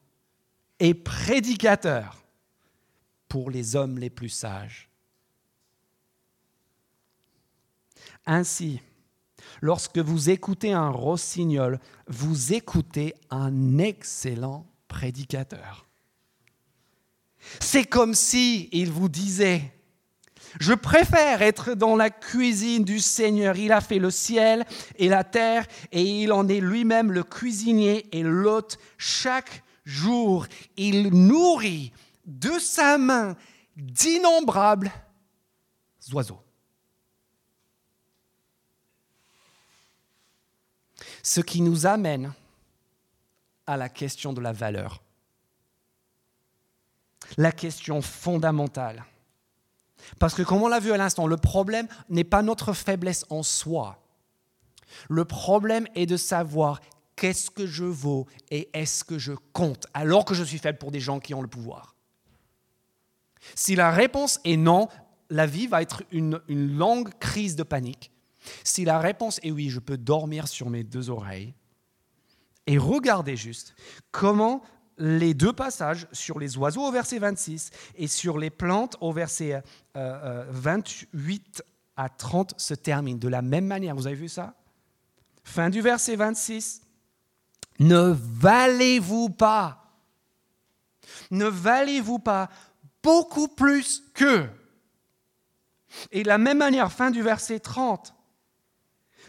et 0.80 0.94
prédicateur 0.94 2.22
pour 3.28 3.50
les 3.50 3.76
hommes 3.76 3.98
les 3.98 4.10
plus 4.10 4.28
sages. 4.28 4.88
Ainsi, 8.26 8.80
lorsque 9.60 9.98
vous 9.98 10.30
écoutez 10.30 10.72
un 10.72 10.90
rossignol, 10.90 11.80
vous 12.06 12.52
écoutez 12.52 13.14
un 13.30 13.78
excellent 13.78 14.66
prédicateur. 14.86 15.86
C'est 17.60 17.84
comme 17.84 18.14
si 18.14 18.68
il 18.72 18.90
vous 18.90 19.08
disait 19.08 19.72
je 20.58 20.74
préfère 20.74 21.42
être 21.42 21.74
dans 21.74 21.94
la 21.94 22.10
cuisine 22.10 22.84
du 22.84 22.98
Seigneur. 22.98 23.56
Il 23.56 23.72
a 23.72 23.80
fait 23.80 23.98
le 23.98 24.10
ciel 24.10 24.66
et 24.96 25.08
la 25.08 25.24
terre 25.24 25.66
et 25.92 26.02
il 26.02 26.32
en 26.32 26.48
est 26.48 26.60
lui-même 26.60 27.12
le 27.12 27.22
cuisinier 27.22 28.06
et 28.12 28.22
l'hôte. 28.22 28.78
Chaque 28.96 29.62
jour, 29.84 30.46
il 30.76 31.08
nourrit 31.10 31.92
de 32.26 32.58
sa 32.58 32.98
main 32.98 33.36
d'innombrables 33.76 34.90
oiseaux. 36.12 36.42
Ce 41.22 41.40
qui 41.40 41.60
nous 41.60 41.86
amène 41.86 42.32
à 43.66 43.76
la 43.76 43.88
question 43.88 44.32
de 44.32 44.40
la 44.40 44.52
valeur. 44.52 45.02
La 47.36 47.52
question 47.52 48.00
fondamentale. 48.00 49.04
Parce 50.18 50.34
que 50.34 50.42
comme 50.42 50.62
on 50.62 50.68
l'a 50.68 50.80
vu 50.80 50.92
à 50.92 50.96
l'instant, 50.96 51.26
le 51.26 51.36
problème 51.36 51.88
n'est 52.08 52.24
pas 52.24 52.42
notre 52.42 52.72
faiblesse 52.72 53.24
en 53.30 53.42
soi. 53.42 54.02
Le 55.08 55.24
problème 55.24 55.86
est 55.94 56.06
de 56.06 56.16
savoir 56.16 56.80
qu'est-ce 57.16 57.50
que 57.50 57.66
je 57.66 57.84
vaux 57.84 58.26
et 58.50 58.70
est-ce 58.72 59.04
que 59.04 59.18
je 59.18 59.32
compte 59.52 59.86
alors 59.92 60.24
que 60.24 60.34
je 60.34 60.44
suis 60.44 60.58
faible 60.58 60.78
pour 60.78 60.90
des 60.90 61.00
gens 61.00 61.20
qui 61.20 61.34
ont 61.34 61.42
le 61.42 61.48
pouvoir. 61.48 61.94
Si 63.54 63.76
la 63.76 63.90
réponse 63.90 64.40
est 64.44 64.56
non, 64.56 64.88
la 65.30 65.46
vie 65.46 65.66
va 65.66 65.82
être 65.82 66.02
une, 66.10 66.40
une 66.48 66.76
longue 66.76 67.10
crise 67.18 67.56
de 67.56 67.62
panique 67.62 68.10
si 68.64 68.84
la 68.84 68.98
réponse 68.98 69.40
est 69.42 69.50
oui, 69.50 69.70
je 69.70 69.80
peux 69.80 69.96
dormir 69.96 70.48
sur 70.48 70.70
mes 70.70 70.84
deux 70.84 71.10
oreilles, 71.10 71.54
et 72.66 72.78
regardez 72.78 73.36
juste 73.36 73.74
comment 74.10 74.62
les 74.98 75.34
deux 75.34 75.52
passages 75.52 76.06
sur 76.12 76.38
les 76.38 76.56
oiseaux 76.56 76.82
au 76.82 76.92
verset 76.92 77.18
26 77.18 77.70
et 77.96 78.06
sur 78.06 78.38
les 78.38 78.50
plantes 78.50 78.96
au 79.00 79.12
verset 79.12 79.62
28 79.94 79.96
euh, 79.96 80.46
euh, 81.14 81.64
à 81.96 82.08
30 82.08 82.54
se 82.58 82.74
terminent 82.74 83.18
de 83.18 83.28
la 83.28 83.42
même 83.42 83.66
manière. 83.66 83.94
Vous 83.94 84.06
avez 84.06 84.16
vu 84.16 84.28
ça? 84.28 84.54
Fin 85.42 85.70
du 85.70 85.80
verset 85.80 86.16
26. 86.16 86.82
Ne 87.80 88.14
valez-vous 88.16 89.30
pas 89.30 89.92
Ne 91.30 91.46
valez-vous 91.46 92.18
pas 92.18 92.50
beaucoup 93.02 93.48
plus 93.48 94.02
que 94.14 94.48
Et 96.10 96.22
de 96.22 96.28
la 96.28 96.38
même 96.38 96.58
manière, 96.58 96.92
fin 96.92 97.10
du 97.10 97.22
verset 97.22 97.60
30 97.60 98.14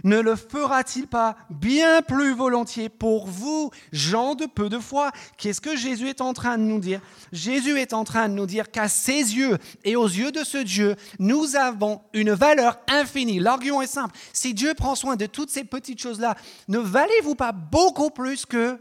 ne 0.04 0.20
le 0.20 0.36
fera-t-il 0.36 1.08
pas 1.08 1.36
bien 1.50 2.02
plus 2.02 2.34
volontiers 2.34 2.90
pour 2.90 3.28
vous, 3.28 3.72
gens 3.92 4.36
de 4.36 4.46
peu 4.46 4.70
de 4.70 4.80
foi? 4.80 5.12
Qu'est-ce 5.38 5.62
que 5.62 5.76
Jésus 5.76 6.10
est 6.10 6.22
en 6.22 6.34
train 6.34 6.58
de 6.58 6.64
nous 6.64 6.80
dire? 6.80 7.02
Jésus 7.32 7.80
est 7.80 7.94
en 7.94 8.04
train 8.04 8.30
de 8.30 8.34
nous 8.34 8.46
dire 8.46 8.72
qu'à 8.72 8.88
ses 8.88 9.36
yeux 9.36 9.58
et 9.84 9.96
aux 9.96 10.08
yeux 10.08 10.32
de 10.32 10.44
ce 10.44 10.58
Dieu, 10.58 10.96
nous 11.20 11.56
avons 11.56 12.02
une 12.14 12.32
valeur 12.32 12.80
infinie. 12.88 13.40
L'argument 13.40 13.82
est 13.82 13.88
simple. 13.88 14.16
Si 14.34 14.54
Dieu 14.54 14.74
prend 14.74 14.96
soin 14.96 15.16
de 15.16 15.26
toutes 15.26 15.50
ces 15.50 15.64
petites 15.64 16.02
choses-là, 16.02 16.36
ne 16.68 16.80
valez-vous 16.80 17.36
pas 17.36 17.52
beaucoup 17.52 18.10
plus 18.10 18.46
que... 18.46 18.80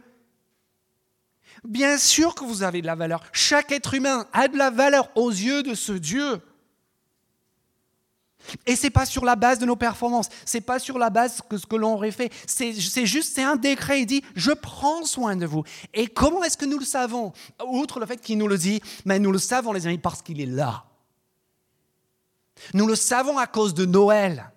Bien 1.64 1.98
sûr 1.98 2.36
que 2.36 2.44
vous 2.44 2.62
avez 2.62 2.82
de 2.82 2.86
la 2.86 2.94
valeur. 2.94 3.20
Chaque 3.32 3.72
être 3.72 3.94
humain 3.94 4.26
a 4.32 4.46
de 4.46 4.56
la 4.56 4.70
valeur 4.70 5.10
aux 5.16 5.30
yeux 5.30 5.64
de 5.64 5.74
ce 5.74 5.92
Dieu. 5.92 6.40
Et 8.66 8.76
c'est 8.76 8.90
pas 8.90 9.06
sur 9.06 9.24
la 9.24 9.36
base 9.36 9.58
de 9.58 9.66
nos 9.66 9.76
performances, 9.76 10.28
c'est 10.44 10.60
pas 10.60 10.78
sur 10.78 10.98
la 10.98 11.10
base 11.10 11.40
de 11.50 11.56
ce 11.56 11.66
que 11.66 11.76
l'on 11.76 11.94
aurait 11.94 12.10
fait. 12.10 12.32
C'est 12.46 12.72
juste, 13.06 13.34
c'est 13.34 13.42
un 13.42 13.56
décret. 13.56 14.02
Il 14.02 14.06
dit, 14.06 14.22
je 14.34 14.52
prends 14.52 15.04
soin 15.04 15.36
de 15.36 15.46
vous. 15.46 15.64
Et 15.94 16.06
comment 16.06 16.42
est-ce 16.44 16.56
que 16.56 16.64
nous 16.64 16.78
le 16.78 16.84
savons? 16.84 17.32
Outre 17.66 18.00
le 18.00 18.06
fait 18.06 18.18
qu'il 18.18 18.38
nous 18.38 18.48
le 18.48 18.58
dit, 18.58 18.80
mais 19.04 19.18
nous 19.18 19.32
le 19.32 19.38
savons, 19.38 19.72
les 19.72 19.86
amis, 19.86 19.98
parce 19.98 20.22
qu'il 20.22 20.40
est 20.40 20.46
là. 20.46 20.84
Nous 22.74 22.86
le 22.86 22.96
savons 22.96 23.38
à 23.38 23.46
cause 23.46 23.74
de 23.74 23.84
Noël. 23.84 24.50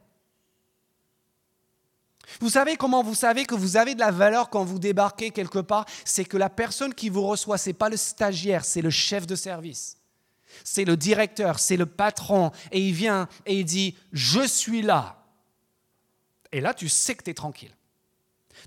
Vous 2.40 2.50
savez 2.50 2.78
comment 2.78 3.04
vous 3.04 3.14
savez 3.14 3.46
que 3.46 3.56
vous 3.56 3.78
avez 3.78 3.94
de 3.94 4.00
la 4.00 4.10
valeur 4.10 4.50
quand 4.50 4.64
vous 4.64 4.80
débarquez 4.80 5.32
quelque 5.32 5.60
part? 5.60 5.86
C'est 6.06 6.26
que 6.26 6.38
la 6.38 6.50
personne 6.50 6.94
qui 6.94 7.10
vous 7.10 7.24
reçoit, 7.28 7.58
ce 7.58 7.70
n'est 7.70 7.74
pas 7.74 7.90
le 7.90 7.98
stagiaire, 7.98 8.64
c'est 8.64 8.82
le 8.82 8.90
chef 8.90 9.28
de 9.28 9.36
service 9.36 9.98
c'est 10.64 10.86
le 10.86 10.98
directeur, 10.98 11.60
c'est 11.60 11.78
le 11.78 11.86
patron, 11.86 12.52
et 12.72 12.80
il 12.80 12.94
vient 12.94 13.28
et 13.46 13.60
il 13.60 13.66
dit, 13.66 13.96
je 14.12 14.46
suis 14.46 14.82
là. 14.82 15.24
Et 16.52 16.62
là, 16.62 16.74
tu 16.74 16.90
sais 16.90 17.16
que 17.16 17.24
tu 17.24 17.32
es 17.32 17.34
tranquille. 17.34 17.76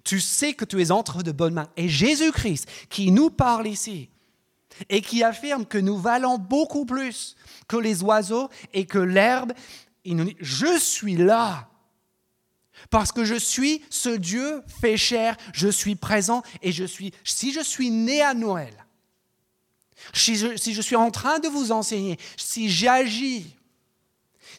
Tu 0.02 0.20
sais 0.20 0.54
que 0.54 0.64
tu 0.64 0.80
es 0.82 0.90
entre 0.90 1.22
de 1.22 1.32
bonnes 1.32 1.54
mains. 1.54 1.70
Et 1.76 1.88
Jésus-Christ, 1.88 2.68
qui 2.88 3.10
nous 3.10 3.30
parle 3.30 3.66
ici, 3.66 4.08
et 4.88 5.00
qui 5.00 5.22
affirme 5.22 5.66
que 5.66 5.78
nous 5.78 5.98
valons 5.98 6.38
beaucoup 6.38 6.84
plus 6.84 7.36
que 7.68 7.76
les 7.76 8.02
oiseaux 8.02 8.48
et 8.72 8.86
que 8.86 8.98
l'herbe, 8.98 9.52
il 10.04 10.16
nous 10.16 10.24
dit, 10.24 10.36
je 10.40 10.78
suis 10.78 11.16
là. 11.16 11.68
Parce 12.90 13.12
que 13.12 13.24
je 13.24 13.36
suis 13.36 13.82
ce 13.88 14.08
Dieu 14.08 14.62
fait 14.80 14.96
chair, 14.96 15.36
je 15.52 15.68
suis 15.68 15.94
présent 15.94 16.42
et 16.60 16.72
je 16.72 16.84
suis, 16.84 17.12
si 17.22 17.52
je 17.52 17.60
suis 17.60 17.90
né 17.90 18.20
à 18.20 18.34
Noël, 18.34 18.83
si 20.12 20.36
je, 20.36 20.80
suis 20.80 20.96
en 20.96 21.10
train 21.10 21.38
de 21.38 21.48
vous 21.48 21.72
enseigner, 21.72 22.18
si 22.36 22.68
j'agis, 22.68 23.56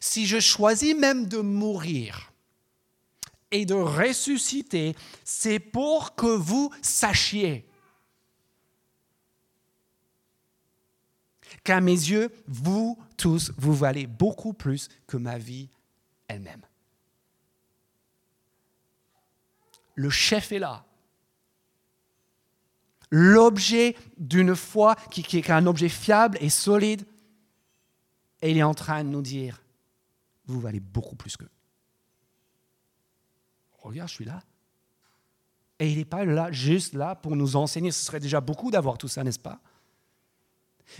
si 0.00 0.26
je 0.26 0.40
choisis 0.40 0.94
même 0.94 1.26
de 1.26 1.38
mourir 1.38 2.32
et 3.50 3.64
de 3.64 3.74
ressusciter, 3.74 4.96
c'est 5.24 5.58
pour 5.58 6.14
que 6.14 6.26
vous 6.26 6.72
sachiez 6.82 7.68
qu'à 11.64 11.80
mes 11.80 11.92
yeux, 11.92 12.32
vous 12.46 12.98
tous, 13.16 13.52
vous 13.56 13.74
valez 13.74 14.06
beaucoup 14.06 14.52
plus 14.52 14.88
que 15.06 15.16
ma 15.16 15.38
vie 15.38 15.68
elle-même. 16.28 16.62
Le 19.94 20.10
chef 20.10 20.52
est 20.52 20.58
là 20.58 20.85
l'objet 23.10 23.96
d'une 24.18 24.54
foi 24.54 24.96
qui, 25.10 25.36
est 25.36 25.50
un 25.50 25.66
objet 25.66 25.88
fiable 25.88 26.38
et 26.40 26.50
solide. 26.50 27.04
Et 28.42 28.50
il 28.50 28.58
est 28.58 28.62
en 28.62 28.74
train 28.74 29.04
de 29.04 29.08
nous 29.08 29.22
dire, 29.22 29.62
vous 30.46 30.60
valez 30.60 30.80
beaucoup 30.80 31.16
plus 31.16 31.36
qu'eux. 31.36 31.50
Regarde, 33.78 34.08
je 34.08 34.14
suis 34.14 34.24
là. 34.24 34.42
Et 35.78 35.90
il 35.90 35.98
n'est 35.98 36.04
pas 36.04 36.24
là, 36.24 36.50
juste 36.50 36.94
là 36.94 37.14
pour 37.14 37.36
nous 37.36 37.56
enseigner. 37.56 37.90
Ce 37.90 38.04
serait 38.04 38.20
déjà 38.20 38.40
beaucoup 38.40 38.70
d'avoir 38.70 38.98
tout 38.98 39.08
ça, 39.08 39.22
n'est-ce 39.22 39.38
pas? 39.38 39.60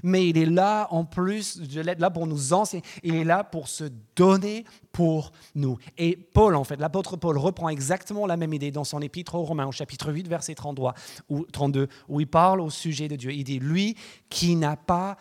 Mais 0.03 0.29
il 0.29 0.39
est 0.39 0.47
là 0.47 0.89
en 0.91 1.05
plus 1.05 1.59
de 1.59 1.81
l'être 1.81 2.01
là 2.01 2.11
pour 2.11 2.27
nous 2.27 2.53
enseigner. 2.53 2.83
Il 3.03 3.15
est 3.15 3.25
là 3.25 3.45
pour 3.45 3.69
se 3.69 3.85
donner 4.15 4.65
pour 4.93 5.33
nous. 5.55 5.79
Et 5.99 6.17
Paul, 6.17 6.55
en 6.55 6.65
fait, 6.65 6.77
l'apôtre 6.77 7.17
Paul 7.17 7.39
reprend 7.39 7.69
exactement 7.69 8.27
la 8.27 8.37
même 8.37 8.53
idée 8.53 8.71
dans 8.71 8.85
son 8.85 9.01
épître 9.01 9.35
aux 9.35 9.45
Romains, 9.45 9.67
au 9.67 9.73
chapitre 9.73 10.13
8, 10.13 10.29
verset 10.29 10.55
33, 10.55 10.95
ou 11.29 11.45
32, 11.45 11.89
où 12.09 12.21
il 12.21 12.27
parle 12.27 12.61
au 12.61 12.71
sujet 12.71 13.09
de 13.09 13.17
Dieu. 13.17 13.33
Il 13.33 13.45
dit, 13.45 13.59
lui 13.59 13.97
qui 14.29 14.57
n'a 14.57 14.77
pas 14.77 15.17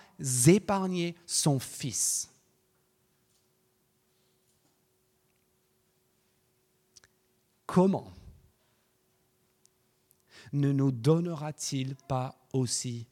épargné 0.48 1.16
son 1.26 1.60
Fils. 1.60 2.30
comment 7.76 8.12
ne 10.54 10.72
nous 10.72 10.92
donnera-t-il 10.92 11.96
pas 12.08 12.34
aussi 12.54 13.06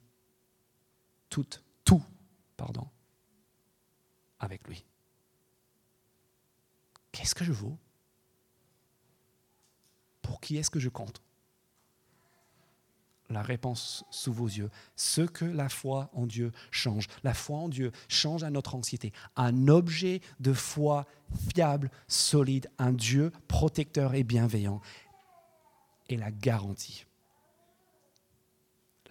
tout, 1.41 2.03
pardon, 2.57 2.87
avec 4.39 4.67
lui 4.67 4.85
Qu'est-ce 7.13 7.35
que 7.35 7.45
je 7.45 7.51
vaux? 7.51 7.77
Pour 10.21 10.41
qui 10.41 10.57
est-ce 10.57 10.71
que 10.71 10.79
je 10.79 10.89
compte? 10.89 11.21
La 13.29 13.41
réponse 13.41 14.03
sous 14.09 14.33
vos 14.33 14.47
yeux. 14.47 14.69
Ce 14.95 15.21
que 15.21 15.45
la 15.45 15.69
foi 15.69 16.09
en 16.13 16.25
Dieu 16.25 16.51
change. 16.71 17.07
La 17.23 17.33
foi 17.33 17.57
en 17.57 17.69
Dieu 17.69 17.91
change 18.09 18.43
à 18.43 18.49
notre 18.49 18.75
anxiété. 18.75 19.13
Un 19.35 19.67
objet 19.67 20.21
de 20.39 20.53
foi 20.53 21.05
fiable, 21.49 21.89
solide, 22.07 22.69
un 22.79 22.91
Dieu 22.91 23.31
protecteur 23.47 24.15
et 24.15 24.23
bienveillant. 24.23 24.81
Et 26.09 26.17
la 26.17 26.31
garantie. 26.31 27.05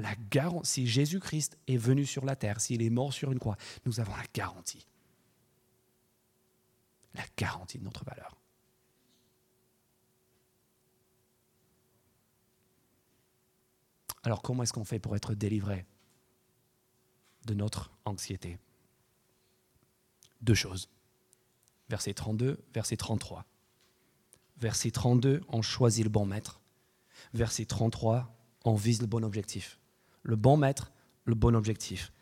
La 0.02 0.16
garantie, 0.16 0.68
si 0.68 0.86
Jésus-Christ 0.88 1.56
est 1.68 1.76
venu 1.76 2.04
sur 2.04 2.24
la 2.24 2.34
terre, 2.34 2.60
s'il 2.60 2.82
est 2.82 2.90
mort 2.90 3.12
sur 3.12 3.30
une 3.30 3.38
croix, 3.38 3.56
nous 3.86 4.00
avons 4.00 4.16
la 4.16 4.24
garantie. 4.34 4.84
La 7.14 7.22
garantie 7.36 7.78
de 7.78 7.84
notre 7.84 8.04
valeur. 8.04 8.36
Alors 14.24 14.42
comment 14.42 14.64
est-ce 14.64 14.72
qu'on 14.72 14.84
fait 14.84 14.98
pour 14.98 15.14
être 15.14 15.34
délivré 15.34 15.86
de 17.46 17.54
notre 17.54 17.92
anxiété? 18.04 18.58
Deux 20.40 20.54
choses. 20.54 20.88
Verset 21.88 22.14
32, 22.14 22.60
verset 22.74 22.96
33. 22.96 23.44
Verset 24.56 24.90
32, 24.90 25.42
on 25.46 25.62
choisit 25.62 26.02
le 26.02 26.10
bon 26.10 26.26
maître. 26.26 26.60
Verset 27.34 27.66
33, 27.66 28.34
on 28.64 28.74
vise 28.74 29.00
le 29.00 29.06
bon 29.06 29.22
objectif. 29.22 29.78
Le 30.22 30.36
bon 30.36 30.56
maître, 30.56 30.92
le 31.24 31.34
bon 31.34 31.54
objectif 31.54 32.12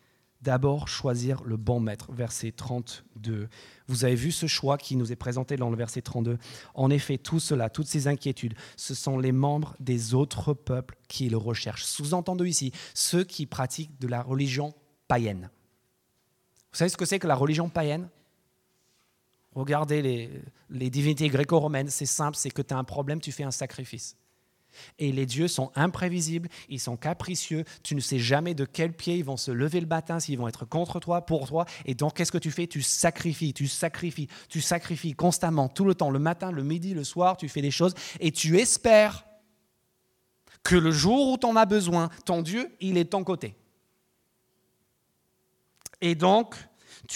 d'abord 0.41 0.87
choisir 0.87 1.43
le 1.43 1.57
bon 1.57 1.79
maître. 1.79 2.11
Verset 2.11 2.51
32. 2.51 3.47
Vous 3.87 4.05
avez 4.05 4.15
vu 4.15 4.31
ce 4.31 4.47
choix 4.47 4.77
qui 4.77 4.95
nous 4.95 5.11
est 5.11 5.15
présenté 5.15 5.55
dans 5.55 5.69
le 5.69 5.77
verset 5.77 6.01
32. 6.01 6.37
En 6.73 6.89
effet, 6.89 7.17
tout 7.17 7.39
cela, 7.39 7.69
toutes 7.69 7.87
ces 7.87 8.07
inquiétudes, 8.07 8.55
ce 8.75 8.93
sont 8.93 9.17
les 9.17 9.31
membres 9.31 9.75
des 9.79 10.13
autres 10.13 10.53
peuples 10.53 10.97
qui 11.07 11.29
le 11.29 11.37
recherchent. 11.37 11.85
Sous-entendu 11.85 12.47
ici, 12.47 12.71
ceux 12.93 13.23
qui 13.23 13.45
pratiquent 13.45 13.99
de 13.99 14.07
la 14.07 14.21
religion 14.21 14.73
païenne. 15.07 15.49
Vous 16.71 16.77
savez 16.77 16.89
ce 16.89 16.97
que 16.97 17.05
c'est 17.05 17.19
que 17.19 17.27
la 17.27 17.35
religion 17.35 17.69
païenne? 17.69 18.09
Regardez 19.53 20.01
les, 20.01 20.41
les 20.69 20.89
divinités 20.89 21.27
gréco-romaines, 21.27 21.89
c'est 21.89 22.05
simple, 22.05 22.37
c'est 22.37 22.51
que 22.51 22.61
tu 22.61 22.73
as 22.73 22.77
un 22.77 22.85
problème, 22.85 23.19
tu 23.19 23.33
fais 23.33 23.43
un 23.43 23.51
sacrifice. 23.51 24.15
Et 24.99 25.11
les 25.11 25.25
dieux 25.25 25.47
sont 25.47 25.71
imprévisibles, 25.75 26.49
ils 26.69 26.79
sont 26.79 26.97
capricieux, 26.97 27.63
tu 27.83 27.95
ne 27.95 27.99
sais 27.99 28.19
jamais 28.19 28.53
de 28.53 28.65
quel 28.65 28.93
pied 28.93 29.17
ils 29.17 29.23
vont 29.23 29.37
se 29.37 29.51
lever 29.51 29.79
le 29.79 29.87
matin, 29.87 30.19
s'ils 30.19 30.37
vont 30.37 30.47
être 30.47 30.65
contre 30.65 30.99
toi, 30.99 31.25
pour 31.25 31.47
toi. 31.47 31.65
Et 31.85 31.95
donc, 31.95 32.15
qu'est-ce 32.15 32.31
que 32.31 32.37
tu 32.37 32.51
fais? 32.51 32.67
Tu 32.67 32.81
sacrifies, 32.81 33.53
tu 33.53 33.67
sacrifies, 33.67 34.27
tu 34.49 34.61
sacrifies 34.61 35.13
constamment, 35.13 35.69
tout 35.69 35.85
le 35.85 35.95
temps, 35.95 36.09
le 36.09 36.19
matin, 36.19 36.51
le 36.51 36.63
midi, 36.63 36.93
le 36.93 37.03
soir, 37.03 37.37
tu 37.37 37.49
fais 37.49 37.61
des 37.61 37.71
choses 37.71 37.93
et 38.19 38.31
tu 38.31 38.57
espères 38.59 39.25
que 40.63 40.75
le 40.75 40.91
jour 40.91 41.31
où 41.31 41.37
tu 41.37 41.47
as 41.47 41.65
besoin, 41.65 42.09
ton 42.25 42.41
Dieu, 42.41 42.75
il 42.79 42.97
est 42.97 43.05
de 43.05 43.09
ton 43.09 43.23
côté. 43.23 43.55
Et 46.01 46.15
donc, 46.15 46.55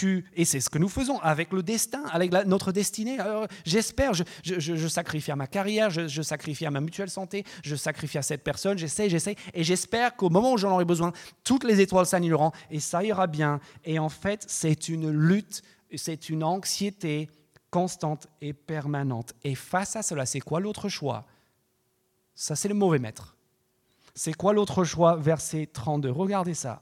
et 0.03 0.45
c'est 0.45 0.59
ce 0.59 0.69
que 0.69 0.77
nous 0.77 0.89
faisons 0.89 1.19
avec 1.19 1.51
le 1.51 1.63
destin, 1.63 2.03
avec 2.11 2.31
notre 2.45 2.71
destinée. 2.71 3.17
J'espère, 3.65 4.13
je, 4.13 4.87
sacrifie 4.87 5.31
à 5.31 5.35
ma 5.35 5.47
carrière, 5.47 5.89
je, 5.89 6.21
sacrifie 6.21 6.65
à 6.65 6.71
ma 6.71 6.81
mutuelle 6.81 7.09
santé, 7.09 7.43
je 7.63 7.75
sacrifie 7.75 8.17
à 8.17 8.21
cette 8.21 8.43
personne, 8.43 8.77
j'essaie, 8.77 9.09
j'essaie, 9.09 9.35
et 9.53 9.63
j'espère 9.63 10.15
qu'au 10.15 10.29
moment 10.29 10.53
où 10.53 10.57
j'en 10.57 10.71
aurai 10.71 10.85
besoin, 10.85 11.11
toutes 11.43 11.63
les 11.63 11.81
étoiles 11.81 12.05
s'annuleront 12.05 12.51
et 12.71 12.79
ça 12.79 13.03
ira 13.03 13.27
bien. 13.27 13.59
Et 13.83 13.99
en 13.99 14.09
fait, 14.09 14.43
c'est 14.47 14.89
une 14.89 15.11
lutte, 15.11 15.63
c'est 15.95 16.29
une 16.29 16.43
anxiété 16.43 17.29
constante 17.69 18.27
et 18.41 18.53
permanente. 18.53 19.33
Et 19.43 19.55
face 19.55 19.95
à 19.95 20.01
cela, 20.01 20.25
c'est 20.25 20.39
quoi 20.39 20.59
l'autre 20.59 20.89
choix? 20.89 21.25
Ça, 22.33 22.55
c'est 22.55 22.67
le 22.67 22.73
mauvais 22.73 22.99
maître. 22.99 23.35
C'est 24.13 24.33
quoi 24.33 24.53
l'autre 24.53 24.83
choix? 24.83 25.15
Verset 25.17 25.69
32. 25.71 26.09
Regardez 26.09 26.53
ça. 26.53 26.81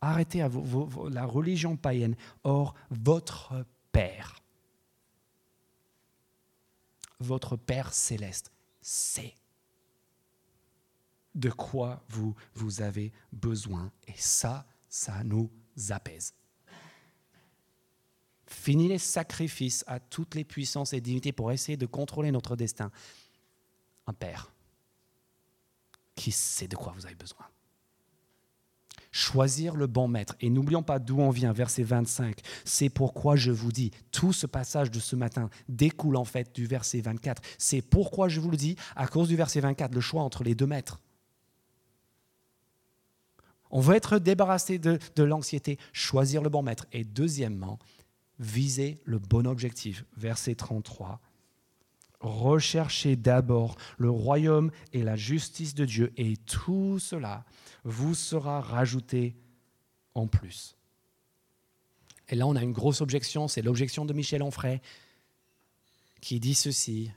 Arrêtez 0.00 0.46
la 1.10 1.24
religion 1.26 1.76
païenne. 1.76 2.16
Or, 2.44 2.74
votre 2.90 3.66
Père, 3.92 4.42
votre 7.20 7.56
Père 7.56 7.92
céleste, 7.92 8.52
sait 8.80 9.34
de 11.34 11.50
quoi 11.50 12.02
vous, 12.08 12.34
vous 12.54 12.82
avez 12.82 13.12
besoin. 13.32 13.92
Et 14.06 14.14
ça, 14.16 14.66
ça 14.88 15.22
nous 15.24 15.50
apaise. 15.90 16.34
Fini 18.46 18.88
les 18.88 18.98
sacrifices 18.98 19.84
à 19.86 20.00
toutes 20.00 20.34
les 20.34 20.44
puissances 20.44 20.92
et 20.92 21.00
dignités 21.00 21.32
pour 21.32 21.52
essayer 21.52 21.76
de 21.76 21.86
contrôler 21.86 22.30
notre 22.30 22.56
destin. 22.56 22.90
Un 24.06 24.14
Père 24.14 24.52
qui 26.14 26.32
sait 26.32 26.66
de 26.66 26.76
quoi 26.76 26.92
vous 26.92 27.06
avez 27.06 27.14
besoin 27.14 27.46
choisir 29.10 29.74
le 29.74 29.86
bon 29.86 30.08
maître. 30.08 30.36
Et 30.40 30.50
n'oublions 30.50 30.82
pas 30.82 30.98
d'où 30.98 31.20
on 31.20 31.30
vient, 31.30 31.52
verset 31.52 31.82
25. 31.82 32.40
C'est 32.64 32.88
pourquoi 32.88 33.36
je 33.36 33.50
vous 33.50 33.72
dis, 33.72 33.90
tout 34.10 34.32
ce 34.32 34.46
passage 34.46 34.90
de 34.90 35.00
ce 35.00 35.16
matin 35.16 35.50
découle 35.68 36.16
en 36.16 36.24
fait 36.24 36.54
du 36.54 36.66
verset 36.66 37.00
24. 37.00 37.42
C'est 37.58 37.82
pourquoi 37.82 38.28
je 38.28 38.40
vous 38.40 38.50
le 38.50 38.56
dis, 38.56 38.76
à 38.96 39.06
cause 39.06 39.28
du 39.28 39.36
verset 39.36 39.60
24, 39.60 39.94
le 39.94 40.00
choix 40.00 40.22
entre 40.22 40.44
les 40.44 40.54
deux 40.54 40.66
maîtres. 40.66 41.00
On 43.70 43.80
veut 43.80 43.96
être 43.96 44.18
débarrassé 44.18 44.78
de, 44.78 44.98
l'anxiété, 45.22 45.78
choisir 45.92 46.42
le 46.42 46.48
bon 46.48 46.62
maître. 46.62 46.86
Et 46.92 47.04
deuxièmement, 47.04 47.78
viser 48.38 49.00
le 49.04 49.18
bon 49.18 49.46
objectif. 49.46 50.04
Verset 50.16 50.54
33. 50.54 51.20
Recherchez 52.20 53.14
d'abord 53.16 53.76
le 53.96 54.10
royaume 54.10 54.70
et 54.92 55.02
la 55.02 55.16
justice 55.16 55.74
de 55.74 55.84
Dieu, 55.84 56.12
et 56.16 56.36
tout 56.36 56.98
cela 56.98 57.44
vous 57.84 58.14
sera 58.14 58.60
rajouté 58.60 59.36
en 60.14 60.26
plus. 60.26 60.76
Et 62.28 62.34
là, 62.34 62.46
on 62.46 62.56
a 62.56 62.62
une 62.62 62.72
grosse 62.72 63.00
objection, 63.00 63.48
c'est 63.48 63.62
l'objection 63.62 64.04
de 64.04 64.12
Michel 64.12 64.42
Onfray, 64.42 64.80
qui 66.20 66.40
dit 66.40 66.54
ceci, 66.54 67.10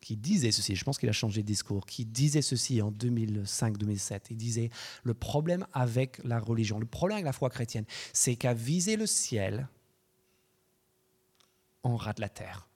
qui 0.00 0.16
disait 0.16 0.52
ceci, 0.52 0.76
je 0.76 0.84
pense 0.84 0.98
qu'il 0.98 1.08
a 1.08 1.12
changé 1.12 1.42
de 1.42 1.46
discours, 1.46 1.86
qui 1.86 2.04
disait 2.04 2.42
ceci 2.42 2.82
en 2.82 2.92
2005-2007. 2.92 4.20
Il 4.30 4.36
disait, 4.36 4.70
le 5.02 5.14
problème 5.14 5.66
avec 5.72 6.22
la 6.24 6.38
religion, 6.38 6.78
le 6.78 6.86
problème 6.86 7.16
avec 7.16 7.24
la 7.24 7.32
foi 7.32 7.50
chrétienne, 7.50 7.84
c'est 8.12 8.36
qu'à 8.36 8.54
viser 8.54 8.96
le 8.96 9.06
ciel, 9.06 9.68
on 11.82 11.96
rate 11.96 12.18
la 12.18 12.28
terre. 12.28 12.68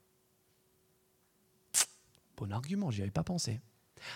Bon 2.41 2.53
argument, 2.53 2.91
j'y 2.91 3.03
avais 3.03 3.11
pas 3.11 3.22
pensé. 3.22 3.61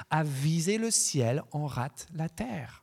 À 0.09 0.25
viser 0.25 0.79
le 0.79 0.91
ciel, 0.91 1.43
on 1.53 1.67
rate 1.67 2.09
la 2.15 2.31
terre. 2.31 2.83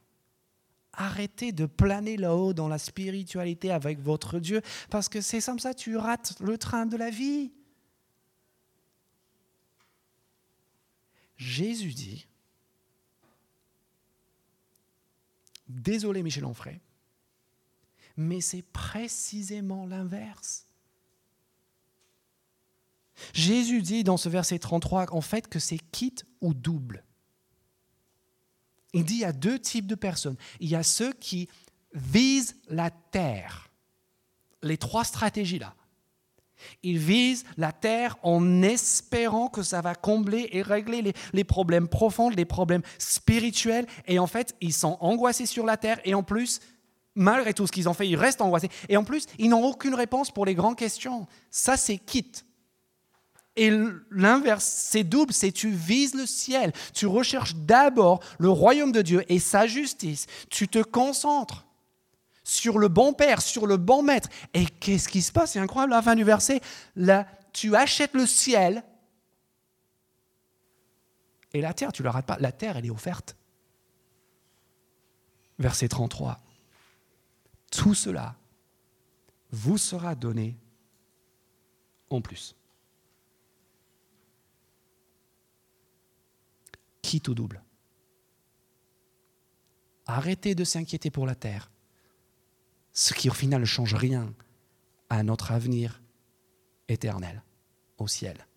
Arrêtez 0.94 1.52
de 1.52 1.66
planer 1.66 2.16
là-haut 2.16 2.54
dans 2.54 2.68
la 2.68 2.78
spiritualité 2.78 3.72
avec 3.72 4.00
votre 4.00 4.38
Dieu, 4.38 4.62
parce 4.92 5.10
que 5.10 5.20
c'est 5.20 5.42
comme 5.42 5.58
ça, 5.58 5.74
tu 5.74 5.98
rates 5.98 6.40
le 6.42 6.60
train 6.60 6.86
de 6.86 6.96
la 6.96 7.10
vie. 7.10 7.52
Jésus 11.38 11.94
dit, 11.94 12.28
désolé 15.68 16.22
Michel 16.22 16.46
Onfray, 16.46 16.80
mais 18.16 18.42
c'est 18.42 18.62
précisément 18.62 19.88
l'inverse. 19.88 20.68
Jésus 23.34 23.82
dit 23.82 24.04
dans 24.04 24.18
ce 24.18 24.30
verset 24.30 24.60
33 24.60 25.14
en 25.14 25.22
fait 25.22 25.48
que 25.48 25.60
c'est 25.60 25.80
quitte 25.92 26.26
ou 26.42 26.54
double. 26.54 27.04
Il 28.94 29.06
dit 29.06 29.16
il 29.16 29.20
y 29.20 29.26
a 29.26 29.34
deux 29.34 29.60
types 29.60 29.88
de 29.88 29.96
personnes. 29.96 30.36
Il 30.60 30.70
y 30.70 30.76
a 30.76 30.84
ceux 30.84 31.14
qui 31.14 31.50
visent 31.94 32.56
la 32.68 32.90
terre. 32.90 33.70
Les 34.64 34.78
trois 34.78 35.04
stratégies 35.04 35.60
là. 35.60 35.76
Ils 36.84 37.00
visent 37.00 37.44
la 37.58 37.72
terre 37.72 38.18
en 38.22 38.62
espérant 38.62 39.48
que 39.48 39.64
ça 39.64 39.82
va 39.82 39.96
combler 39.96 40.50
et 40.52 40.62
régler 40.62 41.02
les, 41.02 41.14
les, 41.34 41.44
problèmes 41.44 41.88
profonds, 41.88 42.30
les 42.30 42.46
problèmes 42.46 42.84
spirituels. 43.00 43.88
Et 44.06 44.20
en 44.20 44.28
fait, 44.28 44.56
ils 44.62 44.74
sont 44.74 44.98
angoissés 45.00 45.48
sur 45.48 45.66
la 45.66 45.78
terre. 45.78 46.00
Et 46.06 46.14
en 46.14 46.22
plus, 46.22 46.60
malgré 47.16 47.54
tout 47.54 47.68
ce 47.68 47.72
qu'ils 47.72 47.90
ont 47.90 47.94
fait, 47.94 48.08
ils 48.08 48.16
restent 48.16 48.42
angoissés. 48.42 48.70
Et 48.90 48.98
en 48.98 49.04
plus, 49.04 49.26
ils 49.38 49.50
n'ont 49.50 49.64
aucune 49.64 49.96
réponse 49.96 50.32
pour 50.32 50.46
les 50.46 50.56
grandes 50.56 50.78
questions. 50.78 51.28
Ça, 51.50 51.78
c'est 51.78 51.98
quitte. 51.98 52.46
Et 53.62 53.72
l'inverse, 54.10 54.66
c'est 54.66 55.04
double, 55.04 55.32
c'est 55.32 55.52
tu 55.52 55.70
vises 55.70 56.16
le 56.16 56.26
ciel, 56.26 56.74
tu 56.96 57.06
recherches 57.06 57.54
d'abord 57.54 58.20
le 58.40 58.50
royaume 58.50 58.92
de 58.92 59.04
Dieu 59.04 59.24
et 59.32 59.38
sa 59.38 59.68
justice, 59.68 60.26
tu 60.50 60.68
te 60.68 60.82
concentres 60.82 61.68
sur 62.44 62.80
le 62.80 62.88
bon 62.88 63.14
Père, 63.14 63.40
sur 63.40 63.68
le 63.68 63.78
bon 63.78 64.02
Maître. 64.02 64.30
Et 64.56 64.66
qu'est-ce 64.66 65.08
qui 65.08 65.22
se 65.22 65.32
passe? 65.32 65.52
C'est 65.52 65.60
incroyable, 65.60 65.94
à 65.94 65.98
la 65.98 66.02
fin 66.02 66.16
du 66.16 66.24
verset, 66.24 66.60
la 66.96 67.28
tu 67.54 67.76
achètes 67.76 68.16
le 68.16 68.26
ciel 68.26 68.84
et 71.54 71.62
la 71.62 71.76
terre, 71.76 71.92
tu 71.92 72.02
ne 72.02 72.06
la 72.06 72.14
rates 72.14 72.26
pas. 72.26 72.38
La 72.40 72.52
terre, 72.52 72.78
elle 72.78 72.88
est 72.88 72.90
offerte. 72.90 73.38
Verset 75.60 75.88
33. 75.88 76.40
Tout 77.72 77.94
cela 77.94 78.36
vous 79.52 79.78
sera 79.78 80.16
donné 80.16 80.58
en 82.10 82.22
plus. 82.22 82.56
Quitte 87.02 87.30
au 87.30 87.34
double. 87.34 87.64
Arrêtez 90.06 90.56
de 90.56 90.64
s'inquiéter 90.64 91.10
pour 91.10 91.26
la 91.26 91.36
terre, 91.36 91.72
ce 92.92 93.14
qui 93.14 93.30
au 93.30 93.34
final 93.34 93.62
ne 93.62 93.66
change 93.66 93.94
rien 93.94 94.34
à 95.10 95.24
notre 95.24 95.52
avenir 95.52 96.02
éternel 96.88 97.44
au 97.98 98.08
ciel. 98.08 98.48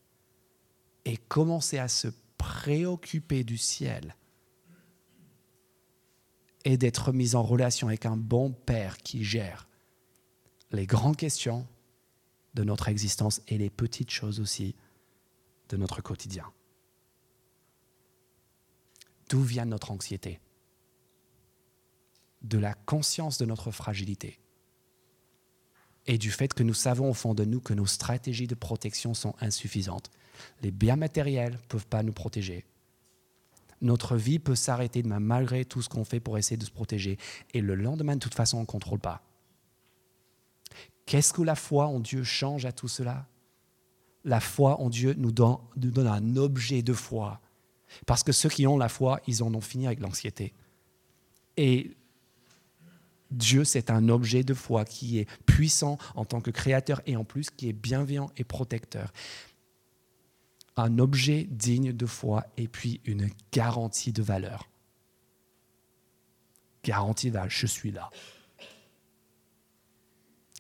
Et 1.05 1.17
commencez 1.17 1.79
à 1.79 1.89
se 1.89 2.09
préoccuper 2.39 3.45
du 3.45 3.59
ciel 3.59 4.17
et 6.65 6.77
d'être 6.77 7.13
mis 7.13 7.35
en 7.35 7.43
relation 7.43 7.89
avec 7.89 8.07
un 8.07 8.17
bon 8.17 8.53
Père 8.53 8.99
qui 8.99 9.23
gère 9.23 9.69
les 10.71 10.87
grandes 10.87 11.17
questions 11.17 11.67
de 12.55 12.65
notre 12.65 12.89
existence 12.89 13.43
et 13.49 13.59
les 13.59 13.71
petites 13.71 14.11
choses 14.11 14.41
aussi 14.41 14.75
de 15.69 15.77
notre 15.77 16.03
quotidien. 16.03 16.51
D'où 19.29 19.43
vient 19.43 19.65
notre 19.65 19.91
anxiété? 19.91 20.41
De 22.43 22.59
la 22.59 22.75
conscience 22.75 23.39
de 23.39 23.47
notre 23.47 23.71
fragilité 23.71 24.39
et 26.07 26.19
du 26.19 26.31
fait 26.31 26.53
que 26.53 26.63
nous 26.63 26.75
savons 26.75 27.11
au 27.11 27.15
fond 27.15 27.35
de 27.35 27.45
nous 27.45 27.61
que 27.61 27.75
nos 27.75 27.87
stratégies 27.87 28.47
de 28.47 28.55
protection 28.55 29.15
sont 29.15 29.35
insuffisantes. 29.41 30.11
Les 30.63 30.71
biens 30.71 30.97
matériels 30.97 31.55
ne 31.55 31.69
peuvent 31.69 31.87
pas 31.87 32.03
nous 32.03 32.13
protéger. 32.13 32.67
Notre 33.81 34.17
vie 34.17 34.39
peut 34.39 34.55
s'arrêter 34.55 35.03
malgré 35.03 35.65
tout 35.65 35.83
ce 35.83 35.89
qu'on 35.89 36.05
fait 36.05 36.21
pour 36.21 36.39
essayer 36.39 36.57
de 36.57 36.65
se 36.65 36.71
protéger. 36.71 37.19
Et 37.53 37.61
le 37.61 37.75
lendemain, 37.75 38.15
de 38.15 38.21
toute 38.21 38.35
façon, 38.35 38.59
on 38.59 38.63
ne 38.63 38.67
contrôle 38.67 39.01
pas. 39.01 39.23
Qu'est-ce 41.07 41.33
que 41.33 41.43
la 41.43 41.55
foi 41.55 41.87
en 41.87 42.01
Dieu 42.01 42.25
change 42.25 42.65
à 42.65 42.73
tout 42.73 42.89
cela? 42.89 43.27
La 44.25 44.41
foi 44.41 44.81
en 44.81 44.89
Dieu 44.89 45.15
nous 45.19 45.33
donne, 45.33 45.59
nous 45.77 45.91
donne 45.91 46.07
un 46.07 46.37
objet 46.37 46.83
de 46.83 46.95
foi. 46.95 47.41
Parce 48.07 48.23
que 48.23 48.33
ceux 48.33 48.49
qui 48.49 48.67
ont 48.67 48.77
la 48.77 48.89
foi, 48.89 49.21
ils 49.27 49.43
en 49.43 49.53
ont 49.55 49.61
fini 49.61 49.87
avec 49.87 50.01
l'anxiété. 50.01 50.53
Et 51.57 51.97
Dieu, 53.31 53.65
c'est 53.65 53.91
un 53.91 54.09
objet 54.09 54.45
de 54.45 54.55
foi 54.55 54.85
qui 54.85 55.19
est 55.19 55.29
puissant 55.47 55.99
en 56.15 56.25
tant 56.25 56.41
que 56.41 56.51
créateur 56.51 57.01
et 57.07 57.17
en 57.17 57.25
plus 57.25 57.51
qui 57.51 57.69
est 57.69 57.73
bienveillant 57.73 58.31
et 58.37 58.45
protecteur. 58.45 59.13
Un 60.77 60.99
objet 60.99 61.45
digne 61.45 61.93
de 61.93 62.07
foi 62.07 62.45
et 62.57 62.69
puis 62.69 63.01
une 63.05 63.31
garantie 63.53 64.13
de 64.13 64.23
valeur. 64.23 64.69
Garantie 66.83 67.29
de 67.29 67.35
valeur, 67.35 67.51
je 67.51 67.67
suis 67.67 67.93
là. 67.93 68.11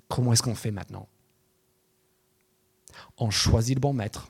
Comment 0.08 0.32
est-ce 0.32 0.42
qu'on 0.42 0.54
fait 0.54 0.70
maintenant? 0.70 1.08
On 3.16 3.30
choisit 3.30 3.74
le 3.74 3.80
bon 3.80 3.92
maître 3.92 4.28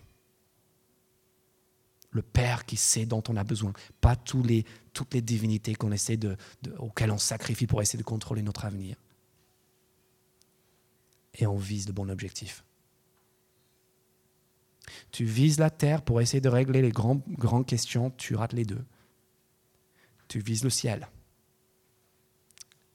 le 2.14 2.22
Père 2.22 2.64
qui 2.64 2.76
sait 2.76 3.06
dont 3.06 3.22
on 3.28 3.36
a 3.36 3.44
besoin, 3.44 3.72
pas 4.00 4.16
les, 4.44 4.64
toutes 4.92 5.12
les 5.14 5.20
divinités 5.20 5.74
qu'on 5.74 5.90
essaie 5.90 6.16
de, 6.16 6.36
auxquelles 6.78 7.10
on 7.10 7.18
sacrifie 7.18 7.66
pour 7.66 7.82
essayer 7.82 7.98
de 7.98 8.04
contrôler 8.04 8.40
notre 8.40 8.64
avenir. 8.64 8.96
Et 11.34 11.46
on 11.46 11.56
vise 11.56 11.86
de 11.86 11.92
bons 11.92 12.08
objectifs. 12.08 12.64
Tu 15.10 15.24
vises 15.24 15.58
la 15.58 15.70
terre 15.70 16.02
pour 16.02 16.20
essayer 16.20 16.40
de 16.40 16.48
régler 16.48 16.82
les 16.82 16.92
grandes 16.92 17.66
questions, 17.66 18.10
tu 18.12 18.36
rates 18.36 18.52
les 18.52 18.64
deux. 18.64 18.84
Tu 20.28 20.38
vises 20.38 20.62
le 20.62 20.70
ciel. 20.70 21.08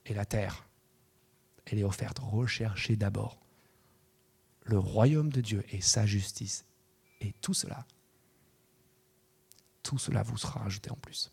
Et 0.06 0.14
la 0.14 0.24
terre, 0.24 0.66
elle 1.66 1.78
est 1.78 1.84
offerte. 1.84 2.18
Recherchez 2.20 2.96
d'abord 2.96 3.38
le 4.64 4.78
royaume 4.78 5.30
de 5.30 5.42
Dieu 5.42 5.62
et 5.70 5.82
sa 5.82 6.06
justice. 6.06 6.64
Et 7.20 7.34
tout 7.42 7.54
cela 7.54 7.86
tout 9.90 9.98
cela 9.98 10.22
vous 10.22 10.36
sera 10.36 10.60
rajouté 10.60 10.88
en 10.92 10.94
plus. 10.94 11.32